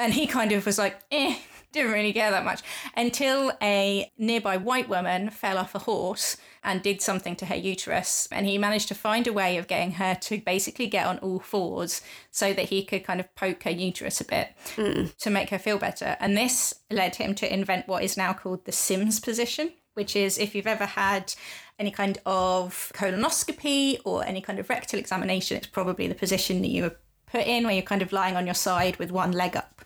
And 0.00 0.12
he 0.12 0.26
kind 0.26 0.50
of 0.50 0.66
was 0.66 0.78
like, 0.78 1.00
eh, 1.12 1.36
didn't 1.70 1.92
really 1.92 2.12
care 2.12 2.32
that 2.32 2.44
much 2.44 2.62
until 2.96 3.52
a 3.62 4.10
nearby 4.18 4.56
white 4.56 4.88
woman 4.88 5.30
fell 5.30 5.58
off 5.58 5.76
a 5.76 5.80
horse 5.80 6.36
and 6.64 6.82
did 6.82 7.00
something 7.00 7.36
to 7.36 7.46
her 7.46 7.54
uterus. 7.54 8.26
And 8.32 8.46
he 8.46 8.58
managed 8.58 8.88
to 8.88 8.96
find 8.96 9.28
a 9.28 9.32
way 9.32 9.56
of 9.58 9.68
getting 9.68 9.92
her 9.92 10.16
to 10.22 10.38
basically 10.40 10.88
get 10.88 11.06
on 11.06 11.18
all 11.18 11.38
fours 11.38 12.02
so 12.32 12.52
that 12.52 12.70
he 12.70 12.84
could 12.84 13.04
kind 13.04 13.20
of 13.20 13.32
poke 13.36 13.62
her 13.62 13.70
uterus 13.70 14.20
a 14.20 14.24
bit 14.24 14.56
to 15.18 15.30
make 15.30 15.50
her 15.50 15.58
feel 15.58 15.78
better. 15.78 16.16
And 16.18 16.36
this 16.36 16.74
led 16.90 17.14
him 17.14 17.36
to 17.36 17.52
invent 17.52 17.86
what 17.86 18.02
is 18.02 18.16
now 18.16 18.32
called 18.32 18.64
the 18.64 18.72
Sims 18.72 19.20
position, 19.20 19.72
which 19.94 20.16
is 20.16 20.36
if 20.36 20.56
you've 20.56 20.66
ever 20.66 20.86
had 20.86 21.34
any 21.78 21.90
kind 21.90 22.18
of 22.26 22.92
colonoscopy 22.94 23.98
or 24.04 24.24
any 24.24 24.40
kind 24.40 24.58
of 24.58 24.68
rectal 24.68 24.98
examination, 24.98 25.56
it's 25.56 25.66
probably 25.66 26.08
the 26.08 26.14
position 26.14 26.62
that 26.62 26.68
you 26.68 26.82
were 26.82 26.96
put 27.30 27.46
in 27.46 27.64
where 27.64 27.74
you're 27.74 27.82
kind 27.82 28.02
of 28.02 28.12
lying 28.12 28.36
on 28.36 28.46
your 28.46 28.54
side 28.54 28.96
with 28.96 29.10
one 29.10 29.32
leg 29.32 29.56
up. 29.56 29.82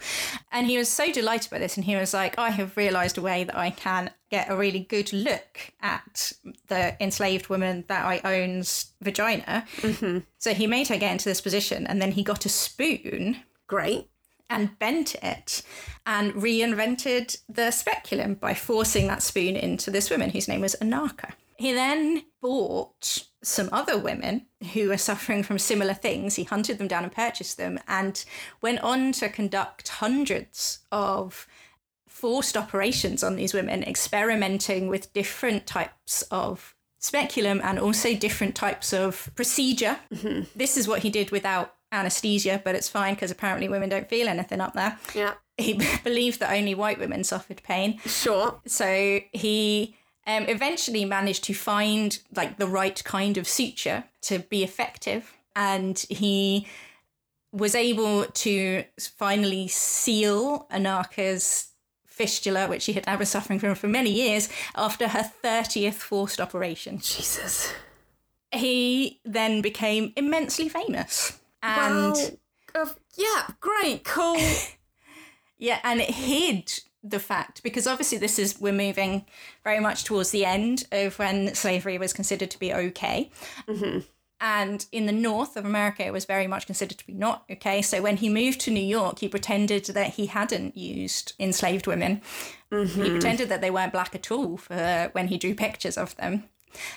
And 0.51 0.67
he 0.67 0.79
was 0.79 0.89
so 0.89 1.13
delighted 1.13 1.51
by 1.51 1.59
this. 1.59 1.77
And 1.77 1.85
he 1.85 1.97
was 1.97 2.15
like, 2.15 2.39
I 2.39 2.51
have 2.51 2.77
realized 2.77 3.19
a 3.19 3.23
way 3.23 3.45
that 3.45 3.57
I 3.57 3.71
can 3.71 4.11
get 4.31 4.51
a 4.51 4.57
really 4.57 4.81
good 4.81 5.13
look 5.13 5.73
at 5.81 6.33
the 6.69 6.97
enslaved 7.03 7.49
woman 7.49 7.85
that 7.89 8.05
I 8.05 8.21
own's 8.25 8.93
vagina. 9.01 9.67
Mm-hmm. 9.79 10.19
So 10.39 10.55
he 10.55 10.67
made 10.67 10.89
her 10.89 10.97
get 10.97 11.13
into 11.13 11.29
this 11.29 11.41
position. 11.41 11.87
And 11.87 12.01
then 12.01 12.13
he 12.13 12.23
got 12.23 12.47
a 12.47 12.49
spoon. 12.49 13.39
Great. 13.67 14.09
And 14.49 14.79
bent 14.79 15.15
it 15.17 15.63
and 16.07 16.35
reinvented 16.35 17.39
the 17.49 17.71
speculum 17.71 18.35
by 18.35 18.55
forcing 18.55 19.07
that 19.09 19.23
spoon 19.23 19.57
into 19.57 19.91
this 19.91 20.11
woman 20.11 20.31
whose 20.31 20.47
name 20.47 20.61
was 20.61 20.77
Anarcha. 20.81 21.33
He 21.57 21.73
then 21.73 22.25
bought 22.41 23.25
some 23.43 23.69
other 23.73 23.99
women 23.99 24.47
who 24.73 24.89
were 24.89 24.99
suffering 24.99 25.43
from 25.43 25.59
similar 25.59 25.95
things. 25.95 26.37
He 26.37 26.45
hunted 26.45 26.79
them 26.79 26.89
down 26.89 27.03
and 27.05 27.13
purchased 27.13 27.57
them 27.57 27.79
and 27.89 28.25
went 28.61 28.81
on 28.81 29.13
to 29.13 29.29
conduct 29.29 29.89
hundreds 29.89 30.81
of 30.93 31.47
forced 32.09 32.57
operations 32.57 33.25
on 33.25 33.37
these 33.37 33.53
women, 33.53 33.83
experimenting 33.83 34.87
with 34.87 35.13
different 35.13 35.67
types 35.67 36.23
of 36.31 36.77
speculum 37.01 37.61
and 37.65 37.81
also 37.81 38.15
different 38.15 38.55
types 38.55 38.93
of 38.93 39.31
procedure. 39.35 39.99
Mm-hmm. 40.15 40.43
This 40.55 40.77
is 40.77 40.87
what 40.87 41.01
he 41.01 41.11
did 41.11 41.33
without 41.33 41.75
anesthesia, 41.91 42.63
but 42.65 42.75
it's 42.75 42.89
fine 42.89 43.15
because 43.15 43.31
apparently 43.31 43.69
women 43.69 43.89
don't 43.89 44.09
feel 44.09 44.29
anything 44.29 44.61
up 44.61 44.75
there. 44.75 44.99
Yeah. 45.15 45.35
He 45.59 45.81
believed 46.05 46.41
that 46.41 46.53
only 46.53 46.75
white 46.75 46.99
women 46.99 47.25
suffered 47.25 47.63
pain. 47.65 47.99
Sure. 48.07 48.61
So 48.67 49.21
he 49.33 49.97
um, 50.27 50.45
eventually 50.49 51.05
managed 51.05 51.45
to 51.45 51.55
find 51.55 52.19
like 52.35 52.59
the 52.59 52.67
right 52.67 53.03
kind 53.05 53.37
of 53.37 53.49
suture 53.49 54.05
to 54.23 54.41
be 54.41 54.63
effective, 54.63 55.33
and 55.57 55.99
he 56.09 56.67
was 57.53 57.75
able 57.75 58.25
to 58.25 58.85
finally 59.19 59.69
seal 59.69 60.67
Anarcha's 60.71 61.69
fistula, 62.07 62.69
which 62.69 62.83
she 62.83 62.93
had 62.93 63.05
been 63.05 63.27
suffering 63.27 63.59
from 63.59 63.75
for 63.75 63.89
many 63.89 64.11
years, 64.11 64.49
after 64.75 65.09
her 65.09 65.31
30th 65.43 65.95
forced 65.95 66.41
operation. 66.41 66.99
Jesus. 66.99 67.73
He 68.51 69.21
then 69.25 69.61
became 69.61 70.13
immensely 70.17 70.69
famous. 70.69 71.39
And 71.63 72.39
uh, 72.75 72.87
yeah, 73.17 73.49
great, 73.61 74.05
cool. 74.05 74.37
yeah, 75.59 75.81
and 75.85 76.01
it 76.01 76.11
hid 76.11 76.81
the 77.03 77.19
fact 77.19 77.63
because 77.63 77.87
obviously 77.87 78.19
this 78.19 78.39
is 78.39 78.61
we're 78.61 78.73
moving 78.73 79.25
very 79.65 79.81
much 79.81 80.05
towards 80.05 80.31
the 80.31 80.45
end 80.45 80.85
of 80.93 81.19
when 81.19 81.55
slavery 81.55 81.99
was 81.99 82.13
considered 82.13 82.51
to 82.51 82.59
be 82.59 82.73
okay. 82.73 83.31
Mm-hmm. 83.69 84.01
and 84.41 84.87
in 84.93 85.07
the 85.07 85.13
north 85.13 85.57
of 85.57 85.65
america 85.65 86.05
it 86.05 86.13
was 86.13 86.25
very 86.25 86.47
much 86.47 86.67
considered 86.67 86.99
to 86.99 87.07
be 87.07 87.13
not 87.15 87.45
okay. 87.51 87.83
So 87.83 88.03
when 88.03 88.19
he 88.19 88.29
moved 88.29 88.61
to 88.63 88.71
new 88.71 88.81
york 88.81 89.19
he 89.19 89.29
pretended 89.29 89.85
that 89.87 90.15
he 90.15 90.27
hadn't 90.27 90.77
used 90.77 91.33
enslaved 91.39 91.87
women. 91.87 92.23
Mm-hmm. 92.71 93.03
he 93.03 93.11
pretended 93.11 93.49
that 93.49 93.61
they 93.61 93.71
weren't 93.71 93.93
black 93.93 94.15
at 94.15 94.31
all 94.31 94.57
for 94.57 95.11
when 95.13 95.29
he 95.29 95.39
drew 95.39 95.55
pictures 95.55 95.99
of 95.99 96.17
them. 96.17 96.45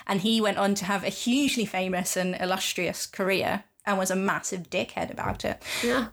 And 0.08 0.22
he 0.22 0.39
went 0.39 0.58
on 0.58 0.76
to 0.76 0.86
have 0.86 1.03
a 1.03 1.10
hugely 1.10 1.66
famous 1.66 2.16
and 2.16 2.36
illustrious 2.39 3.06
career 3.06 3.66
and 3.86 3.97
was 3.97 4.12
a 4.12 4.16
massive 4.16 4.70
dickhead 4.70 5.12
about 5.12 5.43
it. 5.43 5.62
Yeah. 5.84 6.08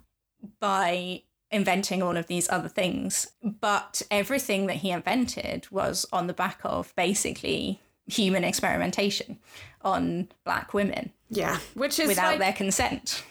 By 0.61 1.23
inventing 1.53 2.03
all 2.03 2.17
of 2.17 2.27
these 2.27 2.49
other 2.51 2.69
things. 2.69 3.29
But 3.43 4.03
everything 4.11 4.67
that 4.67 4.77
he 4.77 4.91
invented 4.91 5.71
was 5.71 6.07
on 6.13 6.27
the 6.27 6.33
back 6.33 6.61
of 6.65 6.93
basically 6.97 7.81
human 8.07 8.43
experimentation 8.43 9.39
on 9.83 10.29
black 10.45 10.75
women. 10.75 11.13
Yeah, 11.29 11.59
which 11.75 12.01
is 12.01 12.09
without 12.09 12.33
like, 12.33 12.39
their 12.41 12.53
consent. 12.53 13.23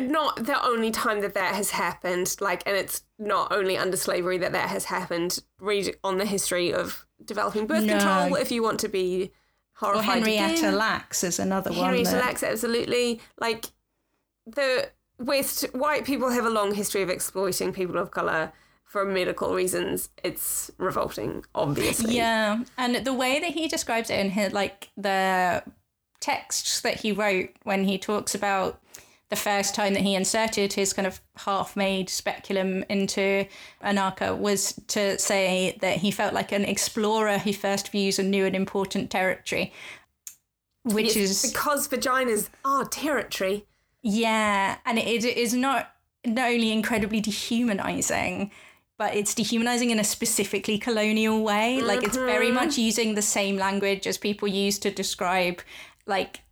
Not 0.00 0.44
the 0.44 0.62
only 0.66 0.90
time 0.90 1.20
that 1.20 1.34
that 1.34 1.54
has 1.54 1.70
happened, 1.70 2.34
like, 2.40 2.62
and 2.66 2.76
it's 2.76 3.04
not 3.18 3.52
only 3.52 3.78
under 3.78 3.96
slavery 3.96 4.36
that 4.38 4.52
that 4.52 4.68
has 4.68 4.86
happened. 4.86 5.38
Read 5.60 5.94
on 6.02 6.18
the 6.18 6.26
history 6.26 6.74
of 6.74 7.06
developing 7.24 7.66
birth 7.66 7.84
no. 7.84 7.98
control 7.98 8.34
if 8.34 8.50
you 8.50 8.62
want 8.62 8.80
to 8.80 8.88
be 8.88 9.32
horrified. 9.74 10.00
Or 10.00 10.26
Henrietta 10.26 10.58
again. 10.58 10.76
Lacks 10.76 11.22
is 11.22 11.38
another 11.38 11.72
Henrietta 11.72 11.82
one. 11.82 11.94
Henrietta 11.94 12.26
Lacks, 12.26 12.42
absolutely. 12.42 13.20
Like, 13.38 13.66
the 14.46 14.90
West 15.18 15.64
white 15.74 16.04
people 16.04 16.30
have 16.30 16.44
a 16.44 16.50
long 16.50 16.74
history 16.74 17.02
of 17.02 17.10
exploiting 17.10 17.72
people 17.72 17.98
of 17.98 18.10
color 18.10 18.52
for 18.84 19.04
medical 19.04 19.54
reasons. 19.54 20.10
It's 20.22 20.70
revolting, 20.78 21.44
obviously. 21.54 22.16
Yeah, 22.16 22.62
and 22.78 23.04
the 23.04 23.14
way 23.14 23.40
that 23.40 23.50
he 23.50 23.68
describes 23.68 24.10
it 24.10 24.18
in 24.18 24.30
his 24.30 24.52
like 24.52 24.90
the 24.96 25.62
texts 26.20 26.80
that 26.80 27.00
he 27.00 27.12
wrote 27.12 27.50
when 27.64 27.84
he 27.84 27.98
talks 27.98 28.34
about 28.34 28.80
the 29.28 29.36
first 29.36 29.74
time 29.74 29.94
that 29.94 30.02
he 30.02 30.14
inserted 30.14 30.72
his 30.72 30.92
kind 30.92 31.06
of 31.06 31.20
half-made 31.36 32.08
speculum 32.08 32.84
into 32.88 33.44
Anarcha 33.82 34.38
was 34.38 34.74
to 34.86 35.18
say 35.18 35.76
that 35.80 35.98
he 35.98 36.12
felt 36.12 36.32
like 36.32 36.52
an 36.52 36.64
explorer 36.64 37.38
who 37.38 37.52
first 37.52 37.88
views 37.88 38.20
a 38.20 38.22
new 38.22 38.46
and 38.46 38.54
important 38.54 39.10
territory, 39.10 39.72
which 40.84 41.16
is 41.16 41.50
because 41.50 41.88
vaginas 41.88 42.50
are 42.64 42.84
territory. 42.84 43.66
Yeah, 44.08 44.76
and 44.86 45.00
it 45.00 45.24
is 45.24 45.52
not 45.52 45.90
not 46.24 46.50
only 46.50 46.70
incredibly 46.70 47.20
dehumanizing, 47.20 48.52
but 48.98 49.16
it's 49.16 49.34
dehumanizing 49.34 49.90
in 49.90 49.98
a 49.98 50.04
specifically 50.04 50.78
colonial 50.78 51.42
way. 51.42 51.78
Mm-hmm. 51.78 51.88
Like 51.88 52.04
it's 52.04 52.16
very 52.16 52.46
mm-hmm. 52.46 52.54
much 52.54 52.78
using 52.78 53.16
the 53.16 53.22
same 53.22 53.56
language 53.56 54.06
as 54.06 54.16
people 54.16 54.46
use 54.46 54.78
to 54.78 54.92
describe 54.92 55.60
like 56.06 56.42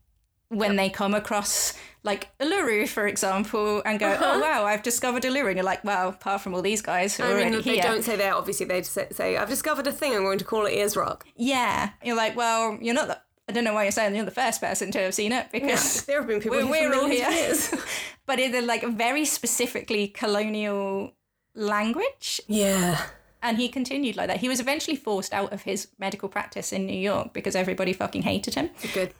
when 0.48 0.72
yep. 0.72 0.78
they 0.78 0.90
come 0.90 1.14
across 1.14 1.74
like 2.02 2.36
Uluru, 2.40 2.88
for 2.88 3.07
example, 3.07 3.82
and 3.84 4.00
go, 4.00 4.09
uh-huh. 4.09 4.32
"Oh 4.34 4.40
wow, 4.40 4.64
I've 4.64 4.82
discovered 4.82 5.22
Uluru," 5.22 5.46
and 5.46 5.57
you're 5.57 5.64
like, 5.64 5.84
"Well, 5.84 6.09
apart 6.09 6.40
from 6.40 6.55
all 6.55 6.62
these 6.62 6.82
guys 6.82 7.16
who 7.16 7.22
are 7.22 7.26
I 7.26 7.34
mean, 7.34 7.55
already 7.55 7.62
they 7.62 7.74
here." 7.74 7.82
don't 7.84 8.02
say 8.02 8.16
that. 8.16 8.34
Obviously, 8.34 8.66
they 8.66 8.82
say, 8.82 9.36
"I've 9.36 9.48
discovered 9.48 9.86
a 9.86 9.92
thing. 9.92 10.12
I'm 10.12 10.24
going 10.24 10.38
to 10.38 10.44
call 10.44 10.66
it 10.66 10.72
Ayers 10.72 10.96
Rock." 10.96 11.24
Yeah, 11.36 11.90
you're 12.02 12.16
like, 12.16 12.34
"Well, 12.34 12.78
you're 12.82 12.94
not 12.94 13.07
the 13.07 13.20
I 13.49 13.53
don't 13.53 13.64
know 13.64 13.74
why 13.74 13.82
you're 13.82 13.92
saying 13.92 14.14
you're 14.16 14.24
the 14.24 14.30
first 14.30 14.61
person 14.61 14.90
to 14.92 15.01
have 15.01 15.14
seen 15.14 15.32
it 15.32 15.49
because 15.53 15.97
yeah, 15.97 16.03
there 16.07 16.20
have 16.20 16.28
been 16.28 16.40
people 16.40 16.59
we're, 16.59 16.90
we're 16.90 16.95
all 16.95 17.07
here. 17.07 17.55
but 18.26 18.38
in 18.38 18.66
like 18.66 18.82
a 18.82 18.88
very 18.88 19.24
specifically 19.24 20.09
colonial 20.09 21.12
language. 21.55 22.40
Yeah. 22.47 23.07
And 23.42 23.59
he 23.59 23.68
continued 23.68 24.16
like 24.16 24.28
that. 24.28 24.38
He 24.38 24.49
was 24.49 24.61
eventually 24.61 24.97
forced 24.97 25.34
out 25.34 25.53
of 25.53 25.62
his 25.62 25.88
medical 25.99 26.30
practice 26.30 26.72
in 26.72 26.86
New 26.86 26.99
York 26.99 27.34
because 27.34 27.55
everybody 27.55 27.92
fucking 27.92 28.22
hated 28.22 28.55
him. 28.55 28.70
Good. 28.95 29.12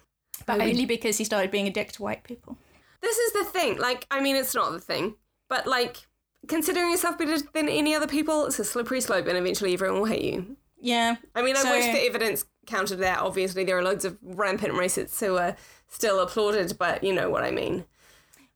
But 0.47 0.59
Maybe. 0.59 0.71
only 0.71 0.87
because 0.87 1.19
he 1.19 1.25
started 1.25 1.51
being 1.51 1.67
a 1.67 1.71
dick 1.71 1.93
to 1.93 2.03
white 2.03 2.25
people. 2.25 2.57
This 3.03 3.19
is 3.19 3.33
the 3.35 3.45
thing. 3.45 3.77
Like, 3.77 4.07
I 4.11 4.23
mean, 4.23 4.37
it's 4.37 4.55
not 4.55 4.73
the 4.73 4.81
thing, 4.81 5.17
but 5.51 5.67
like, 5.67 6.07
considering 6.49 6.91
yourself 6.91 7.19
better 7.19 7.37
than 7.53 7.69
any 7.69 7.95
other 7.95 8.07
people, 8.07 8.47
it's 8.47 8.59
a 8.59 8.65
slippery 8.65 9.03
slope, 9.03 9.27
and 9.27 9.37
eventually 9.37 9.75
everyone 9.75 10.01
will 10.01 10.07
hate 10.07 10.25
you. 10.25 10.57
Yeah. 10.81 11.17
I 11.35 11.43
mean, 11.43 11.57
I 11.57 11.63
so, 11.63 11.71
wish 11.71 11.85
the 11.85 12.07
evidence 12.07 12.47
countered 12.67 12.99
that. 12.99 13.21
Obviously, 13.21 13.65
there 13.65 13.79
are 13.79 13.83
loads 13.83 14.05
of 14.05 14.19
rampant 14.23 14.75
racists 14.75 15.19
who 15.21 15.37
are 15.37 15.57
still 15.89 16.21
applauded, 16.21 16.77
but 16.79 17.03
you 17.05 17.13
know 17.13 17.31
what 17.31 17.45
I 17.45 17.51
mean. 17.51 17.85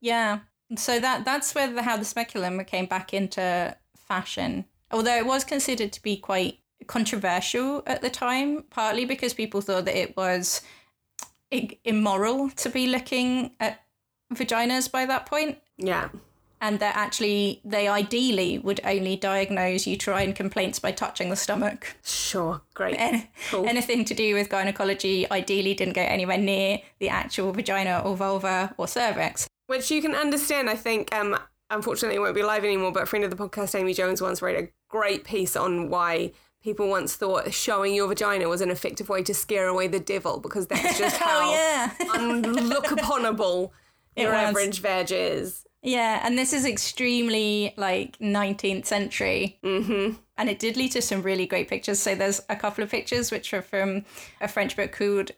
Yeah. 0.01 0.41
So 0.77 1.01
that 1.01 1.25
that's 1.25 1.55
where 1.55 1.73
the, 1.73 1.83
how 1.83 1.97
the 1.97 2.05
speculum 2.05 2.63
came 2.65 2.87
back 2.87 3.15
into 3.15 3.77
fashion. 3.97 4.67
Although 4.91 5.17
it 5.17 5.27
was 5.27 5.45
considered 5.45 5.93
to 5.93 6.03
be 6.03 6.17
quite 6.17 6.61
controversial 6.87 7.83
at 7.87 8.03
the 8.03 8.11
time, 8.11 8.65
partly 8.71 9.05
because 9.05 9.35
people 9.35 9.61
thought 9.61 9.85
that 9.87 9.97
it 9.97 10.17
was 10.17 10.63
immoral 11.51 12.51
to 12.51 12.69
be 12.69 12.87
looking 12.87 13.53
at 13.61 13.83
vaginas 14.35 14.91
by 14.91 15.07
that 15.07 15.27
point. 15.27 15.59
Yeah 15.77 16.09
and 16.61 16.81
that 16.81 16.97
actually 16.97 17.61
they 17.65 17.89
ideally 17.89 18.59
would 18.59 18.81
only 18.85 19.17
diagnose 19.17 19.87
uterine 19.87 20.33
complaints 20.33 20.79
by 20.79 20.93
touching 20.93 21.31
the 21.31 21.37
stomach. 21.37 21.97
Sure, 22.05 22.61
great. 22.75 22.97
Any, 22.99 23.31
cool. 23.51 23.67
Anything 23.67 24.05
to 24.07 24.15
do 24.15 24.35
with 24.35 24.49
gynecology 24.49 25.31
ideally 25.31 25.75
didn't 25.75 25.95
go 25.95 26.03
anywhere 26.03 26.39
near 26.39 26.79
the 26.99 27.09
actual 27.09 27.53
vagina 27.53 28.03
or 28.05 28.17
vulva 28.17 28.75
or 28.77 28.89
cervix. 28.89 29.49
Which 29.67 29.91
you 29.91 30.01
can 30.01 30.15
understand, 30.15 30.69
I 30.71 30.75
think. 30.75 31.15
Um, 31.15 31.39
unfortunately, 31.71 32.17
it 32.17 32.21
won't 32.21 32.35
be 32.35 32.43
live 32.43 32.65
anymore, 32.65 32.93
but 32.93 33.05
a 33.05 33.07
friend 33.07 33.25
of 33.25 33.31
the 33.31 33.37
podcast, 33.37 33.79
Amy 33.79 33.95
Jones, 33.95 34.23
once 34.23 34.43
wrote 34.43 34.59
a 34.59 34.69
great 34.89 35.25
piece 35.25 35.57
on 35.57 35.91
why 35.91 36.33
people 36.63 36.89
once 36.89 37.15
thought 37.15 37.53
showing 37.53 37.95
your 37.95 38.09
vagina 38.09 38.49
was 38.49 38.61
an 38.61 38.71
effective 38.71 39.09
way 39.09 39.23
to 39.23 39.33
scare 39.33 39.69
away 39.69 39.87
the 39.87 40.01
devil 40.01 40.41
because 40.41 40.67
that's 40.67 40.99
just 40.99 41.17
how 41.17 41.41
oh, 41.43 41.93
unlook 42.15 42.87
uponable 42.87 43.71
your 44.17 44.35
average 44.35 44.81
vag 44.81 45.13
is. 45.13 45.65
Yeah, 45.89 46.21
and 46.23 46.39
this 46.39 46.53
is 46.53 46.67
extremely 46.67 47.73
like 47.79 48.19
19th 48.19 48.85
century. 48.85 49.59
Mm-hmm. 49.65 50.17
And 50.37 50.51
it 50.51 50.59
did 50.59 50.77
lead 50.77 50.93
to 50.93 51.01
some 51.01 51.23
really 51.23 51.47
great 51.47 51.67
pictures. 51.67 51.99
So 51.99 52.15
there's 52.15 52.43
a 52.51 52.57
couple 52.57 52.85
of 52.85 52.91
pictures 52.91 53.31
which 53.31 53.55
are 53.55 53.63
from 53.63 54.05
a 54.41 54.49
French 54.49 54.77
book 54.77 54.93
called 54.93 55.31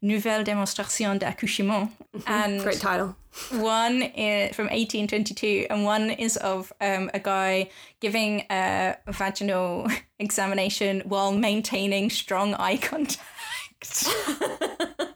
Nouvelle 0.00 0.44
Démonstration 0.44 1.18
d'accouchement. 1.18 1.90
Mm-hmm. 2.16 2.32
And 2.32 2.62
great 2.62 2.78
title. 2.78 3.16
One 3.50 4.00
is 4.02 4.54
from 4.54 4.66
1822, 4.66 5.66
and 5.68 5.84
one 5.84 6.10
is 6.10 6.36
of 6.36 6.72
um, 6.80 7.10
a 7.12 7.18
guy 7.18 7.70
giving 8.00 8.46
a 8.48 8.96
vaginal 9.08 9.88
examination 10.20 11.02
while 11.04 11.32
maintaining 11.32 12.10
strong 12.10 12.54
eye 12.54 12.76
contact. 12.76 13.18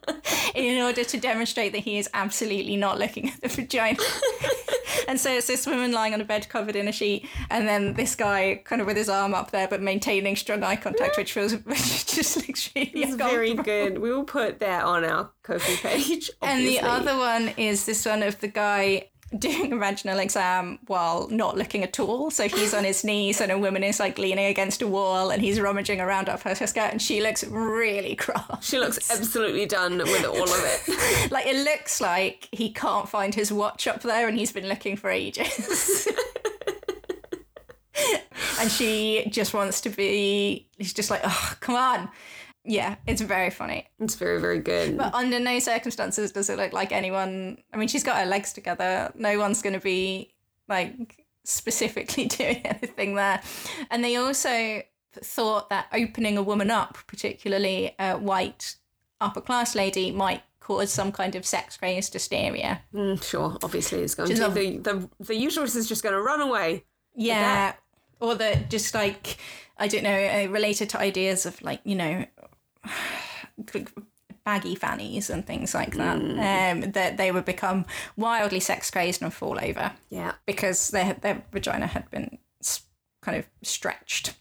in 0.55 0.81
order 0.81 1.03
to 1.03 1.17
demonstrate 1.19 1.71
that 1.73 1.79
he 1.79 1.97
is 1.97 2.09
absolutely 2.13 2.75
not 2.75 2.99
looking 2.99 3.29
at 3.29 3.41
the 3.41 3.47
vagina. 3.47 3.99
and 5.07 5.19
so 5.19 5.31
it's 5.31 5.47
this 5.47 5.65
woman 5.65 5.91
lying 5.91 6.13
on 6.13 6.21
a 6.21 6.25
bed 6.25 6.47
covered 6.49 6.75
in 6.75 6.87
a 6.87 6.91
sheet, 6.91 7.27
and 7.49 7.67
then 7.67 7.93
this 7.93 8.15
guy 8.15 8.61
kind 8.63 8.81
of 8.81 8.87
with 8.87 8.97
his 8.97 9.09
arm 9.09 9.33
up 9.33 9.51
there 9.51 9.67
but 9.67 9.81
maintaining 9.81 10.35
strong 10.35 10.63
eye 10.63 10.75
contact, 10.75 11.17
which 11.17 11.33
feels 11.33 11.53
which 11.65 12.05
just 12.05 12.47
looks 12.47 12.69
really 12.75 12.91
It's 12.93 13.15
very 13.15 13.53
good. 13.53 13.99
We 13.99 14.11
will 14.11 14.23
put 14.23 14.59
that 14.59 14.83
on 14.83 15.03
our 15.03 15.31
Ko-fi 15.43 15.75
page. 15.75 16.31
And 16.41 16.65
the 16.65 16.79
other 16.79 17.17
one 17.17 17.49
is 17.57 17.85
this 17.85 18.05
one 18.05 18.23
of 18.23 18.39
the 18.39 18.47
guy 18.47 19.10
doing 19.37 19.71
a 19.71 19.77
vaginal 19.77 20.19
exam 20.19 20.79
while 20.87 21.27
not 21.29 21.57
looking 21.57 21.83
at 21.83 21.99
all. 21.99 22.29
So 22.31 22.47
he's 22.47 22.73
on 22.73 22.83
his 22.83 23.03
knees 23.05 23.39
and 23.41 23.51
a 23.51 23.57
woman 23.57 23.83
is 23.83 23.99
like 23.99 24.17
leaning 24.17 24.45
against 24.45 24.81
a 24.81 24.87
wall 24.87 25.29
and 25.29 25.41
he's 25.41 25.59
rummaging 25.59 26.01
around 26.01 26.29
up 26.29 26.41
her 26.41 26.55
skirt 26.55 26.91
and 26.91 27.01
she 27.01 27.21
looks 27.21 27.43
really 27.45 28.15
cross. 28.15 28.65
She 28.67 28.79
looks 28.79 29.09
absolutely 29.11 29.65
done 29.65 29.97
with 29.97 30.25
all 30.25 30.43
of 30.43 30.63
it. 30.63 31.31
Like 31.31 31.45
it 31.45 31.63
looks 31.63 32.01
like 32.01 32.49
he 32.51 32.71
can't 32.73 33.07
find 33.07 33.33
his 33.33 33.51
watch 33.51 33.87
up 33.87 34.01
there 34.01 34.27
and 34.27 34.37
he's 34.37 34.51
been 34.51 34.67
looking 34.67 34.97
for 34.97 35.09
ages. 35.09 36.07
and 38.59 38.69
she 38.71 39.27
just 39.29 39.53
wants 39.53 39.81
to 39.81 39.89
be 39.89 40.67
he's 40.77 40.93
just 40.93 41.09
like, 41.09 41.21
oh 41.23 41.53
come 41.59 41.75
on. 41.75 42.09
Yeah, 42.63 42.95
it's 43.07 43.21
very 43.21 43.49
funny. 43.49 43.87
It's 43.99 44.15
very, 44.15 44.39
very 44.39 44.59
good. 44.59 44.97
But 44.97 45.13
under 45.15 45.39
no 45.39 45.57
circumstances 45.59 46.31
does 46.31 46.49
it 46.49 46.57
look 46.57 46.73
like 46.73 46.91
anyone. 46.91 47.57
I 47.73 47.77
mean, 47.77 47.87
she's 47.87 48.03
got 48.03 48.17
her 48.17 48.25
legs 48.25 48.53
together. 48.53 49.11
No 49.15 49.39
one's 49.39 49.61
going 49.61 49.73
to 49.73 49.79
be 49.79 50.33
like 50.69 51.25
specifically 51.43 52.25
doing 52.39 52.61
anything 52.65 53.15
there. 53.15 53.41
And 53.89 54.03
they 54.03 54.15
also 54.15 54.83
thought 55.13 55.69
that 55.69 55.87
opening 55.91 56.37
a 56.37 56.43
woman 56.43 56.69
up, 56.71 56.97
particularly 57.07 57.95
a 57.99 58.13
white 58.17 58.75
upper 59.19 59.41
class 59.41 59.73
lady, 59.75 60.11
might 60.11 60.43
cause 60.59 60.93
some 60.93 61.11
kind 61.11 61.35
of 61.35 61.45
sex 61.45 61.77
crazed 61.77 62.13
hysteria. 62.13 62.83
Mm, 62.93 63.21
sure, 63.23 63.57
obviously 63.63 63.99
it's 64.03 64.13
going 64.13 64.29
She's 64.29 64.37
to. 64.39 64.45
not- 64.47 64.53
The, 64.53 64.77
the, 64.77 65.09
the 65.19 65.35
uterus 65.35 65.75
is 65.75 65.89
just 65.89 66.03
going 66.03 66.13
to 66.13 66.21
run 66.21 66.41
away. 66.41 66.85
Yeah. 67.15 67.73
Or 68.19 68.35
that 68.35 68.69
just 68.69 68.93
like, 68.93 69.37
I 69.79 69.87
don't 69.87 70.03
know, 70.03 70.11
uh, 70.27 70.47
related 70.51 70.89
to 70.91 70.99
ideas 70.99 71.47
of 71.47 71.59
like, 71.63 71.81
you 71.83 71.95
know, 71.95 72.23
baggy 74.43 74.75
fannies 74.75 75.29
and 75.29 75.45
things 75.45 75.73
like 75.73 75.95
that, 75.95 76.15
um, 76.17 76.91
that 76.91 77.17
they 77.17 77.31
would 77.31 77.45
become 77.45 77.85
wildly 78.17 78.59
sex 78.59 78.89
crazed 78.89 79.21
and 79.21 79.33
fall 79.33 79.59
over 79.61 79.91
Yeah. 80.09 80.33
because 80.45 80.89
their, 80.89 81.13
their 81.13 81.43
vagina 81.51 81.85
had 81.87 82.09
been 82.09 82.39
kind 83.21 83.37
of 83.37 83.45
stretched. 83.61 84.33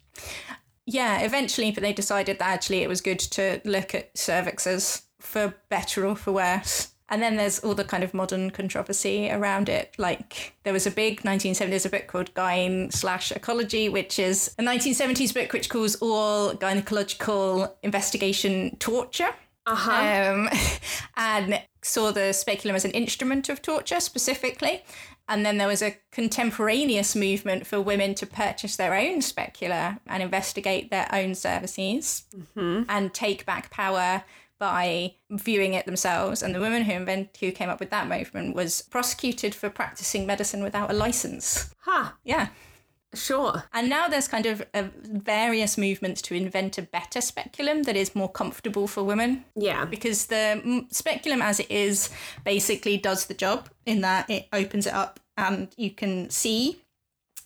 Yeah, 0.87 1.21
eventually, 1.21 1.71
but 1.71 1.83
they 1.83 1.93
decided 1.93 2.39
that 2.39 2.49
actually 2.49 2.83
it 2.83 2.89
was 2.89 3.01
good 3.01 3.19
to 3.21 3.61
look 3.65 3.95
at 3.95 4.15
cervixes 4.15 5.03
for 5.21 5.55
better 5.69 6.07
or 6.07 6.17
for 6.17 6.33
worse. 6.33 6.89
And 7.11 7.21
then 7.21 7.37
there's 7.37 7.59
all 7.59 7.75
the 7.75 7.85
kind 7.85 8.05
of 8.05 8.15
modern 8.15 8.51
controversy 8.51 9.31
around 9.31 9.69
it. 9.69 9.95
Like 9.99 10.55
there 10.63 10.73
was 10.73 10.87
a 10.87 10.91
big 10.91 11.23
1970s 11.23 11.85
a 11.85 11.89
book 11.89 12.07
called 12.07 12.33
Gyne 12.35 12.93
slash 12.93 13.33
Ecology, 13.33 13.89
which 13.89 14.19
is 14.19 14.55
a 14.59 14.63
1970s 14.63 15.35
book 15.35 15.53
which 15.53 15.69
calls 15.69 15.97
all 15.97 16.55
gynecological 16.55 17.73
investigation 17.83 18.77
torture 18.77 19.35
Uh-huh. 19.67 20.33
um, 20.33 20.49
and 21.17 21.61
saw 21.83 22.13
the 22.13 22.33
speculum 22.33 22.77
as 22.77 22.85
an 22.85 22.91
instrument 22.93 23.49
of 23.49 23.61
torture 23.61 24.01
specifically. 24.01 24.83
And 25.29 25.47
then 25.47 25.59
there 25.59 25.69
was 25.69 25.81
a 25.83 25.97
contemporaneous 26.11 27.15
movement 27.15 27.67
for 27.67 27.81
women 27.81 28.15
to 28.17 28.27
purchase 28.27 28.77
their 28.77 28.95
own 28.95 29.23
specula 29.23 30.01
and 30.09 30.23
investigate 30.23 30.91
their 30.91 31.09
own 31.13 31.35
cervices 31.35 32.25
and 32.89 33.15
take 33.15 33.47
back 33.47 33.71
power 33.71 34.25
by 34.61 35.15
viewing 35.31 35.75
it 35.75 35.87
themselves. 35.87 36.43
And 36.43 36.55
the 36.55 36.61
woman 36.61 36.83
who 36.85 36.93
invent- 36.93 37.37
who 37.41 37.51
came 37.51 37.69
up 37.69 37.81
with 37.81 37.91
that 37.91 38.07
movement 38.07 38.55
was 38.55 38.83
prosecuted 38.83 39.55
for 39.57 39.69
practicing 39.71 40.27
medicine 40.27 40.63
without 40.63 40.91
a 40.91 40.95
license. 40.95 41.75
Huh. 41.81 42.11
Yeah. 42.23 42.49
Sure. 43.13 43.65
And 43.73 43.89
now 43.89 44.07
there's 44.07 44.29
kind 44.29 44.47
of 44.47 44.63
uh, 44.73 44.85
various 45.03 45.77
movements 45.77 46.23
to 46.23 46.35
invent 46.35 46.79
a 46.79 46.83
better 46.83 47.21
speculum 47.21 47.83
that 47.83 47.97
is 47.97 48.15
more 48.15 48.31
comfortable 48.31 48.87
for 48.87 49.03
women 49.03 49.45
Yeah. 49.57 49.85
because 49.85 50.27
the 50.27 50.63
mm, 50.65 50.95
speculum 50.95 51.43
as 51.43 51.59
it 51.59 51.69
is 51.71 52.11
basically 52.45 52.99
does 52.99 53.27
the 53.27 53.35
job 53.35 53.69
in 53.85 54.03
that 54.03 54.31
it 54.31 54.47
opens 54.53 54.87
it 54.87 54.95
up 54.95 55.19
and 55.37 55.75
you 55.77 55.91
can 55.91 56.31
see 56.31 56.83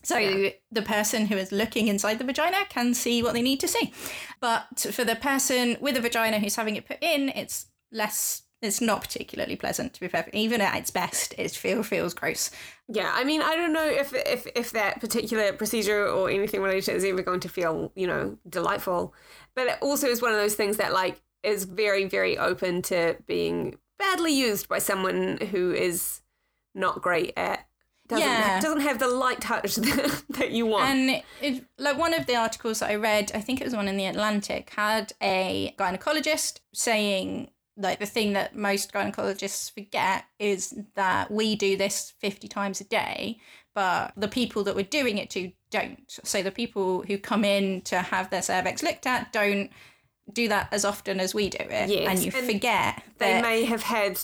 so 0.05 0.51
the 0.71 0.83
person 0.83 1.27
who 1.27 1.37
is 1.37 1.51
looking 1.51 1.89
inside 1.89 2.19
the 2.19 2.25
vagina 2.25 2.65
can 2.69 2.95
see 2.95 3.23
what 3.23 3.33
they 3.33 3.43
need 3.43 3.61
to 3.61 3.69
see. 3.69 3.93
But 4.41 4.87
for 4.93 5.05
the 5.05 5.17
person 5.17 5.77
with 5.81 5.97
a 5.97 6.01
vagina 6.01 6.39
who's 6.39 6.57
having 6.57 6.77
it 6.77 6.87
put 6.87 7.03
in 7.03 7.31
it's 7.31 7.67
less 7.91 8.43
it's 8.65 8.81
not 8.81 9.03
particularly 9.03 9.57
pleasant 9.57 9.93
to 9.95 10.01
be 10.01 10.09
fair. 10.09 10.29
Even 10.33 10.61
at 10.61 10.77
its 10.77 10.91
best 10.91 11.35
it 11.37 11.51
feel, 11.51 11.83
feels 11.83 12.15
gross. 12.15 12.51
Yeah, 12.89 13.13
I 13.15 13.25
mean, 13.25 13.43
I 13.43 13.57
don't 13.57 13.73
know 13.73 13.87
if 13.87 14.15
if 14.15 14.47
if 14.55 14.73
that 14.73 15.01
particular 15.01 15.53
procedure 15.53 16.07
or 16.07 16.31
anything 16.31 16.63
related 16.63 16.85
to 16.87 16.93
it 16.93 16.97
is 16.97 17.05
ever 17.05 17.23
going 17.23 17.41
to 17.41 17.49
feel, 17.49 17.93
you 17.95 18.07
know, 18.07 18.39
delightful. 18.49 19.15
But 19.55 19.67
it 19.69 19.79
also 19.83 20.09
is 20.09 20.23
one 20.23 20.33
of 20.33 20.39
those 20.39 20.55
things 20.55 20.79
that 20.79 20.93
like 20.93 21.21
is 21.43 21.65
very 21.65 22.07
very 22.07 22.39
open 22.39 22.81
to 22.83 23.17
being 23.27 23.77
badly 23.99 24.33
used 24.33 24.69
by 24.69 24.79
someone 24.79 25.39
who 25.51 25.73
is 25.73 26.23
not 26.75 27.03
great 27.03 27.33
at 27.37 27.67
doesn't 28.09 28.27
Yeah. 28.27 28.61
doesn't 28.61 28.81
have 28.81 28.99
the 28.99 29.09
light 29.09 29.41
touch 29.41 29.77
that, 29.77 30.23
that 30.31 30.51
you 30.51 30.67
want. 30.67 30.91
And 30.91 31.23
it, 31.41 31.65
like 31.79 31.97
one 31.97 32.15
of 32.15 32.27
the 32.27 32.37
articles 32.37 32.81
that 32.81 32.91
I 32.91 32.97
read, 32.97 33.33
I 33.35 33.41
think 33.41 33.61
it 33.61 33.65
was 33.65 33.75
one 33.75 33.89
in 33.89 33.97
the 33.97 34.07
Atlantic, 34.07 34.71
had 34.77 35.13
a 35.23 35.75
gynecologist 35.79 36.61
saying 36.73 37.51
like 37.77 37.99
the 37.99 38.07
thing 38.07 38.35
that 38.35 38.55
most 38.55 38.93
gynecologists 38.93 39.73
forget 39.73 40.25
is 40.39 40.75
that 40.95 41.31
we 41.31 41.57
do 41.57 41.77
this 41.77 42.13
50 42.21 42.47
times 42.47 42.81
a 42.81 42.85
day, 42.85 43.39
but 43.75 44.13
the 44.17 44.29
people 44.29 44.63
that 44.65 44.77
we're 44.77 44.85
doing 44.85 45.19
it 45.19 45.29
to 45.31 45.51
don't. 45.71 46.05
So 46.23 46.43
the 46.43 46.53
people 46.53 47.03
who 47.03 47.19
come 47.19 47.45
in 47.45 47.81
to 47.83 47.97
have 47.97 48.31
their 48.31 48.43
cervix 48.43 48.83
looked 48.83 49.07
at 49.09 49.33
don't 49.33 49.71
do 50.33 50.49
that 50.49 50.69
as 50.73 50.85
often 50.85 51.19
as 51.19 51.35
we 51.35 51.51
do 51.51 51.59
it. 51.61 51.91
Yes, 51.91 52.09
And 52.09 52.19
you 52.21 52.33
and 52.35 52.47
forget 52.47 53.03
they 53.19 53.43
may 53.43 53.65
have 53.65 53.83
had 53.83 54.21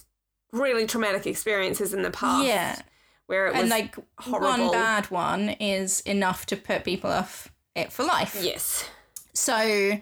really 0.53 0.87
traumatic 0.87 1.26
experiences 1.26 1.93
in 1.93 2.03
the 2.03 2.11
past. 2.11 2.47
Yeah. 2.47 2.81
Where 3.31 3.47
it 3.47 3.53
was 3.53 3.61
and 3.61 3.70
like 3.70 3.95
horrible. 4.18 4.64
one 4.64 4.72
bad 4.72 5.09
one 5.09 5.51
is 5.51 6.01
enough 6.01 6.47
to 6.47 6.57
put 6.57 6.83
people 6.83 7.12
off 7.12 7.47
it 7.76 7.93
for 7.93 8.03
life. 8.03 8.37
Yes. 8.43 8.91
So, 9.35 10.01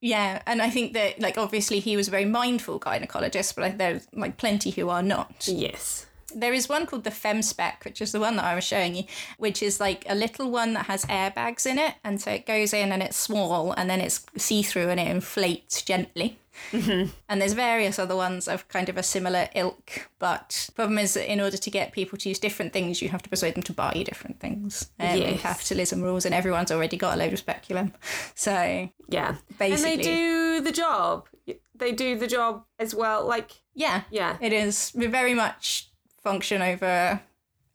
yeah, 0.00 0.42
and 0.48 0.60
I 0.60 0.68
think 0.68 0.94
that 0.94 1.20
like 1.20 1.38
obviously 1.38 1.78
he 1.78 1.96
was 1.96 2.08
a 2.08 2.10
very 2.10 2.24
mindful 2.24 2.80
gynecologist, 2.80 3.54
but 3.54 3.78
there's 3.78 4.08
like 4.12 4.36
plenty 4.36 4.70
who 4.70 4.88
are 4.88 5.00
not. 5.00 5.46
Yes. 5.46 6.06
There 6.34 6.52
is 6.52 6.68
one 6.68 6.86
called 6.86 7.04
the 7.04 7.10
FemSpec, 7.10 7.84
which 7.84 8.00
is 8.00 8.12
the 8.12 8.20
one 8.20 8.36
that 8.36 8.44
I 8.44 8.54
was 8.54 8.64
showing 8.64 8.94
you, 8.94 9.04
which 9.38 9.62
is 9.62 9.80
like 9.80 10.04
a 10.08 10.14
little 10.14 10.50
one 10.50 10.74
that 10.74 10.86
has 10.86 11.04
airbags 11.06 11.66
in 11.66 11.78
it, 11.78 11.94
and 12.04 12.20
so 12.20 12.30
it 12.30 12.46
goes 12.46 12.72
in 12.72 12.92
and 12.92 13.02
it's 13.02 13.16
small, 13.16 13.72
and 13.72 13.88
then 13.88 14.00
it's 14.00 14.24
see 14.36 14.62
through 14.62 14.88
and 14.88 15.00
it 15.00 15.08
inflates 15.08 15.82
gently. 15.82 16.38
Mm-hmm. 16.72 17.10
And 17.28 17.40
there's 17.40 17.54
various 17.54 17.98
other 17.98 18.16
ones 18.16 18.46
of 18.46 18.68
kind 18.68 18.88
of 18.88 18.96
a 18.98 19.02
similar 19.02 19.48
ilk, 19.54 20.10
but 20.18 20.64
the 20.66 20.72
problem 20.72 20.98
is 20.98 21.14
that 21.14 21.30
in 21.30 21.40
order 21.40 21.56
to 21.56 21.70
get 21.70 21.92
people 21.92 22.18
to 22.18 22.28
use 22.28 22.38
different 22.38 22.72
things, 22.72 23.00
you 23.00 23.08
have 23.08 23.22
to 23.22 23.30
persuade 23.30 23.54
them 23.54 23.62
to 23.62 23.72
buy 23.72 24.02
different 24.04 24.40
things. 24.40 24.90
Um, 24.98 25.16
Yes. 25.16 25.40
capitalism 25.40 26.02
rules, 26.02 26.24
and 26.26 26.34
everyone's 26.34 26.70
already 26.70 26.96
got 26.96 27.14
a 27.14 27.16
load 27.16 27.32
of 27.32 27.38
speculum. 27.38 27.94
So 28.34 28.90
Yeah. 29.08 29.36
Basically. 29.58 29.92
And 29.92 30.00
they 30.00 30.02
do 30.02 30.60
the 30.60 30.72
job. 30.72 31.28
They 31.74 31.92
do 31.92 32.18
the 32.18 32.26
job 32.26 32.64
as 32.78 32.94
well. 32.94 33.26
Like, 33.26 33.52
yeah, 33.74 34.02
yeah. 34.10 34.36
it 34.40 34.52
is 34.52 34.90
very 34.94 35.32
much 35.34 35.89
function 36.22 36.62
over 36.62 37.20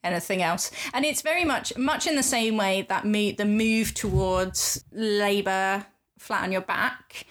anything 0.04 0.42
else 0.44 0.70
and 0.94 1.04
it's 1.04 1.22
very 1.24 1.44
much 1.44 1.76
much 1.78 2.06
in 2.06 2.16
the 2.16 2.24
same 2.24 2.58
way 2.58 2.86
that 2.88 3.04
the 3.04 3.46
move 3.46 3.94
towards 3.94 4.84
labor 4.92 5.86
flat 6.20 6.44
on 6.44 6.52
your 6.52 6.62
back 6.62 7.26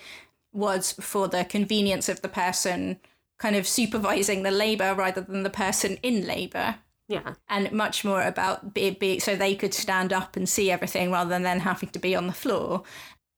was 0.53 0.93
for 0.93 1.29
the 1.29 1.45
convenience 1.45 2.09
of 2.09 2.21
the 2.23 2.29
person 2.29 2.99
kind 3.39 3.55
of 3.57 3.67
supervising 3.67 4.43
the 4.43 4.51
labor 4.51 4.95
rather 4.95 5.21
than 5.21 5.45
the 5.45 5.51
person 5.51 5.99
in 6.03 6.27
labor 6.27 6.77
Yeah. 7.09 7.35
and 7.49 7.71
much 7.73 8.05
more 8.05 8.23
about 8.23 8.75
be, 8.75 8.91
be 8.91 9.19
so 9.21 9.37
they 9.37 9.55
could 9.55 9.75
stand 9.75 10.13
up 10.13 10.37
and 10.37 10.49
see 10.49 10.71
everything 10.71 11.13
rather 11.13 11.31
than 11.31 11.43
then 11.45 11.61
having 11.61 11.91
to 11.91 11.99
be 11.99 12.17
on 12.17 12.27
the 12.27 12.33
floor 12.33 12.83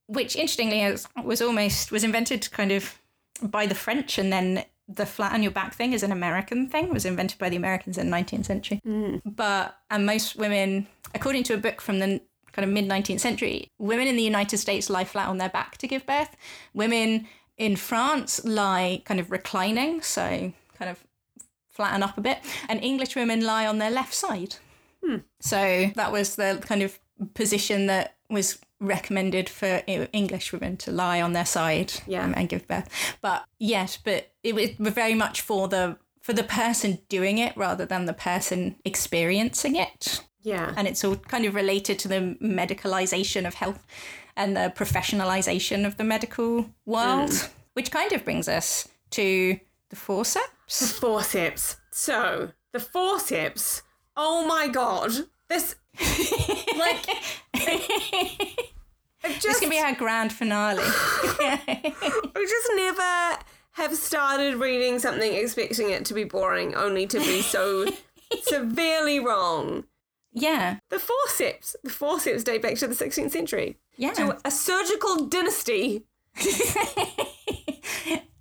which 0.06 0.34
interestingly 0.36 0.96
was 1.24 1.42
almost 1.42 1.92
was 1.92 2.04
invented 2.04 2.50
kind 2.52 2.72
of 2.72 3.00
by 3.42 3.66
the 3.66 3.74
french 3.74 4.16
and 4.18 4.32
then 4.32 4.64
the 4.88 5.06
flat 5.06 5.32
on 5.32 5.42
your 5.42 5.52
back 5.52 5.74
thing 5.74 5.92
is 5.92 6.02
an 6.02 6.12
american 6.12 6.68
thing 6.68 6.86
it 6.86 6.92
was 6.92 7.04
invented 7.04 7.38
by 7.38 7.48
the 7.48 7.56
americans 7.56 7.98
in 7.98 8.10
the 8.10 8.16
19th 8.16 8.46
century 8.46 8.80
mm. 8.86 9.20
but 9.24 9.76
and 9.90 10.06
most 10.06 10.36
women 10.36 10.86
according 11.14 11.42
to 11.42 11.54
a 11.54 11.58
book 11.58 11.80
from 11.80 11.98
the 11.98 12.20
kind 12.52 12.66
of 12.66 12.72
mid 12.72 12.88
19th 12.88 13.20
century 13.20 13.70
women 13.78 14.06
in 14.06 14.16
the 14.16 14.22
united 14.22 14.58
states 14.58 14.88
lie 14.88 15.04
flat 15.04 15.28
on 15.28 15.38
their 15.38 15.48
back 15.48 15.76
to 15.76 15.86
give 15.86 16.06
birth. 16.06 16.36
Women 16.72 17.26
in 17.58 17.76
france 17.76 18.44
lie 18.44 19.02
kind 19.04 19.18
of 19.20 19.30
reclining 19.30 20.02
so 20.02 20.52
kind 20.78 20.90
of 20.90 21.04
flatten 21.76 22.02
up 22.02 22.16
a 22.16 22.20
bit, 22.22 22.38
and 22.68 22.82
English 22.82 23.14
women 23.14 23.44
lie 23.44 23.66
on 23.66 23.78
their 23.78 23.90
left 23.90 24.14
side. 24.14 24.56
Hmm. 25.04 25.18
So 25.40 25.90
that 25.94 26.10
was 26.10 26.36
the 26.36 26.58
kind 26.66 26.82
of 26.82 26.98
position 27.34 27.86
that 27.86 28.16
was 28.30 28.58
recommended 28.80 29.48
for 29.48 29.82
English 29.86 30.52
women 30.52 30.76
to 30.76 30.90
lie 30.90 31.20
on 31.22 31.32
their 31.32 31.46
side 31.46 31.92
Yeah. 32.06 32.24
um, 32.24 32.34
and 32.36 32.48
give 32.48 32.66
birth. 32.68 32.88
But 33.22 33.44
yes, 33.58 33.96
but 33.96 34.32
it 34.42 34.54
was 34.54 34.70
very 34.78 35.14
much 35.14 35.40
for 35.40 35.68
the 35.68 35.96
for 36.20 36.32
the 36.32 36.42
person 36.42 36.98
doing 37.08 37.38
it 37.38 37.56
rather 37.56 37.86
than 37.86 38.06
the 38.06 38.12
person 38.12 38.74
experiencing 38.84 39.76
it. 39.76 40.24
Yeah. 40.42 40.72
And 40.76 40.88
it's 40.88 41.04
all 41.04 41.14
kind 41.16 41.44
of 41.44 41.54
related 41.54 41.98
to 42.00 42.08
the 42.08 42.36
medicalization 42.42 43.46
of 43.46 43.54
health 43.54 43.86
and 44.36 44.56
the 44.56 44.72
professionalization 44.76 45.86
of 45.86 45.96
the 45.96 46.04
medical 46.04 46.66
world, 46.84 47.48
which 47.74 47.90
kind 47.92 48.12
of 48.12 48.24
brings 48.24 48.48
us 48.48 48.88
to 49.10 49.58
the 49.88 49.96
forceps. 49.96 50.80
The 50.80 50.86
forceps. 51.00 51.76
So 51.92 52.50
the 52.72 52.80
forceps. 52.80 53.82
Oh 54.16 54.46
my 54.46 54.66
god, 54.68 55.12
this 55.48 55.76
like 56.78 57.06
This 59.22 59.42
just 59.42 59.60
can 59.60 59.70
be 59.70 59.78
our 59.78 59.94
grand 59.94 60.32
finale. 60.32 60.82
I 60.84 62.46
just 62.48 62.70
never 62.76 63.38
have 63.72 63.94
started 63.96 64.56
reading 64.56 64.98
something 64.98 65.32
expecting 65.34 65.90
it 65.90 66.04
to 66.06 66.14
be 66.14 66.24
boring, 66.24 66.74
only 66.74 67.06
to 67.08 67.18
be 67.18 67.42
so 67.42 67.86
severely 68.42 69.18
wrong. 69.20 69.84
yeah, 70.32 70.78
The 70.90 70.98
forceps. 70.98 71.76
The 71.82 71.90
forceps 71.90 72.44
date 72.44 72.62
back 72.62 72.76
to 72.76 72.86
the 72.86 72.94
16th 72.94 73.30
century. 73.32 73.76
yeah. 73.96 74.12
To 74.14 74.38
a 74.44 74.50
surgical 74.50 75.26
dynasty 75.26 76.04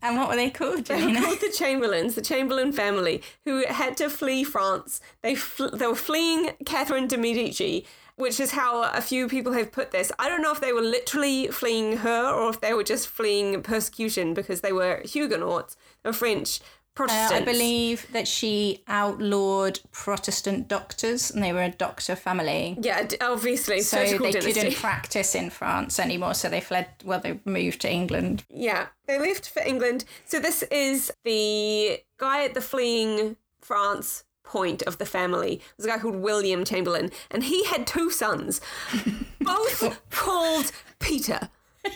and 0.06 0.18
what 0.18 0.30
were 0.30 0.36
they 0.36 0.52
called, 0.52 0.86
They 0.86 1.04
were 1.04 1.20
called 1.20 1.40
the 1.42 1.54
Chamberlains, 1.58 2.14
the 2.14 2.22
Chamberlain 2.22 2.72
family, 2.72 3.24
who 3.44 3.66
had 3.66 3.98
to 3.98 4.10
flee 4.10 4.44
France. 4.44 5.02
They 5.24 5.34
fl- 5.34 5.70
they 5.70 5.88
were 5.88 5.96
fleeing 5.96 6.52
Catherine 6.64 7.08
de 7.08 7.18
Medici, 7.18 7.88
which 8.16 8.40
is 8.40 8.52
how 8.52 8.84
a 8.84 9.02
few 9.02 9.28
people 9.28 9.54
have 9.54 9.72
put 9.72 9.90
this. 9.90 10.12
I 10.20 10.30
don't 10.30 10.44
know 10.44 10.52
if 10.52 10.62
they 10.62 10.74
were 10.74 10.82
literally 10.82 11.48
fleeing 11.48 11.98
her 11.98 12.32
or 12.32 12.52
if 12.52 12.62
they 12.62 12.74
were 12.74 12.84
just 12.84 13.08
fleeing 13.08 13.62
persecution 13.64 14.36
because 14.36 14.62
they 14.62 14.72
were 14.72 15.02
Huguenots, 15.04 15.76
they 16.04 16.10
were 16.10 16.14
French 16.14 16.60
Uh, 16.98 17.30
I 17.34 17.42
believe 17.42 18.12
that 18.14 18.28
she 18.28 18.84
outlawed 18.88 19.80
Protestant 19.92 20.68
doctors, 20.68 21.30
and 21.30 21.44
they 21.44 21.52
were 21.52 21.64
a 21.64 21.70
doctor 21.70 22.16
family. 22.16 22.78
Yeah, 22.82 23.06
obviously, 23.22 23.82
So 23.82 23.98
they 23.98 24.18
dynasty. 24.18 24.54
couldn't 24.54 24.76
practice 24.76 25.36
in 25.36 25.50
France 25.50 26.00
anymore, 26.00 26.34
so 26.34 26.48
they 26.50 26.62
fled. 26.62 26.88
Well, 27.04 27.20
they 27.20 27.40
moved 27.46 27.82
to 27.82 27.92
England. 27.92 28.44
Yeah, 28.50 28.88
they 29.08 29.20
left 29.20 29.50
for 29.50 29.62
England. 29.62 30.06
So 30.26 30.40
this 30.40 30.64
is 30.64 31.12
the 31.24 32.00
guy 32.18 32.46
at 32.46 32.54
the 32.54 32.62
fleeing 32.62 33.36
France 33.60 34.24
point 34.44 34.82
of 34.84 34.98
the 34.98 35.06
family. 35.06 35.60
There's 35.78 35.88
a 35.88 35.90
guy 35.98 36.02
called 36.02 36.16
William 36.16 36.64
Chamberlain, 36.64 37.12
and 37.32 37.44
he 37.44 37.66
had 37.66 37.86
two 37.88 38.10
sons, 38.10 38.62
both 39.42 40.00
called 40.12 40.72
Peter. 41.00 41.50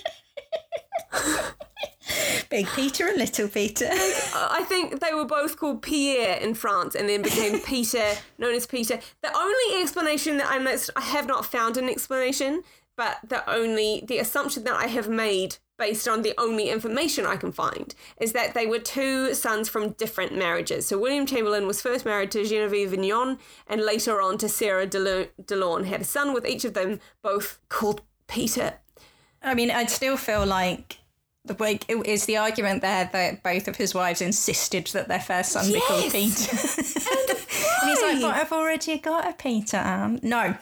Big 2.49 2.67
Peter 2.67 3.07
and 3.07 3.17
Little 3.17 3.47
Peter. 3.47 3.87
I 3.89 4.65
think 4.67 4.99
they 4.99 5.13
were 5.13 5.25
both 5.25 5.57
called 5.57 5.81
Pierre 5.81 6.37
in 6.37 6.55
France, 6.55 6.95
and 6.95 7.07
then 7.07 7.21
became 7.21 7.59
Peter, 7.65 8.15
known 8.37 8.55
as 8.55 8.65
Peter. 8.65 8.99
The 9.21 9.35
only 9.35 9.81
explanation 9.81 10.37
that 10.37 10.47
I'm 10.49 10.63
not, 10.63 10.89
I 10.95 11.01
have 11.01 11.27
not 11.27 11.45
found 11.45 11.77
an 11.77 11.89
explanation, 11.89 12.63
but 12.97 13.19
the 13.27 13.47
only 13.49 14.03
the 14.07 14.17
assumption 14.17 14.63
that 14.63 14.75
I 14.75 14.87
have 14.87 15.07
made 15.07 15.57
based 15.77 16.07
on 16.07 16.21
the 16.21 16.33
only 16.37 16.69
information 16.69 17.25
I 17.25 17.37
can 17.37 17.53
find 17.53 17.95
is 18.19 18.33
that 18.33 18.53
they 18.53 18.65
were 18.65 18.79
two 18.79 19.33
sons 19.33 19.69
from 19.69 19.91
different 19.91 20.35
marriages. 20.35 20.85
So 20.87 20.99
William 20.99 21.25
Chamberlain 21.25 21.65
was 21.65 21.81
first 21.81 22.03
married 22.03 22.31
to 22.31 22.43
Genevieve 22.43 22.91
Vignon, 22.91 23.37
and 23.67 23.81
later 23.81 24.21
on 24.21 24.37
to 24.39 24.49
Sarah 24.49 24.85
Delorme. 24.85 25.85
Had 25.85 26.01
a 26.01 26.05
son 26.05 26.33
with 26.33 26.45
each 26.45 26.65
of 26.65 26.73
them, 26.73 26.99
both 27.21 27.59
called 27.69 28.01
Peter. 28.27 28.73
I 29.41 29.53
mean, 29.55 29.71
I'd 29.71 29.89
still 29.89 30.17
feel 30.17 30.45
like 30.45 30.97
the 31.45 31.55
like 31.59 31.85
is 31.89 32.25
the 32.25 32.37
argument 32.37 32.81
there 32.81 33.09
that 33.11 33.43
both 33.43 33.67
of 33.67 33.75
his 33.77 33.93
wives 33.95 34.21
insisted 34.21 34.87
that 34.87 35.07
their 35.07 35.19
first 35.21 35.53
son 35.53 35.71
be 35.71 35.79
called 35.81 36.13
Yes! 36.13 36.13
Peter. 36.13 37.31
and 37.31 37.89
he's 37.89 38.01
like, 38.01 38.21
but 38.21 38.35
I've 38.35 38.51
already 38.51 38.97
got 38.97 39.27
a 39.27 39.33
Peter. 39.33 39.77
Anne." 39.77 40.19
No. 40.21 40.55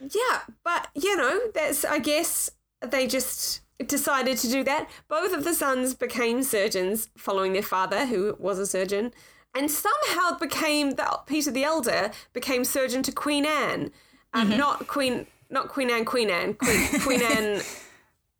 Yeah, 0.00 0.40
but 0.64 0.88
you 0.94 1.16
know, 1.16 1.40
that's 1.54 1.84
I 1.84 1.98
guess 1.98 2.50
they 2.80 3.06
just 3.06 3.60
decided 3.86 4.36
to 4.38 4.50
do 4.50 4.64
that. 4.64 4.88
Both 5.08 5.32
of 5.34 5.44
the 5.44 5.54
sons 5.54 5.94
became 5.94 6.42
surgeons 6.42 7.08
following 7.16 7.52
their 7.52 7.62
father, 7.62 8.06
who 8.06 8.36
was 8.38 8.58
a 8.58 8.66
surgeon, 8.66 9.12
and 9.54 9.70
somehow 9.70 10.36
became 10.38 10.92
the 10.92 11.20
Peter 11.26 11.50
the 11.50 11.64
Elder 11.64 12.10
became 12.32 12.64
surgeon 12.64 13.02
to 13.04 13.12
Queen 13.12 13.46
Anne, 13.46 13.90
um, 14.34 14.50
not 14.56 14.86
Queen, 14.86 15.26
not 15.50 15.68
Queen 15.68 15.90
Anne, 15.90 16.04
Queen 16.04 16.30
Anne, 16.30 16.54
Queen, 16.54 17.00
Queen 17.00 17.22
Anne, 17.36 17.60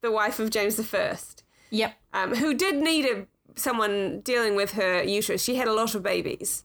the 0.02 0.10
wife 0.12 0.38
of 0.38 0.50
James 0.50 0.76
the 0.76 0.84
First, 0.84 1.42
Yep. 1.70 1.94
um, 2.12 2.34
who 2.34 2.54
did 2.54 2.76
need 2.76 3.04
a 3.06 3.26
someone 3.58 4.20
dealing 4.20 4.54
with 4.54 4.72
her 4.72 5.02
uterus. 5.02 5.42
She 5.42 5.54
had 5.56 5.66
a 5.66 5.72
lot 5.72 5.94
of 5.94 6.02
babies. 6.02 6.64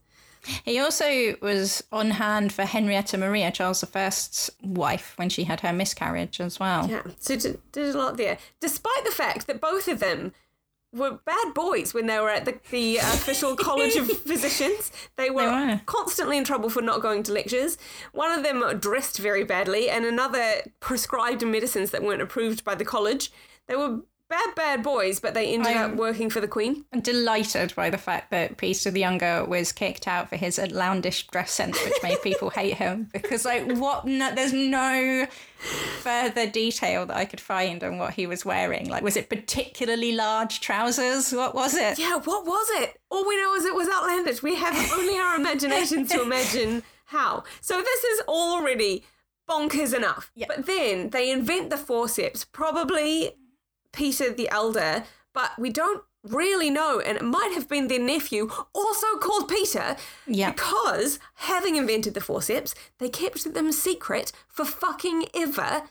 He 0.66 0.80
also 0.80 1.36
was 1.42 1.84
on 1.92 2.12
hand 2.12 2.52
for 2.52 2.66
Henrietta 2.66 3.18
Maria, 3.18 3.52
Charles 3.52 3.84
I's 3.96 4.50
wife, 4.64 5.14
when 5.18 5.30
she 5.30 5.44
had 5.46 5.62
her 5.62 5.72
miscarriage 5.72 6.42
as 6.42 6.60
well. 6.60 6.90
Yeah, 6.90 7.04
so 7.20 7.36
did, 7.38 7.60
did 7.72 7.96
a 7.96 7.98
lot 7.98 8.18
there. 8.18 8.38
Despite 8.60 9.06
the 9.06 9.12
fact 9.12 9.48
that 9.48 9.62
both 9.62 9.88
of 9.88 10.00
them 10.00 10.34
were 10.94 11.20
bad 11.26 11.54
boys 11.54 11.94
when 11.94 12.08
they 12.08 12.20
were 12.20 12.30
at 12.30 12.46
the, 12.46 12.60
the 12.70 12.98
official 12.98 13.56
College 13.56 13.96
of 13.96 14.08
Physicians. 14.28 14.92
They 15.16 15.30
were, 15.30 15.42
They 15.42 15.48
were. 15.74 15.82
constantly 15.86 16.38
in 16.38 16.44
trouble 16.44 16.70
for 16.70 16.82
not 16.82 17.02
going 17.02 17.24
to 17.24 17.32
lectures. 17.32 17.78
One 18.12 18.32
of 18.32 18.44
them 18.44 18.80
dressed 18.80 19.18
very 19.20 19.44
badly, 19.44 19.90
and 19.90 20.06
another 20.06 20.62
prescribed 20.80 21.46
medicines 21.46 21.92
that 21.92 22.04
weren't 22.04 22.22
approved 22.22 22.64
by 22.64 22.76
the 22.76 22.86
college. 22.86 23.32
They 23.68 23.76
were 23.76 24.00
bad, 24.32 24.56
bad 24.56 24.82
boys, 24.84 25.20
but 25.20 25.34
they 25.36 25.54
ended 25.54 25.76
I'm- 25.76 25.92
up 25.92 25.98
working 25.98 26.30
for 26.32 26.42
the 26.42 26.48
Queen. 26.48 26.86
I'm 26.92 27.02
delighted 27.02 27.76
by 27.76 27.90
the 27.92 27.98
fact 28.00 28.32
that 28.32 28.58
Peter 28.58 28.90
the 28.90 29.00
Younger 29.02 29.46
was 29.46 29.72
kicked 29.72 30.08
out 30.08 30.30
for 30.30 30.38
his 30.38 30.58
outlandish 30.58 31.28
dress 31.28 31.52
sense, 31.52 31.78
which 31.84 32.02
made 32.02 32.22
people 32.24 32.50
hate 32.62 32.76
him. 32.76 33.10
Because, 33.14 33.46
like, 33.46 33.70
what? 33.78 34.06
No, 34.06 34.34
there's 34.34 34.54
no 34.54 35.28
further 36.00 36.48
detail 36.48 37.06
that 37.06 37.16
I 37.18 37.26
could 37.26 37.42
find 37.42 37.84
on 37.84 37.98
what 37.98 38.14
he 38.16 38.26
was 38.26 38.44
wearing. 38.46 38.90
Like, 38.90 39.04
was 39.04 39.18
it 39.18 39.30
particularly 39.30 40.14
large 40.14 40.60
trousers? 40.62 41.32
What 41.34 41.54
was 41.54 41.76
it? 41.76 42.00
Yeah, 42.00 42.18
what 42.18 42.46
was 42.46 42.68
it? 42.82 43.00
All 43.10 43.28
we 43.28 43.36
know 43.42 43.54
is 43.56 43.66
it 43.66 43.76
was 43.76 43.88
outlandish. 43.90 44.42
We 44.42 44.56
have 44.56 44.92
only 44.94 45.18
our 45.20 45.36
imagination 45.36 46.08
to 46.08 46.22
imagine 46.24 46.84
how. 47.06 47.44
So 47.62 47.82
this 47.82 48.04
is 48.06 48.22
already 48.28 49.04
bonkers 49.50 49.94
enough. 49.94 50.32
Yeah. 50.36 50.46
But 50.48 50.66
then 50.66 51.10
they 51.10 51.30
invent 51.30 51.70
the 51.70 51.78
forceps, 51.78 52.46
probably 52.46 53.34
Peter 53.94 54.32
the 54.32 54.50
Elder, 54.50 55.04
but 55.34 55.52
we 55.58 55.70
don't 55.70 56.04
really 56.24 56.70
know, 56.70 57.00
and 57.00 57.18
it 57.18 57.24
might 57.24 57.52
have 57.54 57.68
been 57.68 57.88
their 57.88 58.00
nephew, 58.00 58.50
also 58.74 59.08
called 59.20 59.48
Peter, 59.50 59.96
Yeah. 60.28 60.52
because 60.52 61.18
having 61.36 61.76
invented 61.78 62.14
the 62.14 62.22
forceps, 62.22 62.76
they 63.00 63.10
kept 63.10 63.54
them 63.54 63.72
secret 63.72 64.32
for 64.48 64.64
fucking 64.66 65.26
ever 65.34 65.84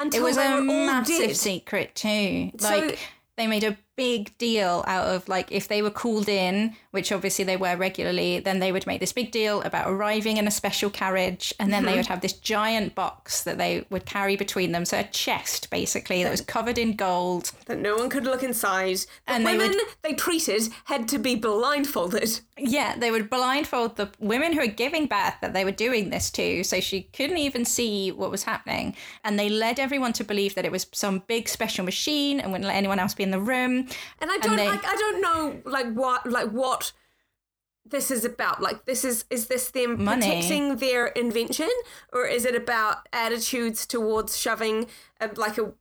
until 0.00 0.22
It 0.22 0.24
was 0.24 0.36
they 0.36 0.46
a 0.46 0.56
all 0.56 0.62
massive 0.62 1.18
dead. 1.28 1.36
secret 1.36 1.94
too. 1.94 2.50
So- 2.58 2.68
Like 2.68 2.98
they 3.36 3.46
made 3.46 3.62
a 3.64 3.78
big 4.00 4.36
deal 4.38 4.82
out 4.86 5.06
of 5.08 5.28
like 5.28 5.52
if 5.52 5.68
they 5.68 5.82
were 5.82 5.90
called 5.90 6.26
in, 6.26 6.74
which 6.90 7.12
obviously 7.12 7.44
they 7.44 7.58
were 7.58 7.76
regularly, 7.76 8.40
then 8.40 8.58
they 8.58 8.72
would 8.72 8.86
make 8.86 8.98
this 8.98 9.12
big 9.12 9.30
deal 9.30 9.60
about 9.60 9.90
arriving 9.90 10.38
in 10.38 10.46
a 10.46 10.50
special 10.50 10.88
carriage, 10.88 11.52
and 11.60 11.70
then 11.70 11.82
they 11.82 11.90
mm-hmm. 11.90 11.98
would 11.98 12.06
have 12.06 12.22
this 12.22 12.32
giant 12.32 12.94
box 12.94 13.42
that 13.44 13.58
they 13.58 13.84
would 13.90 14.06
carry 14.06 14.36
between 14.36 14.72
them, 14.72 14.86
so 14.86 14.98
a 14.98 15.04
chest 15.04 15.68
basically 15.68 16.22
that 16.22 16.30
was 16.30 16.40
covered 16.40 16.78
in 16.78 16.96
gold. 16.96 17.52
that 17.66 17.78
no 17.78 17.94
one 17.94 18.08
could 18.08 18.24
look 18.24 18.42
inside. 18.42 18.96
The 18.96 19.06
And 19.26 19.46
they 19.46 19.58
women 19.58 19.76
would- 19.76 19.94
they 20.02 20.14
treated 20.14 20.62
had 20.86 21.06
to 21.08 21.18
be 21.18 21.34
blindfolded. 21.34 22.40
Yeah, 22.56 22.96
they 22.96 23.10
would 23.10 23.28
blindfold 23.28 23.96
the 23.96 24.10
women 24.18 24.52
who 24.54 24.60
were 24.60 24.66
giving 24.66 25.06
birth 25.06 25.34
that 25.42 25.52
they 25.52 25.64
were 25.64 25.72
doing 25.72 26.08
this 26.08 26.30
to, 26.32 26.64
so 26.64 26.80
she 26.80 27.02
couldn't 27.12 27.38
even 27.38 27.64
see 27.64 28.12
what 28.12 28.30
was 28.30 28.44
happening. 28.44 28.96
And 29.24 29.38
they 29.38 29.48
led 29.50 29.78
everyone 29.78 30.12
to 30.14 30.24
believe 30.24 30.54
that 30.54 30.64
it 30.64 30.72
was 30.72 30.86
some 30.92 31.22
big 31.26 31.48
special 31.48 31.84
machine 31.84 32.40
and 32.40 32.50
wouldn't 32.50 32.66
let 32.66 32.76
anyone 32.76 32.98
else 32.98 33.14
be 33.14 33.22
in 33.22 33.30
the 33.30 33.40
room. 33.40 33.88
And 34.20 34.30
I 34.30 34.38
don't 34.38 34.56
they- 34.56 34.68
like 34.68 34.84
I 34.84 34.94
don't 34.96 35.20
know 35.20 35.60
like 35.64 35.92
what 35.92 36.30
like 36.30 36.50
what 36.50 36.92
this 37.84 38.10
is 38.10 38.24
about. 38.24 38.60
Like 38.60 38.84
this 38.84 39.04
is 39.04 39.24
is 39.30 39.46
this 39.48 39.70
them 39.70 40.04
Money. 40.04 40.20
protecting 40.26 40.76
their 40.76 41.08
invention 41.08 41.70
or 42.12 42.26
is 42.26 42.44
it 42.44 42.54
about 42.54 43.08
attitudes 43.12 43.86
towards 43.86 44.36
shoving 44.38 44.86
a, 45.20 45.28
like 45.34 45.58
a 45.58 45.72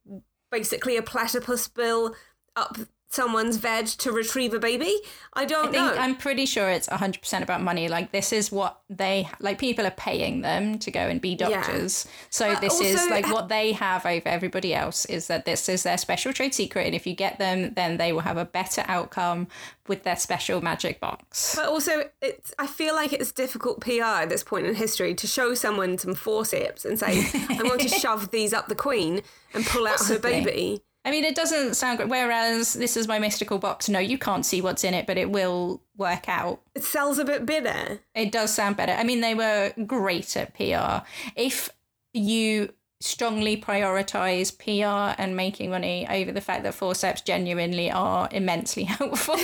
basically 0.51 0.97
a 0.97 1.01
platypus 1.03 1.67
bill 1.67 2.15
up 2.55 2.77
someone's 3.09 3.57
veg 3.57 3.87
to 3.87 4.11
retrieve 4.11 4.53
a 4.53 4.59
baby? 4.59 4.93
I 5.33 5.45
don't 5.45 5.69
I 5.69 5.71
think 5.71 5.95
know. 5.95 5.95
I'm 5.95 6.15
pretty 6.15 6.45
sure 6.45 6.69
it's 6.69 6.87
100% 6.87 7.41
about 7.41 7.61
money. 7.61 7.89
Like 7.89 8.11
this 8.11 8.31
is 8.31 8.51
what 8.51 8.79
they 8.89 9.27
like 9.39 9.59
people 9.59 9.85
are 9.85 9.91
paying 9.91 10.41
them 10.41 10.79
to 10.79 10.91
go 10.91 11.01
and 11.01 11.19
be 11.19 11.35
doctors. 11.35 12.07
So 12.29 12.53
But 12.53 12.61
this 12.61 12.79
is 12.79 13.09
like 13.09 13.27
what 13.31 13.49
they 13.49 13.73
have 13.73 14.05
over 14.05 14.27
everybody 14.27 14.73
else 14.73 15.05
is 15.05 15.27
that 15.27 15.45
this 15.45 15.67
is 15.67 15.83
their 15.83 15.97
special 15.97 16.33
trade 16.33 16.53
secret 16.53 16.85
and 16.85 16.95
if 16.95 17.05
you 17.05 17.15
get 17.15 17.39
them 17.39 17.73
then 17.73 17.97
they 17.97 18.13
will 18.13 18.21
have 18.21 18.37
a 18.37 18.45
better 18.45 18.83
outcome 18.87 19.47
with 19.89 20.03
their 20.03 20.15
special 20.15 20.61
magic 20.61 21.01
box. 21.01 21.55
But 21.55 21.65
also, 21.67 22.09
it's, 22.21 22.53
I 22.59 22.67
feel 22.67 22.93
like 22.95 23.11
it's 23.11 23.31
difficult 23.31 23.81
PR 23.81 24.03
at 24.03 24.29
this 24.29 24.43
point 24.43 24.67
in 24.67 24.75
history 24.75 25.15
to 25.15 25.27
show 25.27 25.55
someone 25.55 25.97
some 25.97 26.13
forceps 26.13 26.85
and 26.85 26.97
say, 26.97 27.25
I'm 27.49 27.67
going 27.67 27.79
to 27.79 27.89
shove 27.99 28.31
these 28.31 28.53
up 28.53 28.67
the 28.67 28.75
queen 28.75 29.21
and 29.53 29.65
pull 29.65 29.87
out 29.87 30.05
her 30.05 30.19
baby. 30.19 30.83
I 31.09 31.11
mean, 31.11 31.23
it 31.25 31.33
doesn't 31.33 31.73
sound 31.73 31.97
good. 31.97 32.07
Whereas 32.07 32.73
this 32.73 32.95
is 32.95 33.07
my 33.07 33.17
mystical 33.17 33.57
box. 33.57 33.89
No, 33.89 33.97
you 33.97 34.19
can't 34.19 34.45
see 34.45 34.61
what's 34.61 34.83
in 34.83 34.93
it, 34.93 35.07
but 35.07 35.17
it 35.17 35.31
will 35.31 35.81
work 35.97 36.29
out. 36.29 36.61
It 36.75 36.83
sells 36.83 37.17
a 37.17 37.25
bit 37.25 37.47
better. 37.47 37.99
It 38.13 38.31
does 38.31 38.53
sound 38.53 38.77
better. 38.77 38.91
I 38.91 39.03
mean, 39.03 39.21
they 39.21 39.33
were 39.33 39.73
great 39.87 40.37
at 40.37 40.53
PR. 40.53 41.03
If 41.35 41.69
you 42.13 42.73
strongly 43.01 43.57
prioritize 43.59 44.55
PR 44.55 45.19
and 45.19 45.35
making 45.35 45.71
money 45.71 46.05
over 46.09 46.31
the 46.31 46.41
fact 46.41 46.61
that 46.63 46.75
forceps 46.75 47.21
genuinely 47.21 47.89
are 47.89 48.29
immensely 48.31 48.83
helpful 48.97 49.37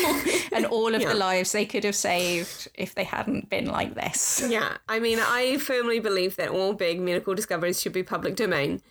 and 0.52 0.68
all 0.68 0.94
of 0.94 1.02
Yeah. 1.02 1.10
the 1.10 1.16
lives 1.16 1.52
they 1.54 1.66
could 1.66 1.84
have 1.84 1.96
saved 1.96 2.68
if 2.76 2.94
they 2.94 3.06
hadn't 3.06 3.50
been 3.50 3.66
like 3.66 3.96
this. 3.96 4.46
Yeah, 4.48 4.78
I 4.88 5.00
mean, 5.00 5.20
I 5.20 5.58
firmly 5.58 6.00
believe 6.00 6.36
that 6.36 6.50
all 6.50 6.74
big 6.74 7.00
medical 7.00 7.34
discoveries 7.34 7.82
should 7.82 7.94
be 7.94 8.04
public 8.04 8.36
domain. 8.36 8.82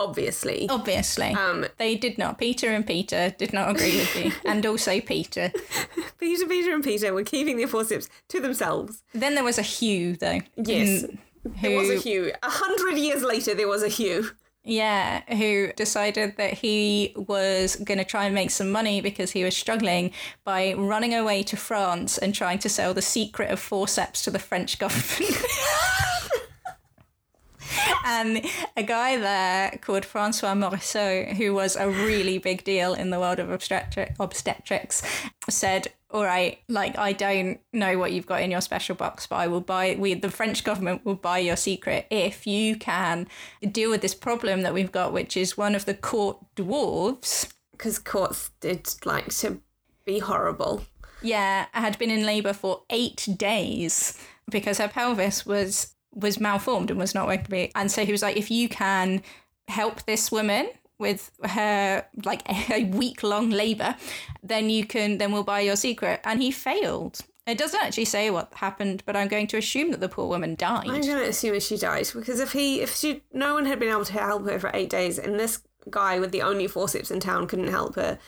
Obviously. 0.00 0.68
Obviously. 0.68 1.28
Um, 1.34 1.66
they 1.78 1.94
did 1.96 2.18
not. 2.18 2.38
Peter 2.38 2.70
and 2.70 2.86
Peter 2.86 3.34
did 3.38 3.52
not 3.52 3.70
agree 3.70 3.96
with 3.98 4.16
you. 4.24 4.32
And 4.50 4.64
also 4.66 5.00
Peter. 5.00 5.52
Peter, 6.18 6.46
Peter, 6.46 6.74
and 6.74 6.82
Peter 6.82 7.12
were 7.14 7.22
keeping 7.24 7.56
their 7.58 7.68
forceps 7.68 8.08
to 8.28 8.40
themselves. 8.40 9.02
Then 9.14 9.34
there 9.34 9.44
was 9.44 9.58
a 9.58 9.62
Hugh, 9.62 10.16
though. 10.16 10.40
Yes. 10.56 11.04
in- 11.04 11.18
There 11.62 11.76
was 11.78 11.90
a 11.90 11.94
who- 11.94 12.00
Hugh. 12.00 12.32
A 12.42 12.50
hundred 12.50 12.98
years 12.98 13.22
later, 13.22 13.54
there 13.54 13.68
was 13.68 13.82
a 13.82 13.88
Hugh. 13.88 14.30
Yeah, 14.62 15.22
who 15.34 15.72
decided 15.74 16.36
that 16.36 16.52
he 16.52 17.14
was 17.16 17.76
going 17.76 17.96
to 17.96 18.04
try 18.04 18.26
and 18.26 18.34
make 18.34 18.50
some 18.50 18.70
money 18.70 19.00
because 19.00 19.30
he 19.30 19.42
was 19.42 19.56
struggling 19.56 20.12
by 20.44 20.74
running 20.74 21.14
away 21.14 21.42
to 21.44 21.56
France 21.56 22.18
and 22.18 22.34
trying 22.34 22.58
to 22.58 22.68
sell 22.68 22.92
the 22.92 23.00
secret 23.00 23.50
of 23.50 23.58
forceps 23.58 24.20
to 24.24 24.30
the 24.30 24.38
French 24.38 24.78
government. 24.84 25.34
And 28.04 28.44
a 28.76 28.82
guy 28.82 29.16
there 29.16 29.78
called 29.80 30.04
Francois 30.04 30.54
Mauriceau, 30.54 31.34
who 31.36 31.54
was 31.54 31.76
a 31.76 31.88
really 31.88 32.38
big 32.38 32.64
deal 32.64 32.94
in 32.94 33.10
the 33.10 33.18
world 33.18 33.38
of 33.38 33.48
obstetri- 33.48 34.14
obstetrics, 34.18 35.02
said, 35.48 35.88
all 36.10 36.24
right, 36.24 36.58
like 36.68 36.98
I 36.98 37.12
don't 37.12 37.60
know 37.72 37.98
what 37.98 38.12
you've 38.12 38.26
got 38.26 38.42
in 38.42 38.50
your 38.50 38.60
special 38.60 38.96
box, 38.96 39.26
but 39.26 39.36
I 39.36 39.46
will 39.46 39.60
buy. 39.60 39.96
We, 39.98 40.14
the 40.14 40.30
French 40.30 40.64
government, 40.64 41.04
will 41.04 41.14
buy 41.14 41.38
your 41.38 41.56
secret 41.56 42.06
if 42.10 42.46
you 42.46 42.76
can 42.76 43.28
deal 43.70 43.90
with 43.90 44.00
this 44.00 44.14
problem 44.14 44.62
that 44.62 44.74
we've 44.74 44.92
got, 44.92 45.12
which 45.12 45.36
is 45.36 45.56
one 45.56 45.74
of 45.74 45.84
the 45.84 45.94
court 45.94 46.38
dwarves. 46.56 47.52
Because 47.72 47.98
courts 47.98 48.50
did 48.60 48.88
like 49.04 49.28
to 49.36 49.60
be 50.04 50.18
horrible. 50.18 50.84
Yeah, 51.22 51.66
I 51.72 51.80
had 51.80 51.98
been 51.98 52.10
in 52.10 52.26
labour 52.26 52.52
for 52.52 52.82
eight 52.90 53.28
days 53.36 54.18
because 54.50 54.78
her 54.78 54.88
pelvis 54.88 55.46
was 55.46 55.94
was 56.14 56.40
malformed 56.40 56.90
and 56.90 56.98
was 56.98 57.14
not 57.14 57.26
working. 57.26 57.70
And 57.74 57.90
so 57.90 58.04
he 58.04 58.12
was 58.12 58.22
like, 58.22 58.36
if 58.36 58.50
you 58.50 58.68
can 58.68 59.22
help 59.68 60.04
this 60.04 60.32
woman 60.32 60.68
with 60.98 61.30
her 61.44 62.04
like 62.24 62.42
a 62.70 62.84
week 62.84 63.22
long 63.22 63.50
labour, 63.50 63.96
then 64.42 64.70
you 64.70 64.84
can 64.84 65.18
then 65.18 65.32
we'll 65.32 65.44
buy 65.44 65.60
your 65.60 65.76
secret. 65.76 66.20
And 66.24 66.42
he 66.42 66.50
failed. 66.50 67.20
It 67.46 67.58
doesn't 67.58 67.82
actually 67.82 68.04
say 68.04 68.30
what 68.30 68.52
happened, 68.54 69.02
but 69.06 69.16
I'm 69.16 69.26
going 69.26 69.46
to 69.48 69.56
assume 69.56 69.90
that 69.90 70.00
the 70.00 70.08
poor 70.08 70.28
woman 70.28 70.54
died. 70.54 70.88
I'm 70.88 71.00
going 71.00 71.02
to 71.02 71.28
assume 71.28 71.58
she 71.58 71.76
died 71.76 72.08
because 72.14 72.38
if 72.38 72.52
he, 72.52 72.80
if 72.80 72.94
she, 72.94 73.22
no 73.32 73.54
one 73.54 73.66
had 73.66 73.80
been 73.80 73.88
able 73.88 74.04
to 74.04 74.12
help 74.12 74.44
her 74.44 74.58
for 74.58 74.70
eight 74.74 74.90
days, 74.90 75.18
and 75.18 75.40
this 75.40 75.62
guy 75.88 76.20
with 76.20 76.30
the 76.32 76.42
only 76.42 76.68
forceps 76.68 77.10
in 77.10 77.18
town 77.18 77.46
couldn't 77.46 77.68
help 77.68 77.96
her. 77.96 78.18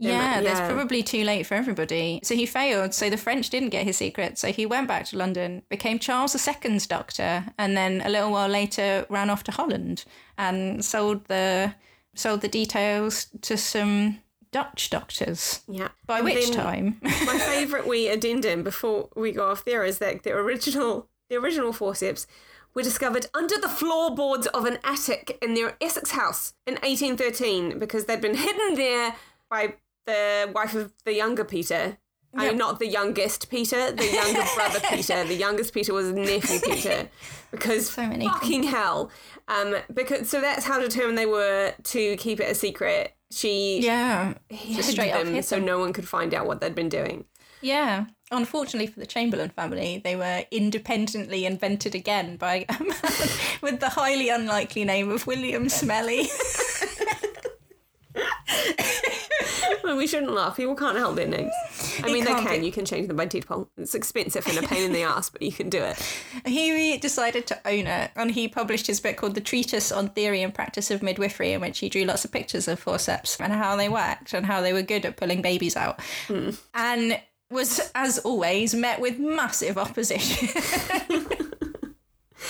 Then, 0.00 0.10
Yeah, 0.10 0.40
that's 0.40 0.72
probably 0.72 1.02
too 1.02 1.24
late 1.24 1.46
for 1.46 1.54
everybody. 1.54 2.20
So 2.22 2.34
he 2.34 2.46
failed. 2.46 2.94
So 2.94 3.08
the 3.10 3.16
French 3.16 3.50
didn't 3.50 3.70
get 3.70 3.84
his 3.84 3.96
secret. 3.96 4.38
So 4.38 4.52
he 4.52 4.66
went 4.66 4.88
back 4.88 5.06
to 5.06 5.16
London, 5.16 5.62
became 5.68 5.98
Charles 5.98 6.34
II's 6.34 6.86
doctor, 6.86 7.44
and 7.58 7.76
then 7.76 8.02
a 8.04 8.08
little 8.08 8.32
while 8.32 8.48
later 8.48 9.06
ran 9.08 9.30
off 9.30 9.44
to 9.44 9.52
Holland 9.52 10.04
and 10.36 10.84
sold 10.84 11.26
the 11.26 11.74
sold 12.14 12.42
the 12.42 12.48
details 12.48 13.28
to 13.42 13.56
some 13.56 14.18
Dutch 14.50 14.90
doctors. 14.90 15.62
Yeah. 15.66 15.88
By 16.06 16.18
And 16.18 16.24
which 16.24 16.50
time, 16.50 16.98
my 17.02 17.38
favourite 17.46 17.86
wee 17.86 18.08
addendum 18.08 18.62
before 18.62 19.08
we 19.16 19.32
go 19.32 19.50
off 19.50 19.64
there 19.64 19.84
is 19.84 19.98
that 19.98 20.22
the 20.22 20.32
original 20.32 21.08
the 21.30 21.36
original 21.36 21.72
forceps 21.72 22.26
were 22.74 22.82
discovered 22.82 23.26
under 23.34 23.58
the 23.58 23.68
floorboards 23.68 24.46
of 24.48 24.64
an 24.64 24.78
attic 24.84 25.38
in 25.42 25.54
their 25.54 25.76
Essex 25.80 26.12
house 26.12 26.54
in 26.66 26.74
1813 26.74 27.78
because 27.78 28.04
they'd 28.04 28.20
been 28.20 28.36
hidden 28.36 28.74
there 28.74 29.14
by 29.50 29.74
the 30.06 30.50
wife 30.54 30.74
of 30.74 30.92
the 31.04 31.14
younger 31.14 31.44
Peter. 31.44 31.98
I 32.34 32.48
mean, 32.48 32.56
not 32.56 32.78
the 32.78 32.86
youngest 32.86 33.50
Peter, 33.50 33.92
the 33.92 34.06
younger 34.10 34.42
brother 34.54 34.80
Peter. 34.88 35.22
The 35.24 35.34
youngest 35.34 35.74
Peter 35.74 35.92
was 35.92 36.12
nephew 36.12 36.60
Peter, 36.64 37.08
because 37.50 37.90
So 37.90 38.06
many 38.06 38.26
fucking 38.26 38.62
hell. 38.62 39.10
Um, 39.48 39.76
because 39.92 40.30
so 40.30 40.40
that's 40.40 40.64
how 40.64 40.80
determined 40.80 41.18
they 41.18 41.26
were 41.26 41.74
to 41.82 42.16
keep 42.16 42.40
it 42.40 42.50
a 42.50 42.54
secret. 42.54 43.12
She 43.30 43.80
yeah, 43.82 44.34
hid 44.48 44.84
straight 44.84 45.12
them 45.12 45.42
so 45.42 45.56
them. 45.56 45.66
no 45.66 45.78
one 45.78 45.92
could 45.92 46.08
find 46.08 46.32
out 46.32 46.46
what 46.46 46.60
they'd 46.60 46.74
been 46.74 46.88
doing. 46.88 47.26
Yeah. 47.60 48.06
Unfortunately 48.30 48.86
for 48.86 48.98
the 48.98 49.06
Chamberlain 49.06 49.50
family, 49.50 50.00
they 50.02 50.16
were 50.16 50.44
independently 50.50 51.44
invented 51.46 51.94
again 51.94 52.36
by 52.36 52.64
a 52.68 52.72
man 52.82 53.28
with 53.62 53.80
the 53.80 53.90
highly 53.90 54.28
unlikely 54.30 54.84
name 54.84 55.10
of 55.10 55.26
William 55.26 55.66
Smellie. 55.66 56.28
We 59.96 60.06
shouldn't 60.06 60.32
laugh. 60.32 60.56
People 60.56 60.74
can't 60.74 60.96
help 60.98 61.16
their 61.16 61.26
names. 61.26 61.52
I 62.02 62.06
mean, 62.12 62.24
they 62.24 62.30
can't 62.32 62.60
be- 62.60 62.66
You 62.66 62.72
can 62.72 62.84
change 62.84 63.08
them 63.08 63.16
by 63.16 63.26
poll. 63.26 63.68
It's 63.76 63.94
expensive 63.94 64.46
and 64.46 64.58
a 64.58 64.62
pain 64.68 64.82
in 64.84 64.92
the 64.92 65.02
ass, 65.02 65.30
but 65.30 65.42
you 65.42 65.52
can 65.52 65.68
do 65.70 65.82
it. 65.82 65.96
He 66.46 66.96
decided 66.98 67.46
to 67.48 67.58
own 67.66 67.86
it, 67.86 68.10
and 68.16 68.30
he 68.30 68.48
published 68.48 68.86
his 68.86 69.00
book 69.00 69.16
called 69.16 69.34
The 69.34 69.40
Treatise 69.40 69.90
on 69.92 70.08
Theory 70.10 70.42
and 70.42 70.54
Practice 70.54 70.90
of 70.90 71.02
Midwifery, 71.02 71.52
in 71.52 71.60
which 71.60 71.78
he 71.78 71.88
drew 71.88 72.04
lots 72.04 72.24
of 72.24 72.32
pictures 72.32 72.68
of 72.68 72.78
forceps 72.80 73.38
and 73.40 73.52
how 73.52 73.76
they 73.76 73.88
worked 73.88 74.32
and 74.34 74.46
how 74.46 74.60
they 74.60 74.72
were 74.72 74.82
good 74.82 75.04
at 75.06 75.16
pulling 75.16 75.42
babies 75.42 75.76
out. 75.76 76.00
And 76.74 77.20
was, 77.50 77.90
as 77.94 78.18
always, 78.20 78.74
met 78.74 79.00
with 79.00 79.18
massive 79.18 79.76
opposition. 79.78 80.48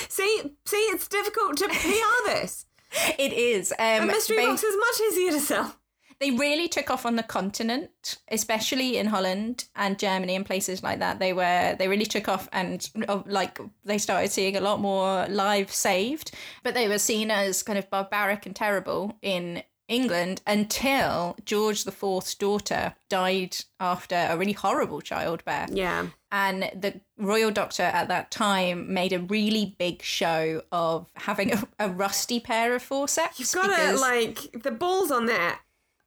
See, 0.08 0.56
see, 0.64 0.76
it's 0.76 1.08
difficult 1.08 1.56
to 1.58 1.68
PR 1.68 2.30
this. 2.30 2.66
it 3.18 3.32
is. 3.32 3.72
A 3.78 3.98
Um, 3.98 4.06
mystery 4.06 4.36
they- 4.36 4.46
box 4.46 4.62
is 4.62 4.76
much 4.76 5.00
easier 5.12 5.32
to 5.32 5.40
sell. 5.40 5.76
They 6.22 6.30
really 6.30 6.68
took 6.68 6.88
off 6.88 7.04
on 7.04 7.16
the 7.16 7.22
continent, 7.24 8.18
especially 8.30 8.96
in 8.96 9.06
Holland 9.06 9.64
and 9.74 9.98
Germany 9.98 10.36
and 10.36 10.46
places 10.46 10.80
like 10.80 11.00
that. 11.00 11.18
They 11.18 11.32
were 11.32 11.74
they 11.76 11.88
really 11.88 12.06
took 12.06 12.28
off 12.28 12.48
and 12.52 12.88
uh, 13.08 13.22
like 13.26 13.58
they 13.84 13.98
started 13.98 14.30
seeing 14.30 14.56
a 14.56 14.60
lot 14.60 14.80
more 14.80 15.26
lives 15.28 15.74
saved, 15.74 16.30
but 16.62 16.74
they 16.74 16.86
were 16.86 16.98
seen 16.98 17.32
as 17.32 17.64
kind 17.64 17.76
of 17.76 17.90
barbaric 17.90 18.46
and 18.46 18.54
terrible 18.54 19.18
in 19.20 19.64
England 19.88 20.42
until 20.46 21.36
George 21.44 21.84
IV's 21.86 22.36
daughter 22.36 22.94
died 23.08 23.56
after 23.80 24.28
a 24.30 24.36
really 24.38 24.52
horrible 24.52 25.00
childbirth. 25.00 25.70
Yeah. 25.72 26.06
And 26.30 26.70
the 26.74 27.00
royal 27.18 27.50
doctor 27.50 27.82
at 27.82 28.08
that 28.08 28.30
time 28.30 28.94
made 28.94 29.12
a 29.12 29.18
really 29.18 29.74
big 29.78 30.02
show 30.02 30.62
of 30.70 31.10
having 31.16 31.52
a, 31.52 31.68
a 31.80 31.88
rusty 31.90 32.38
pair 32.40 32.74
of 32.74 32.82
forceps. 32.82 33.38
You've 33.38 33.52
got 33.52 33.76
to, 33.76 33.98
like, 33.98 34.62
the 34.62 34.70
balls 34.70 35.10
on 35.10 35.26
that. 35.26 35.60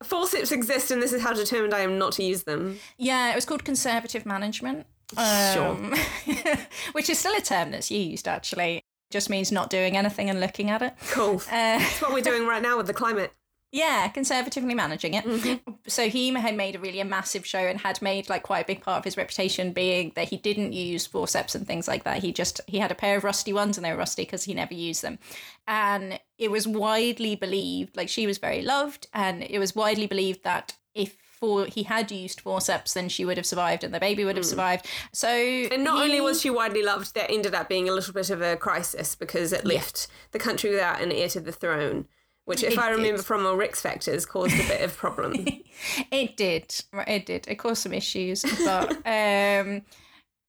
Forceps 0.04 0.52
exist, 0.52 0.92
and 0.92 1.02
this 1.02 1.14
is 1.14 1.22
how 1.22 1.34
determined 1.34 1.74
I 1.74 1.80
am 1.80 1.98
not 1.98 2.14
to 2.14 2.24
use 2.24 2.44
them. 2.44 2.80
Yeah, 2.98 3.32
it 3.32 3.36
was 3.36 3.46
called 3.46 3.64
conservative 3.64 4.26
management. 4.26 4.86
Sure. 5.14 5.70
Um, 5.70 5.94
which 6.94 7.10
is 7.10 7.20
still 7.20 7.36
a 7.36 7.42
term 7.42 7.72
that's 7.72 7.92
used 7.92 8.28
actually. 8.28 8.84
Just 9.12 9.30
means 9.30 9.52
not 9.52 9.70
doing 9.70 9.96
anything 9.96 10.30
and 10.30 10.40
looking 10.40 10.70
at 10.70 10.82
it. 10.82 10.94
Cool. 11.10 11.36
Uh, 11.48 11.78
That's 11.80 12.02
what 12.02 12.12
we're 12.12 12.22
doing 12.22 12.48
right 12.48 12.62
now 12.62 12.76
with 12.76 12.88
the 12.88 12.94
climate. 12.94 13.32
Yeah, 13.76 14.08
conservatively 14.08 14.74
managing 14.74 15.16
it. 15.16 15.26
Mm-hmm. 15.26 15.72
So 15.86 16.08
he 16.08 16.34
had 16.34 16.56
made 16.56 16.78
a 16.78 16.80
really 16.80 17.02
a 17.02 17.06
massive 17.06 17.46
show 17.46 17.60
and 17.60 17.78
had 17.78 18.02
made 18.02 18.30
like 18.30 18.44
quite 18.44 18.62
a 18.62 18.66
big 18.66 18.82
part 18.82 19.00
of 19.00 19.04
his 19.04 19.18
reputation 19.18 19.74
being 19.74 20.14
that 20.16 20.30
he 20.30 20.38
didn't 20.38 20.72
use 20.72 21.06
forceps 21.06 21.56
and 21.56 21.68
things 21.68 21.86
like 21.86 22.06
that. 22.06 22.24
He 22.24 22.32
just 22.32 22.62
he 22.68 22.80
had 22.80 22.90
a 22.90 22.96
pair 22.96 23.18
of 23.18 23.26
rusty 23.26 23.52
ones 23.52 23.78
and 23.78 23.84
they 23.84 23.92
were 23.92 23.98
rusty 23.98 24.24
because 24.24 24.46
he 24.46 24.54
never 24.54 24.74
used 24.74 25.02
them. 25.02 25.20
And 25.68 26.22
it 26.38 26.50
was 26.52 26.66
widely 26.66 27.36
believed, 27.36 27.98
like 27.98 28.08
she 28.08 28.26
was 28.26 28.38
very 28.38 28.62
loved, 28.62 29.08
and 29.14 29.44
it 29.44 29.60
was 29.60 29.76
widely 29.76 30.08
believed 30.08 30.44
that 30.46 30.78
if 30.94 31.18
for 31.20 31.66
he 31.66 31.84
had 31.84 32.14
used 32.14 32.40
forceps, 32.40 32.94
then 32.94 33.10
she 33.10 33.26
would 33.26 33.36
have 33.36 33.46
survived 33.46 33.84
and 33.84 33.94
the 33.94 34.00
baby 34.00 34.24
would 34.24 34.38
have 34.38 34.46
survived. 34.46 34.86
So 35.12 35.28
Mm. 35.28 35.74
And 35.74 35.84
not 35.84 36.02
only 36.02 36.22
was 36.22 36.40
she 36.40 36.50
widely 36.50 36.82
loved, 36.82 37.14
that 37.16 37.30
ended 37.30 37.54
up 37.54 37.68
being 37.68 37.90
a 37.90 37.92
little 37.92 38.14
bit 38.14 38.30
of 38.30 38.42
a 38.42 38.56
crisis 38.56 39.16
because 39.16 39.52
it 39.52 39.66
left 39.66 40.08
the 40.32 40.40
country 40.40 40.70
without 40.70 41.02
an 41.02 41.12
heir 41.12 41.28
to 41.28 41.42
the 41.42 41.52
throne. 41.52 42.08
Which, 42.46 42.64
if 42.64 42.74
It 42.74 42.80
I 42.80 42.90
remember 42.92 43.18
did. 43.18 43.26
from 43.26 43.46
our 43.46 43.56
Rex 43.56 43.82
factors, 43.82 44.26
caused 44.26 44.54
a 44.56 44.68
bit 44.68 44.82
of 44.82 44.96
problem. 44.96 45.34
It 46.12 46.38
did. 46.38 46.74
It 47.08 47.26
did. 47.26 47.48
It 47.48 47.56
caused 47.56 47.82
some 47.84 47.94
issues, 47.94 48.44
but 48.64 48.92
um, 49.06 49.82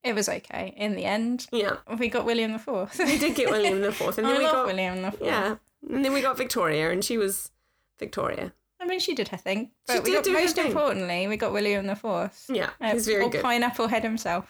it 0.04 0.14
was 0.14 0.28
okay 0.28 0.72
in 0.76 0.94
the 0.94 1.04
end. 1.04 1.46
yeah, 1.50 1.78
We 1.98 2.08
got 2.08 2.24
William 2.24 2.52
the 2.52 2.58
Fourth. 2.60 2.98
we 2.98 3.18
did 3.18 3.34
get 3.34 3.50
William 3.50 3.80
the 3.80 3.90
Fourth, 3.92 4.18
and 4.18 4.26
I 4.28 4.30
then 4.30 4.38
we 4.38 4.44
love 4.44 4.54
got 4.54 4.66
William 4.66 5.02
the 5.02 5.10
Fourth. 5.10 5.22
yeah, 5.28 5.56
and 5.90 6.04
then 6.04 6.12
we 6.12 6.20
got 6.22 6.36
Victoria, 6.36 6.90
and 6.92 7.04
she 7.04 7.18
was 7.18 7.50
Victoria. 7.98 8.52
I 8.80 8.84
mean, 8.84 9.00
she 9.00 9.14
did 9.14 9.28
her 9.28 9.36
thing, 9.38 9.70
but 9.86 9.94
She 9.94 9.98
we 10.00 10.04
did 10.10 10.14
got 10.16 10.24
do 10.24 10.32
her 10.34 10.40
most 10.40 10.58
importantly, 10.58 11.26
we 11.26 11.36
got 11.36 11.52
William 11.52 11.86
the 11.86 11.96
Fourth. 11.96 12.44
Yeah, 12.48 12.70
Uh, 12.80 12.92
he's 12.92 13.06
very 13.06 13.24
or 13.24 13.30
good. 13.30 13.42
Pineapple 13.42 13.88
Head 13.88 14.04
himself. 14.04 14.44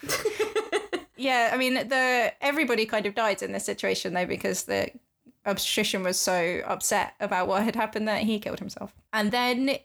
yeah, 1.16 1.50
I 1.52 1.56
mean, 1.56 1.74
the 1.74 2.32
everybody 2.42 2.84
kind 2.86 3.06
of 3.06 3.14
died 3.14 3.42
in 3.42 3.52
this 3.52 3.64
situation 3.64 4.12
though 4.14 4.26
because 4.26 4.64
the 4.64 4.90
obstetrician 5.46 6.02
was 6.02 6.18
so 6.18 6.60
upset 6.66 7.14
about 7.20 7.48
what 7.48 7.62
had 7.62 7.76
happened 7.76 8.08
that 8.08 8.22
he 8.22 8.38
killed 8.38 8.58
himself. 8.58 8.94
And 9.12 9.30
then, 9.30 9.78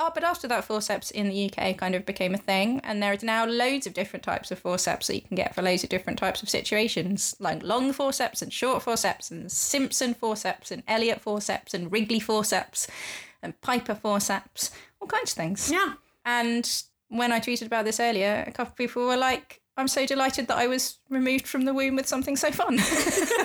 oh, 0.00 0.10
but 0.14 0.24
after 0.24 0.48
that, 0.48 0.64
forceps 0.64 1.10
in 1.10 1.28
the 1.28 1.50
UK 1.50 1.76
kind 1.76 1.94
of 1.94 2.06
became 2.06 2.34
a 2.34 2.38
thing, 2.38 2.80
and 2.82 3.02
there 3.02 3.12
is 3.12 3.22
now 3.22 3.44
loads 3.44 3.86
of 3.86 3.94
different 3.94 4.24
types 4.24 4.50
of 4.50 4.58
forceps 4.58 5.06
that 5.06 5.14
you 5.14 5.22
can 5.22 5.36
get 5.36 5.54
for 5.54 5.62
loads 5.62 5.84
of 5.84 5.90
different 5.90 6.18
types 6.18 6.42
of 6.42 6.48
situations, 6.48 7.36
like 7.38 7.62
long 7.62 7.92
forceps 7.92 8.42
and 8.42 8.52
short 8.52 8.82
forceps, 8.82 9.30
and 9.30 9.50
Simpson 9.52 10.14
forceps, 10.14 10.70
and 10.70 10.82
Elliott 10.88 11.20
forceps, 11.20 11.74
and 11.74 11.92
Wrigley 11.92 12.20
forceps, 12.20 12.86
and 13.42 13.60
Piper 13.60 13.94
forceps, 13.94 14.70
all 15.00 15.08
kinds 15.08 15.32
of 15.32 15.36
things. 15.36 15.70
Yeah, 15.70 15.94
And 16.24 16.68
when 17.08 17.32
I 17.32 17.40
tweeted 17.40 17.66
about 17.66 17.84
this 17.84 18.00
earlier, 18.00 18.44
a 18.46 18.52
couple 18.52 18.72
of 18.72 18.76
people 18.76 19.06
were 19.06 19.16
like, 19.16 19.60
I'm 19.76 19.88
so 19.88 20.06
delighted 20.06 20.46
that 20.48 20.56
I 20.56 20.66
was 20.66 20.98
removed 21.10 21.46
from 21.46 21.64
the 21.64 21.74
womb 21.74 21.96
with 21.96 22.06
something 22.06 22.36
so 22.36 22.50
fun. 22.50 22.78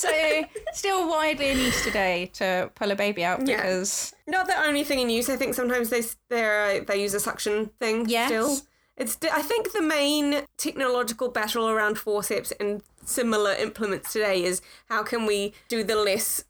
so, 0.00 0.44
still 0.72 1.08
widely 1.08 1.50
in 1.50 1.58
use 1.58 1.82
today 1.84 2.30
to 2.34 2.70
pull 2.74 2.90
a 2.90 2.96
baby 2.96 3.24
out 3.24 3.46
Yeah. 3.46 3.56
because, 3.56 4.14
not 4.26 4.46
the 4.46 4.58
only 4.66 4.84
thing 4.84 4.98
in 5.00 5.10
use. 5.10 5.28
I 5.28 5.36
think 5.36 5.54
sometimes 5.54 5.90
they 5.90 6.02
they 6.28 6.78
uh, 6.80 6.84
they 6.86 7.02
use 7.02 7.14
a 7.14 7.20
suction 7.20 7.70
thing 7.80 8.08
Yes. 8.08 8.28
still. 8.28 8.58
It's 8.96 9.16
I 9.32 9.42
think 9.42 9.72
the 9.72 9.80
main 9.82 10.42
technological 10.58 11.28
battle 11.30 11.68
around 11.68 11.98
forceps 11.98 12.52
and 12.60 12.82
similar 13.04 13.52
implements 13.54 14.12
today 14.12 14.44
is 14.44 14.60
how 14.88 15.02
can 15.02 15.24
we 15.26 15.54
do 15.68 15.82
the 15.82 15.96
less 15.96 16.44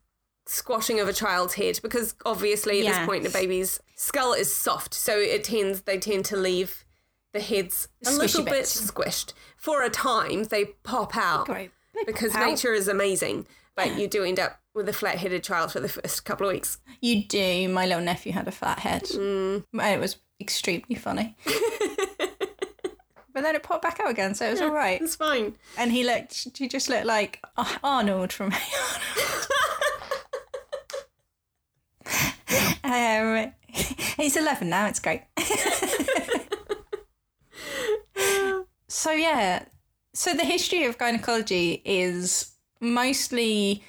squashing 0.46 0.98
of 0.98 1.06
a 1.08 1.12
child's 1.12 1.54
head 1.54 1.78
because 1.80 2.14
obviously 2.26 2.78
at 2.80 2.84
Yes. 2.84 2.96
this 2.98 3.06
point 3.06 3.22
the 3.22 3.30
baby's 3.30 3.78
skull 3.94 4.32
is 4.32 4.52
soft 4.52 4.94
so 4.94 5.16
it 5.16 5.44
tends 5.44 5.82
they 5.82 5.96
tend 5.98 6.24
to 6.24 6.36
leave 6.36 6.84
the 7.32 7.38
heads 7.40 7.86
a 8.04 8.08
Squishy 8.08 8.18
little 8.18 8.44
bit 8.44 8.52
bits. 8.54 8.90
squished 8.90 9.32
for 9.56 9.82
a 9.82 9.90
time 9.90 10.44
they 10.44 10.64
pop 10.82 11.16
out 11.16 11.46
Great. 11.46 11.70
Because 12.06 12.34
out. 12.34 12.48
nature 12.48 12.72
is 12.72 12.88
amazing 12.88 13.46
but 13.76 13.98
you 13.98 14.08
do 14.08 14.24
end 14.24 14.38
up 14.38 14.60
with 14.74 14.88
a 14.88 14.92
flat-headed 14.92 15.42
child 15.42 15.72
for 15.72 15.80
the 15.80 15.88
first 15.88 16.24
couple 16.24 16.46
of 16.46 16.52
weeks 16.52 16.78
you 17.00 17.24
do. 17.24 17.68
My 17.68 17.86
little 17.86 18.02
nephew 18.02 18.32
had 18.32 18.46
a 18.46 18.52
flat 18.52 18.80
head. 18.80 19.04
Mm. 19.04 19.64
It 19.74 20.00
was 20.00 20.16
extremely 20.40 20.96
funny. 20.96 21.36
but 23.32 23.42
then 23.42 23.54
it 23.54 23.62
popped 23.62 23.82
back 23.82 24.00
out 24.00 24.10
again, 24.10 24.34
so 24.34 24.46
it 24.46 24.50
was 24.50 24.60
all 24.60 24.70
right. 24.70 25.00
it's 25.00 25.16
fine 25.16 25.54
And 25.78 25.92
he 25.92 26.04
looked, 26.04 26.48
he 26.56 26.68
just 26.68 26.88
looked 26.90 27.06
like 27.06 27.40
Ar- 27.56 27.66
Arnold 27.82 28.32
from 28.32 28.52
um, 32.84 33.52
he's 33.68 34.36
11 34.36 34.68
now, 34.68 34.86
it's 34.86 35.00
great. 35.00 35.22
so, 38.88 39.12
yeah, 39.12 39.64
so 40.14 40.34
the 40.34 40.44
history 40.44 40.84
of 40.84 40.98
gynecology 40.98 41.82
is 41.84 42.52
mostly 42.80 43.82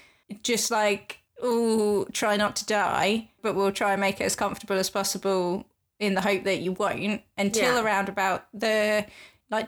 just 0.44 0.72
like, 0.72 1.20
oh, 1.42 2.06
try 2.14 2.38
not 2.38 2.56
to 2.58 2.66
die, 2.66 3.30
but 3.42 3.56
we'll 3.56 3.72
try 3.72 3.94
and 3.94 4.02
make 4.02 4.22
it 4.22 4.26
as 4.26 4.36
comfortable 4.36 4.76
as 4.78 4.90
possible 4.90 5.66
in 6.00 6.14
the 6.14 6.22
hope 6.22 6.44
that 6.44 6.60
you 6.62 6.72
won't 6.74 7.22
until 7.38 7.76
Yeah. 7.76 7.84
around 7.84 8.10
about 8.10 8.48
the 8.54 9.06
like 9.50 9.68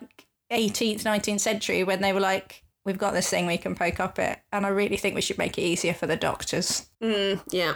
18th, 0.52 1.04
19th 1.04 1.40
century 1.42 1.84
when 1.84 2.02
they 2.02 2.14
were 2.14 2.20
like, 2.20 2.64
we've 2.86 2.98
got 2.98 3.14
this 3.14 3.30
thing 3.30 3.46
we 3.48 3.58
can 3.58 3.76
poke 3.76 4.00
up 4.00 4.20
it. 4.20 4.40
And 4.52 4.66
I 4.66 4.70
really 4.70 4.98
think 4.98 5.16
we 5.16 5.22
should 5.22 5.38
make 5.38 5.58
it 5.58 5.62
easier 5.62 5.94
for 5.94 6.06
the 6.08 6.16
doctors. 6.18 6.88
Mm, 7.02 7.42
yeah. 7.50 7.74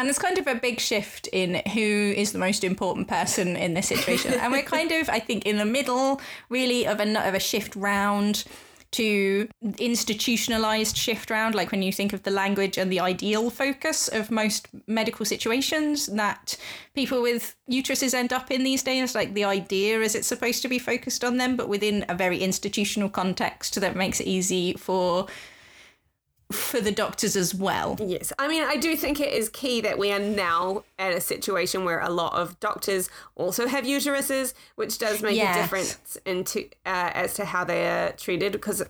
And 0.00 0.08
it's 0.08 0.18
kind 0.18 0.38
of 0.38 0.46
a 0.46 0.54
big 0.54 0.80
shift 0.80 1.26
in 1.26 1.60
who 1.74 2.14
is 2.16 2.32
the 2.32 2.38
most 2.38 2.64
important 2.64 3.06
person 3.06 3.54
in 3.54 3.74
this 3.74 3.88
situation. 3.88 4.32
and 4.32 4.50
we're 4.50 4.62
kind 4.62 4.90
of, 4.92 5.10
I 5.10 5.18
think, 5.18 5.44
in 5.44 5.58
the 5.58 5.66
middle, 5.66 6.22
really, 6.48 6.86
of 6.86 7.00
a, 7.00 7.28
of 7.28 7.34
a 7.34 7.38
shift 7.38 7.76
round 7.76 8.44
to 8.92 9.46
institutionalized 9.78 10.96
shift 10.96 11.28
round. 11.28 11.54
Like 11.54 11.70
when 11.70 11.82
you 11.82 11.92
think 11.92 12.14
of 12.14 12.22
the 12.22 12.30
language 12.30 12.78
and 12.78 12.90
the 12.90 12.98
ideal 12.98 13.50
focus 13.50 14.08
of 14.08 14.30
most 14.30 14.68
medical 14.86 15.26
situations 15.26 16.06
that 16.06 16.56
people 16.94 17.20
with 17.20 17.54
uteruses 17.70 18.14
end 18.14 18.32
up 18.32 18.50
in 18.50 18.64
these 18.64 18.82
days, 18.82 19.14
like 19.14 19.34
the 19.34 19.44
idea 19.44 20.00
is 20.00 20.14
it's 20.14 20.26
supposed 20.26 20.62
to 20.62 20.68
be 20.68 20.78
focused 20.78 21.22
on 21.22 21.36
them, 21.36 21.56
but 21.56 21.68
within 21.68 22.06
a 22.08 22.14
very 22.14 22.38
institutional 22.38 23.10
context 23.10 23.78
that 23.78 23.94
makes 23.94 24.18
it 24.18 24.26
easy 24.26 24.72
for 24.72 25.26
for 26.52 26.80
the 26.80 26.90
doctors 26.90 27.36
as 27.36 27.54
well. 27.54 27.96
Yes. 28.00 28.32
I 28.38 28.48
mean, 28.48 28.62
I 28.64 28.76
do 28.76 28.96
think 28.96 29.20
it 29.20 29.32
is 29.32 29.48
key 29.48 29.80
that 29.82 29.98
we 29.98 30.10
are 30.12 30.18
now 30.18 30.82
at 30.98 31.12
a 31.12 31.20
situation 31.20 31.84
where 31.84 32.00
a 32.00 32.10
lot 32.10 32.32
of 32.34 32.58
doctors 32.60 33.08
also 33.36 33.66
have 33.68 33.84
uteruses, 33.84 34.54
which 34.74 34.98
does 34.98 35.22
make 35.22 35.36
Yes. 35.36 35.56
a 35.56 35.60
difference 35.62 36.18
into 36.26 36.64
uh, 36.84 37.10
as 37.14 37.34
to 37.34 37.44
how 37.44 37.64
they 37.64 37.86
are 37.86 38.12
treated 38.12 38.52
because 38.52 38.82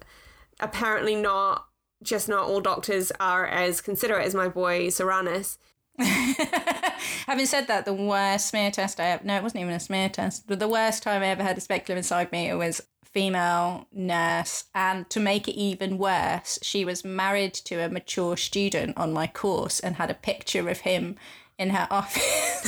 apparently 0.59 1.15
not 1.15 1.67
just 2.03 2.29
not 2.31 2.45
all 2.49 2.61
doctors 2.63 3.13
are 3.21 3.47
as 3.47 3.83
considerate 3.83 4.27
as 4.27 4.35
my 4.35 4.49
boy 4.49 4.87
Soranus. 4.87 5.59
Having 5.99 7.47
said 7.47 7.67
that, 7.69 7.85
the 7.85 7.93
worst 7.93 8.49
smear 8.49 8.71
test 8.71 8.99
I 9.01 9.05
ever, 9.11 9.25
no, 9.25 9.37
it 9.37 9.43
wasn't 9.43 9.63
even 9.63 9.75
a 9.75 9.81
smear 9.81 10.09
test, 10.09 10.45
but 10.47 10.59
the 10.59 10.69
worst 10.69 11.03
time 11.03 11.23
I 11.23 11.27
ever 11.27 11.43
had 11.43 11.59
a 11.59 11.61
speculum 11.61 11.99
inside 11.99 12.33
me, 12.33 12.49
it 12.49 12.55
was 12.55 12.81
female 13.13 13.87
nurse. 13.93 14.65
And 14.75 15.09
to 15.11 15.21
make 15.21 15.49
it 15.49 15.55
even 15.55 15.99
worse, 15.99 16.59
she 16.63 16.85
was 16.85 17.05
married 17.05 17.55
to 17.55 17.77
a 17.77 17.89
mature 17.89 18.37
student 18.37 18.97
on 18.97 19.13
my 19.13 19.27
course 19.27 19.81
and 19.81 19.97
had 19.97 20.11
a 20.11 20.15
picture 20.15 20.69
of 20.69 20.81
him 20.81 21.17
in 21.59 21.71
her 21.71 21.89
office. 21.91 22.67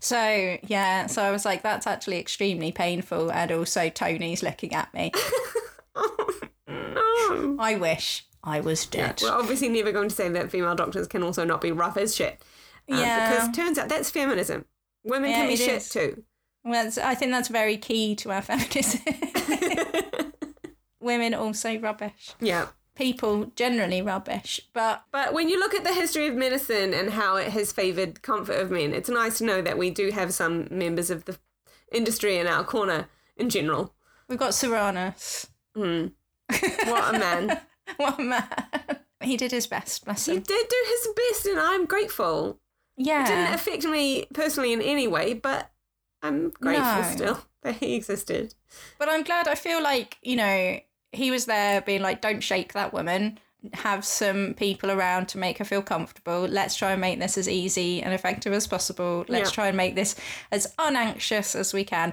so, 0.00 0.56
yeah, 0.66 1.06
so 1.06 1.22
I 1.22 1.30
was 1.30 1.44
like, 1.44 1.62
that's 1.62 1.86
actually 1.86 2.18
extremely 2.18 2.72
painful. 2.72 3.30
And 3.32 3.50
also, 3.52 3.88
Tony's 3.90 4.42
looking 4.42 4.74
at 4.74 4.92
me. 4.94 5.12
No. 6.66 7.56
I 7.60 7.76
wish 7.78 8.24
I 8.44 8.60
was 8.60 8.86
dead. 8.86 9.20
We're 9.22 9.32
obviously 9.32 9.68
never 9.68 9.92
going 9.92 10.08
to 10.08 10.14
say 10.14 10.28
that 10.28 10.50
female 10.50 10.74
doctors 10.74 11.06
can 11.06 11.22
also 11.22 11.44
not 11.44 11.60
be 11.60 11.72
rough 11.72 11.96
as 11.96 12.14
shit. 12.14 12.40
Um, 12.90 12.98
Yeah. 12.98 13.30
Because 13.30 13.56
turns 13.56 13.78
out 13.78 13.88
that's 13.88 14.10
feminism. 14.10 14.64
Women 15.04 15.30
Yeah, 15.30 15.36
can 15.40 15.48
be 15.48 15.56
shit 15.56 15.68
is. 15.76 15.88
too. 15.88 16.22
Well, 16.68 16.84
that's, 16.84 16.98
I 16.98 17.14
think 17.14 17.32
that's 17.32 17.48
very 17.48 17.76
key 17.76 18.14
to 18.16 18.30
our 18.30 18.42
feminism. 18.48 19.00
Women 21.00 21.34
also 21.34 21.78
rubbish. 21.78 22.32
Yeah. 22.40 22.66
People 22.94 23.52
generally 23.54 24.02
rubbish, 24.02 24.60
but 24.72 25.04
But 25.12 25.32
when 25.32 25.48
you 25.48 25.58
look 25.60 25.72
at 25.72 25.84
the 25.84 25.94
history 25.94 26.26
of 26.26 26.34
medicine 26.34 26.92
and 26.92 27.10
how 27.10 27.36
it 27.36 27.50
has 27.52 27.70
favoured 27.70 28.22
comfort 28.22 28.58
of 28.60 28.72
men, 28.72 28.92
it's 28.92 29.08
nice 29.08 29.38
to 29.38 29.44
know 29.44 29.62
that 29.62 29.78
we 29.78 29.90
do 29.90 30.10
have 30.10 30.34
some 30.34 30.66
members 30.70 31.08
of 31.08 31.24
the 31.24 31.38
industry 31.92 32.36
in 32.38 32.48
our 32.48 32.64
corner 32.64 33.06
in 33.36 33.48
general. 33.50 33.94
we've 34.28 34.38
got 34.38 34.50
Soranus. 34.50 35.46
Hmm. 35.76 36.08
What 36.86 37.14
a 37.14 37.18
man. 37.18 37.60
What 37.98 38.18
a 38.18 38.22
man! 38.22 38.44
He 39.20 39.36
did 39.36 39.52
his 39.52 39.66
best, 39.68 40.04
bless 40.04 40.26
him. 40.26 40.34
he 40.36 40.40
did 40.40 40.68
do 40.68 40.76
his 40.88 41.08
best 41.14 41.46
and 41.46 41.60
I'm 41.60 41.86
grateful. 41.86 42.58
Yeah, 42.96 43.22
it 43.22 43.26
didn't 43.28 43.54
affect 43.54 43.84
me 43.84 44.26
personally 44.34 44.72
in 44.72 44.82
any 44.82 45.06
way, 45.06 45.34
but 45.34 45.70
I'm 46.22 46.50
grateful 46.50 46.84
No. 46.84 47.02
still 47.14 47.40
that 47.62 47.76
he 47.76 47.94
existed. 47.94 48.54
but 48.98 49.08
I'm 49.08 49.22
glad. 49.22 49.48
I 49.48 49.54
feel 49.54 49.82
like 49.82 50.18
you 50.22 50.36
know 50.36 50.80
he 51.12 51.30
was 51.30 51.46
there, 51.46 51.80
being 51.80 52.02
like, 52.02 52.20
"Don't 52.20 52.40
shake 52.40 52.72
that 52.74 52.92
woman." 52.92 53.38
Have 53.74 54.04
some 54.04 54.54
people 54.54 54.88
around 54.90 55.26
to 55.30 55.38
make 55.38 55.58
her 55.58 55.64
feel 55.64 55.82
comfortable. 55.82 56.42
Let's 56.42 56.76
try 56.76 56.92
and 56.92 57.00
make 57.00 57.18
this 57.18 57.36
as 57.36 57.48
easy 57.48 58.00
and 58.00 58.14
effective 58.14 58.52
as 58.52 58.68
possible. 58.68 59.24
Let's 59.28 59.50
Yeah. 59.50 59.54
try 59.54 59.66
and 59.68 59.76
make 59.76 59.96
this 59.96 60.14
as 60.52 60.72
unanxious 60.78 61.56
as 61.56 61.72
we 61.74 61.82
can. 61.84 62.12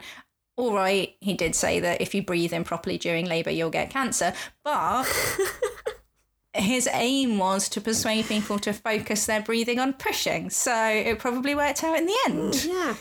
All 0.55 0.73
right, 0.73 1.15
he 1.19 1.33
did 1.35 1.53
say 1.53 1.79
that 1.81 2.01
if 2.01 2.15
you 2.15 2.23
breathe 2.23 2.51
in 2.53 2.63
properly 2.63 2.97
during 2.97 3.25
labour, 3.27 3.51
you'll 3.51 3.69
get 3.69 3.91
cancer, 3.91 4.33
but 4.63 5.05
his 6.53 6.87
aim 6.93 7.37
was 7.37 7.67
to 7.69 7.81
persuade 7.81 8.25
people 8.25 8.57
to 8.59 8.71
focus 8.73 9.25
their 9.25 9.41
breathing 9.41 9.79
on 9.79 9.93
pushing. 9.93 10.49
So 10.49 10.73
it 10.75 11.19
probably 11.19 11.53
worked 11.53 11.83
out 11.83 11.97
in 11.97 12.05
the 12.05 12.17
end. 12.27 12.63
Yeah. 12.65 12.95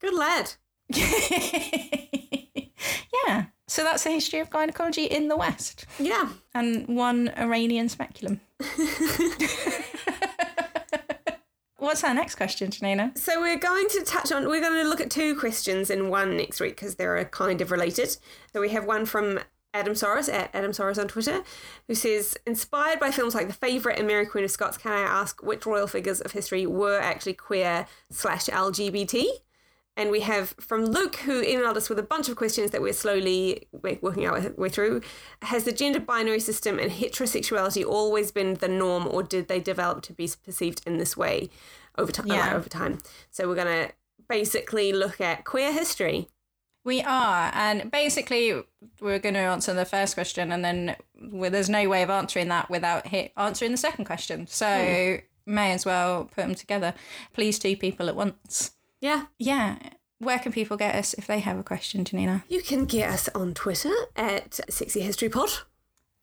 Good 0.00 0.14
lad. 0.14 0.52
yeah. 3.26 3.46
So 3.66 3.82
that's 3.84 4.04
the 4.04 4.10
history 4.10 4.38
of 4.40 4.48
gynecology 4.50 5.04
in 5.04 5.28
the 5.28 5.36
West 5.36 5.84
Yeah. 5.98 6.30
and 6.54 6.88
one 6.88 7.28
Iranian 7.36 7.88
speculum. 7.88 8.40
What's 11.76 12.02
our 12.02 12.12
next 12.14 12.34
question, 12.34 12.70
Janina? 12.70 13.12
So 13.14 13.40
we're 13.40 13.58
going 13.58 13.86
to 13.90 14.02
touch 14.02 14.32
on, 14.32 14.48
we're 14.48 14.60
going 14.60 14.82
to 14.82 14.88
look 14.88 15.00
at 15.00 15.10
two 15.10 15.36
questions 15.38 15.90
in 15.90 16.08
one 16.08 16.36
next 16.36 16.60
week 16.60 16.74
because 16.76 16.96
they're 16.96 17.16
uh, 17.18 17.24
kind 17.24 17.60
of 17.60 17.70
related. 17.70 18.16
So 18.52 18.60
we 18.60 18.70
have 18.70 18.84
one 18.84 19.06
from 19.06 19.38
Adam 19.72 19.92
Soros 19.92 20.32
at 20.32 20.50
Adam 20.54 20.72
Soros 20.72 20.98
on 20.98 21.06
Twitter, 21.06 21.42
who 21.86 21.94
says, 21.94 22.36
inspired 22.46 22.98
by 22.98 23.10
films 23.12 23.34
like 23.34 23.46
The 23.46 23.52
Favourite 23.52 23.98
and 23.98 24.08
Mary 24.08 24.26
Queen 24.26 24.44
of 24.44 24.50
Scots, 24.50 24.76
can 24.76 24.90
I 24.92 25.00
ask 25.00 25.40
which 25.42 25.66
royal 25.66 25.86
figures 25.86 26.20
of 26.20 26.32
history 26.32 26.66
were 26.66 26.98
actually 26.98 27.34
queer 27.34 27.86
slash 28.10 28.46
LGBT? 28.46 29.24
And 29.98 30.12
we 30.12 30.20
have 30.20 30.50
from 30.60 30.86
Luke, 30.86 31.16
who 31.16 31.42
emailed 31.42 31.76
us 31.76 31.88
with 31.88 31.98
a 31.98 32.04
bunch 32.04 32.28
of 32.28 32.36
questions 32.36 32.70
that 32.70 32.80
we're 32.80 32.92
slowly 32.92 33.66
working 34.00 34.26
our 34.26 34.40
way 34.56 34.68
through. 34.68 35.00
Has 35.42 35.64
the 35.64 35.72
gender 35.72 35.98
binary 35.98 36.38
system 36.38 36.78
and 36.78 36.92
heterosexuality 36.92 37.84
always 37.84 38.30
been 38.30 38.54
the 38.54 38.68
norm, 38.68 39.08
or 39.08 39.24
did 39.24 39.48
they 39.48 39.58
develop 39.58 40.02
to 40.02 40.12
be 40.12 40.30
perceived 40.44 40.82
in 40.86 40.98
this 40.98 41.16
way 41.16 41.50
over 41.98 42.12
time? 42.12 42.28
Yeah. 42.28 42.54
over 42.54 42.68
time. 42.68 42.98
So 43.32 43.48
we're 43.48 43.56
gonna 43.56 43.90
basically 44.28 44.92
look 44.92 45.20
at 45.20 45.44
queer 45.44 45.72
history. 45.72 46.28
We 46.84 47.02
are, 47.02 47.50
and 47.52 47.90
basically, 47.90 48.62
we're 49.00 49.18
going 49.18 49.34
to 49.34 49.40
answer 49.40 49.74
the 49.74 49.84
first 49.84 50.14
question, 50.14 50.52
and 50.52 50.64
then 50.64 50.96
well, 51.20 51.50
there's 51.50 51.68
no 51.68 51.86
way 51.88 52.02
of 52.02 52.08
answering 52.08 52.48
that 52.48 52.70
without 52.70 53.08
hit 53.08 53.32
answering 53.36 53.72
the 53.72 53.76
second 53.76 54.04
question. 54.04 54.46
So 54.46 55.18
hmm. 55.44 55.54
may 55.54 55.72
as 55.72 55.84
well 55.84 56.26
put 56.26 56.46
them 56.46 56.54
together. 56.54 56.94
Please, 57.34 57.58
two 57.58 57.76
people 57.76 58.08
at 58.08 58.16
once. 58.16 58.77
Yeah, 59.00 59.26
Yeah. 59.38 59.78
Where 60.20 60.40
can 60.40 60.50
people 60.50 60.76
get 60.76 60.96
us 60.96 61.14
if 61.14 61.28
they 61.28 61.38
have 61.38 61.58
a 61.58 61.62
question, 61.62 62.04
Janina? 62.04 62.42
you 62.48 62.60
can 62.60 62.86
get 62.86 63.08
us 63.08 63.28
on 63.36 63.54
Twitter 63.54 63.92
at 64.16 64.58
Sexy 64.68 65.00
History 65.00 65.28
Pod, 65.28 65.50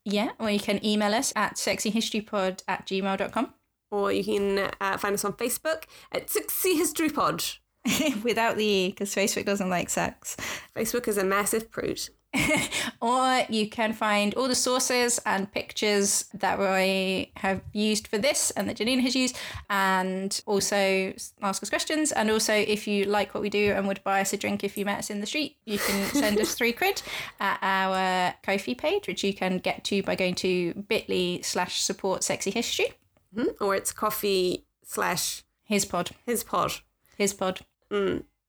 Yeah, 0.04 0.32
or 0.38 0.50
you 0.50 0.60
can 0.60 0.84
email 0.84 1.14
us 1.14 1.32
at 1.34 1.54
sexyhistorypod 1.54 2.62
at 2.68 2.86
gmail.com 2.86 3.54
or 3.90 4.12
you 4.12 4.22
can 4.22 4.70
uh, 4.80 4.98
find 4.98 5.14
us 5.14 5.24
on 5.24 5.32
Facebook 5.32 5.84
at 6.12 6.28
Sexy 6.28 6.76
History 6.76 7.08
Pod. 7.08 7.42
without 8.24 8.56
the 8.56 8.64
E, 8.64 8.88
because 8.90 9.14
Facebook 9.14 9.44
doesn't 9.44 9.70
like 9.70 9.88
sex. 9.88 10.36
Facebook 10.74 11.06
is 11.06 11.16
a 11.16 11.24
massive 11.24 11.70
prude. 11.70 12.08
Or 13.00 13.44
you 13.48 13.68
can 13.68 13.92
find 13.92 14.34
all 14.34 14.48
the 14.48 14.54
sources 14.54 15.20
and 15.26 15.50
pictures 15.52 16.24
that 16.34 16.58
I 16.60 17.30
have 17.36 17.60
used 17.72 18.08
for 18.08 18.18
this 18.18 18.50
and 18.52 18.68
that 18.68 18.76
Janine 18.78 19.00
has 19.02 19.14
used, 19.14 19.38
and 19.70 20.40
also 20.46 21.12
ask 21.42 21.62
us 21.62 21.68
questions. 21.70 22.12
And 22.12 22.30
also, 22.30 22.52
if 22.54 22.86
you 22.88 23.04
like 23.04 23.34
what 23.34 23.42
we 23.42 23.50
do 23.50 23.72
and 23.72 23.86
would 23.86 24.02
buy 24.02 24.20
us 24.22 24.32
a 24.32 24.36
drink 24.36 24.64
if 24.64 24.76
you 24.78 24.84
met 24.84 24.98
us 24.98 25.10
in 25.10 25.20
the 25.20 25.26
street, 25.26 25.56
you 25.66 25.78
can 25.78 26.06
send 26.14 26.38
us 26.40 26.54
three 26.54 26.72
quid 26.72 27.02
at 27.40 27.58
our 27.62 28.34
Ko-fi 28.42 28.74
page, 28.74 29.06
which 29.06 29.22
you 29.22 29.34
can 29.34 29.58
get 29.58 29.84
to 29.84 30.02
by 30.02 30.14
going 30.14 30.34
to 30.36 30.72
bit.ly 30.88 31.40
slash 31.42 31.80
support 31.80 32.24
sexy 32.24 32.50
history. 32.50 32.92
Hmm? 33.34 33.48
Or 33.60 33.74
it's 33.74 33.92
Ko-fi 33.92 34.64
slash 34.84 35.42
His 35.64 35.84
pod. 35.84 36.10
his 36.24 36.42
pod, 36.44 36.72
His 37.16 37.34
pod. 37.34 37.60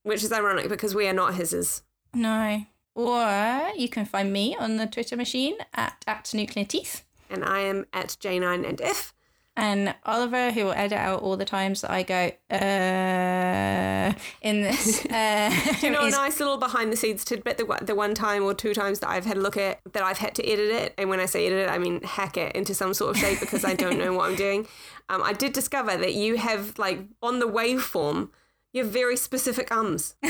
which 0.03 0.23
is 0.23 0.31
ironic 0.31 0.69
because 0.69 0.95
we 0.95 1.07
are 1.07 1.13
not 1.13 1.35
his's. 1.35 1.83
No. 2.13 2.65
Or 2.97 3.69
you 3.77 3.87
can 3.89 4.05
find 4.05 4.33
me 4.33 4.55
on 4.59 4.77
the 4.77 4.87
Twitter 4.87 5.15
machine 5.15 5.55
at, 5.75 6.03
at 6.07 6.31
nuclear 6.33 6.65
teeth. 6.65 7.03
And 7.29 7.45
I 7.45 7.59
am 7.59 7.85
at 7.93 8.17
J9 8.19 8.67
and 8.67 8.81
F. 8.81 9.13
And 9.55 9.93
Oliver, 10.03 10.51
who 10.51 10.65
will 10.65 10.71
edit 10.73 10.97
out 10.97 11.21
all 11.21 11.37
the 11.37 11.45
times 11.45 11.81
that 11.81 11.91
I 11.91 12.01
go, 12.03 12.31
uh, 12.51 14.13
in 14.41 14.61
this. 14.63 15.05
Uh, 15.11 15.51
You 15.81 15.91
know, 15.91 16.05
a 16.05 16.09
nice 16.09 16.39
little 16.39 16.57
behind 16.57 16.91
the 16.91 16.97
scenes 16.97 17.23
tidbit. 17.23 17.57
The, 17.57 17.65
one- 17.67 17.85
the 17.85 17.93
one 17.95 18.13
time 18.15 18.43
or 18.43 18.53
two 18.55 18.73
times 18.73 18.99
that 18.99 19.09
I've 19.09 19.25
had 19.25 19.37
a 19.37 19.41
look 19.41 19.57
at 19.57 19.79
that 19.93 20.03
I've 20.03 20.17
had 20.19 20.33
to 20.35 20.43
edit 20.47 20.69
it, 20.69 20.93
and 20.97 21.09
when 21.09 21.19
I 21.19 21.25
say 21.27 21.45
edit 21.47 21.59
it, 21.67 21.69
I 21.71 21.77
mean 21.79 22.01
hack 22.03 22.37
it 22.37 22.55
into 22.55 22.73
some 22.75 22.93
sort 22.95 23.11
of 23.15 23.17
shape 23.21 23.39
because 23.39 23.63
I 23.65 23.73
don't 23.73 23.97
know 23.99 24.13
what 24.13 24.29
I'm 24.29 24.35
doing. 24.35 24.67
Um, 25.09 25.23
I 25.23 25.31
did 25.31 25.53
discover 25.53 25.95
that 25.95 26.15
you 26.15 26.35
have 26.35 26.77
like 26.77 26.99
on 27.23 27.39
the 27.39 27.45
waveform, 27.47 28.27
you 28.73 28.83
have 28.83 28.91
very 28.91 29.15
specific 29.15 29.71
ums. 29.71 30.15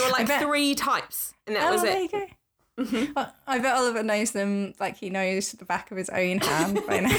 there 0.00 0.08
were 0.10 0.12
like 0.18 0.26
bet. 0.26 0.42
three 0.42 0.74
types, 0.74 1.34
and 1.46 1.56
that 1.56 1.68
oh, 1.68 1.72
was 1.72 1.82
there 1.82 1.96
it. 1.96 2.02
you 2.02 2.08
go. 2.08 2.26
Mm-hmm. 2.78 3.12
Well, 3.14 3.34
I 3.46 3.58
bet 3.58 3.76
Oliver 3.76 4.02
knows 4.02 4.30
them 4.32 4.74
like 4.80 4.96
he 4.96 5.10
knows 5.10 5.52
the 5.52 5.64
back 5.64 5.90
of 5.90 5.96
his 5.98 6.08
own 6.08 6.38
hand 6.38 6.80
by 6.86 7.00
now. 7.00 7.16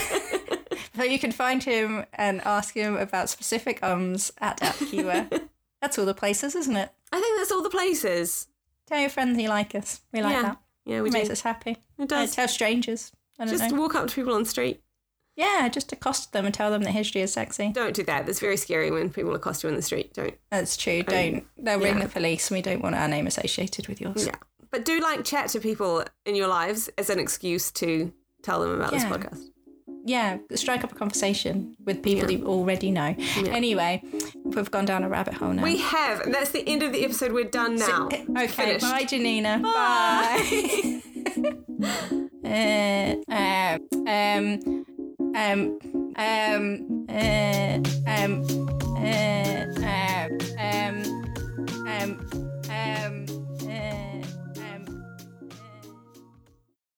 so 0.96 1.04
you 1.04 1.20
can 1.20 1.32
find 1.32 1.64
him 1.64 2.06
and 2.14 2.42
ask 2.42 2.76
him 2.76 2.98
about 2.98 3.30
specific 3.30 3.84
ums 3.84 4.32
at 4.40 4.60
AppKeyware. 4.60 5.48
That's 5.82 5.98
all 6.00 6.06
the 6.06 6.14
places, 6.14 6.56
isn't 6.56 6.76
it? 6.76 6.92
I 7.12 7.20
think 7.20 7.40
that's 7.40 7.52
all 7.52 7.64
the 7.64 7.70
places. 7.72 8.48
Tell 8.86 9.00
your 9.00 9.10
friends 9.10 9.40
you 9.42 9.50
like 9.50 9.74
us. 9.74 10.02
We 10.14 10.22
like 10.22 10.34
yeah, 10.36 10.42
that. 10.44 10.58
yeah, 10.86 11.02
we 11.02 11.10
It 11.10 11.12
do. 11.12 11.18
makes 11.18 11.30
us 11.32 11.42
happy. 11.42 11.78
It 11.98 12.08
does. 12.08 12.36
tell 12.36 12.48
strangers. 12.48 13.12
I 13.40 13.46
don't 13.46 13.58
Just 13.58 13.72
know. 13.72 13.82
walk 13.82 13.96
up 13.96 14.08
to 14.08 14.14
people 14.14 14.36
on 14.36 14.44
the 14.44 14.50
street. 14.50 14.82
Yeah, 15.36 15.70
just 15.70 15.92
accost 15.92 16.34
them 16.34 16.46
and 16.46 16.54
tell 16.54 16.72
them 16.72 16.84
that 16.84 16.92
history 16.92 17.22
is 17.22 17.34
sexy. 17.34 17.70
Don't 17.70 17.96
do 17.96 18.04
that. 18.04 18.26
That's 18.26 18.40
very 18.40 18.58
scary 18.58 18.92
when 18.92 19.10
people 19.10 19.34
accost 19.34 19.64
you 19.64 19.70
in 19.70 19.76
the 19.76 19.82
street. 19.82 20.14
Don't. 20.14 20.36
That's 20.50 20.76
true. 20.76 21.04
Don't. 21.04 21.46
They'll 21.58 21.80
ring 21.80 21.98
yeah. 21.98 22.04
the 22.04 22.10
police. 22.10 22.52
We 22.52 22.62
don't 22.62 22.82
want 22.82 22.96
our 22.96 23.08
name 23.08 23.28
associated 23.28 23.88
with 23.88 24.02
yours. 24.02 24.26
Yeah. 24.26 24.36
But 24.72 24.86
do 24.86 25.00
like 25.00 25.24
chat 25.24 25.50
to 25.50 25.60
people 25.60 26.04
in 26.26 26.36
your 26.36 26.48
lives 26.48 26.90
as 26.98 27.10
an 27.10 27.20
excuse 27.20 27.72
to 27.74 28.14
tell 28.42 28.62
them 28.62 28.72
about 28.72 28.92
this 28.92 29.04
podcast. 29.04 29.52
Yeah, 30.04 30.40
strike 30.56 30.84
up 30.84 30.92
a 30.92 30.96
conversation 30.96 31.76
with 31.86 32.02
people 32.02 32.32
you 32.32 32.46
already 32.48 32.90
know. 32.90 33.16
Anyway, 33.38 34.02
we've 34.44 34.72
gone 34.72 34.86
down 34.86 35.04
a 35.04 35.10
rabbit 35.10 35.36
hole 35.36 35.54
now. 35.54 35.64
We 35.64 35.78
have, 35.78 36.32
that's 36.32 36.52
the 36.52 36.68
end 36.68 36.82
of 36.82 36.92
the 36.92 37.04
episode. 37.04 37.34
We're 37.34 37.44
done 37.44 37.76
now. 37.76 38.08
okay, 38.08 38.48
Finished. 38.48 38.82
bye, 38.82 39.04
Janina. 39.04 39.60
Bye. 39.60 41.02
uh, 43.30 43.78
um, 44.10 44.86
um, 45.36 45.80
um, 46.18 47.06
uh, 47.10 47.78
um, 48.08 48.44
uh, 48.98 49.66
um, 50.20 50.30
um, 50.60 50.98
um, 51.88 52.12
um, 52.70 53.41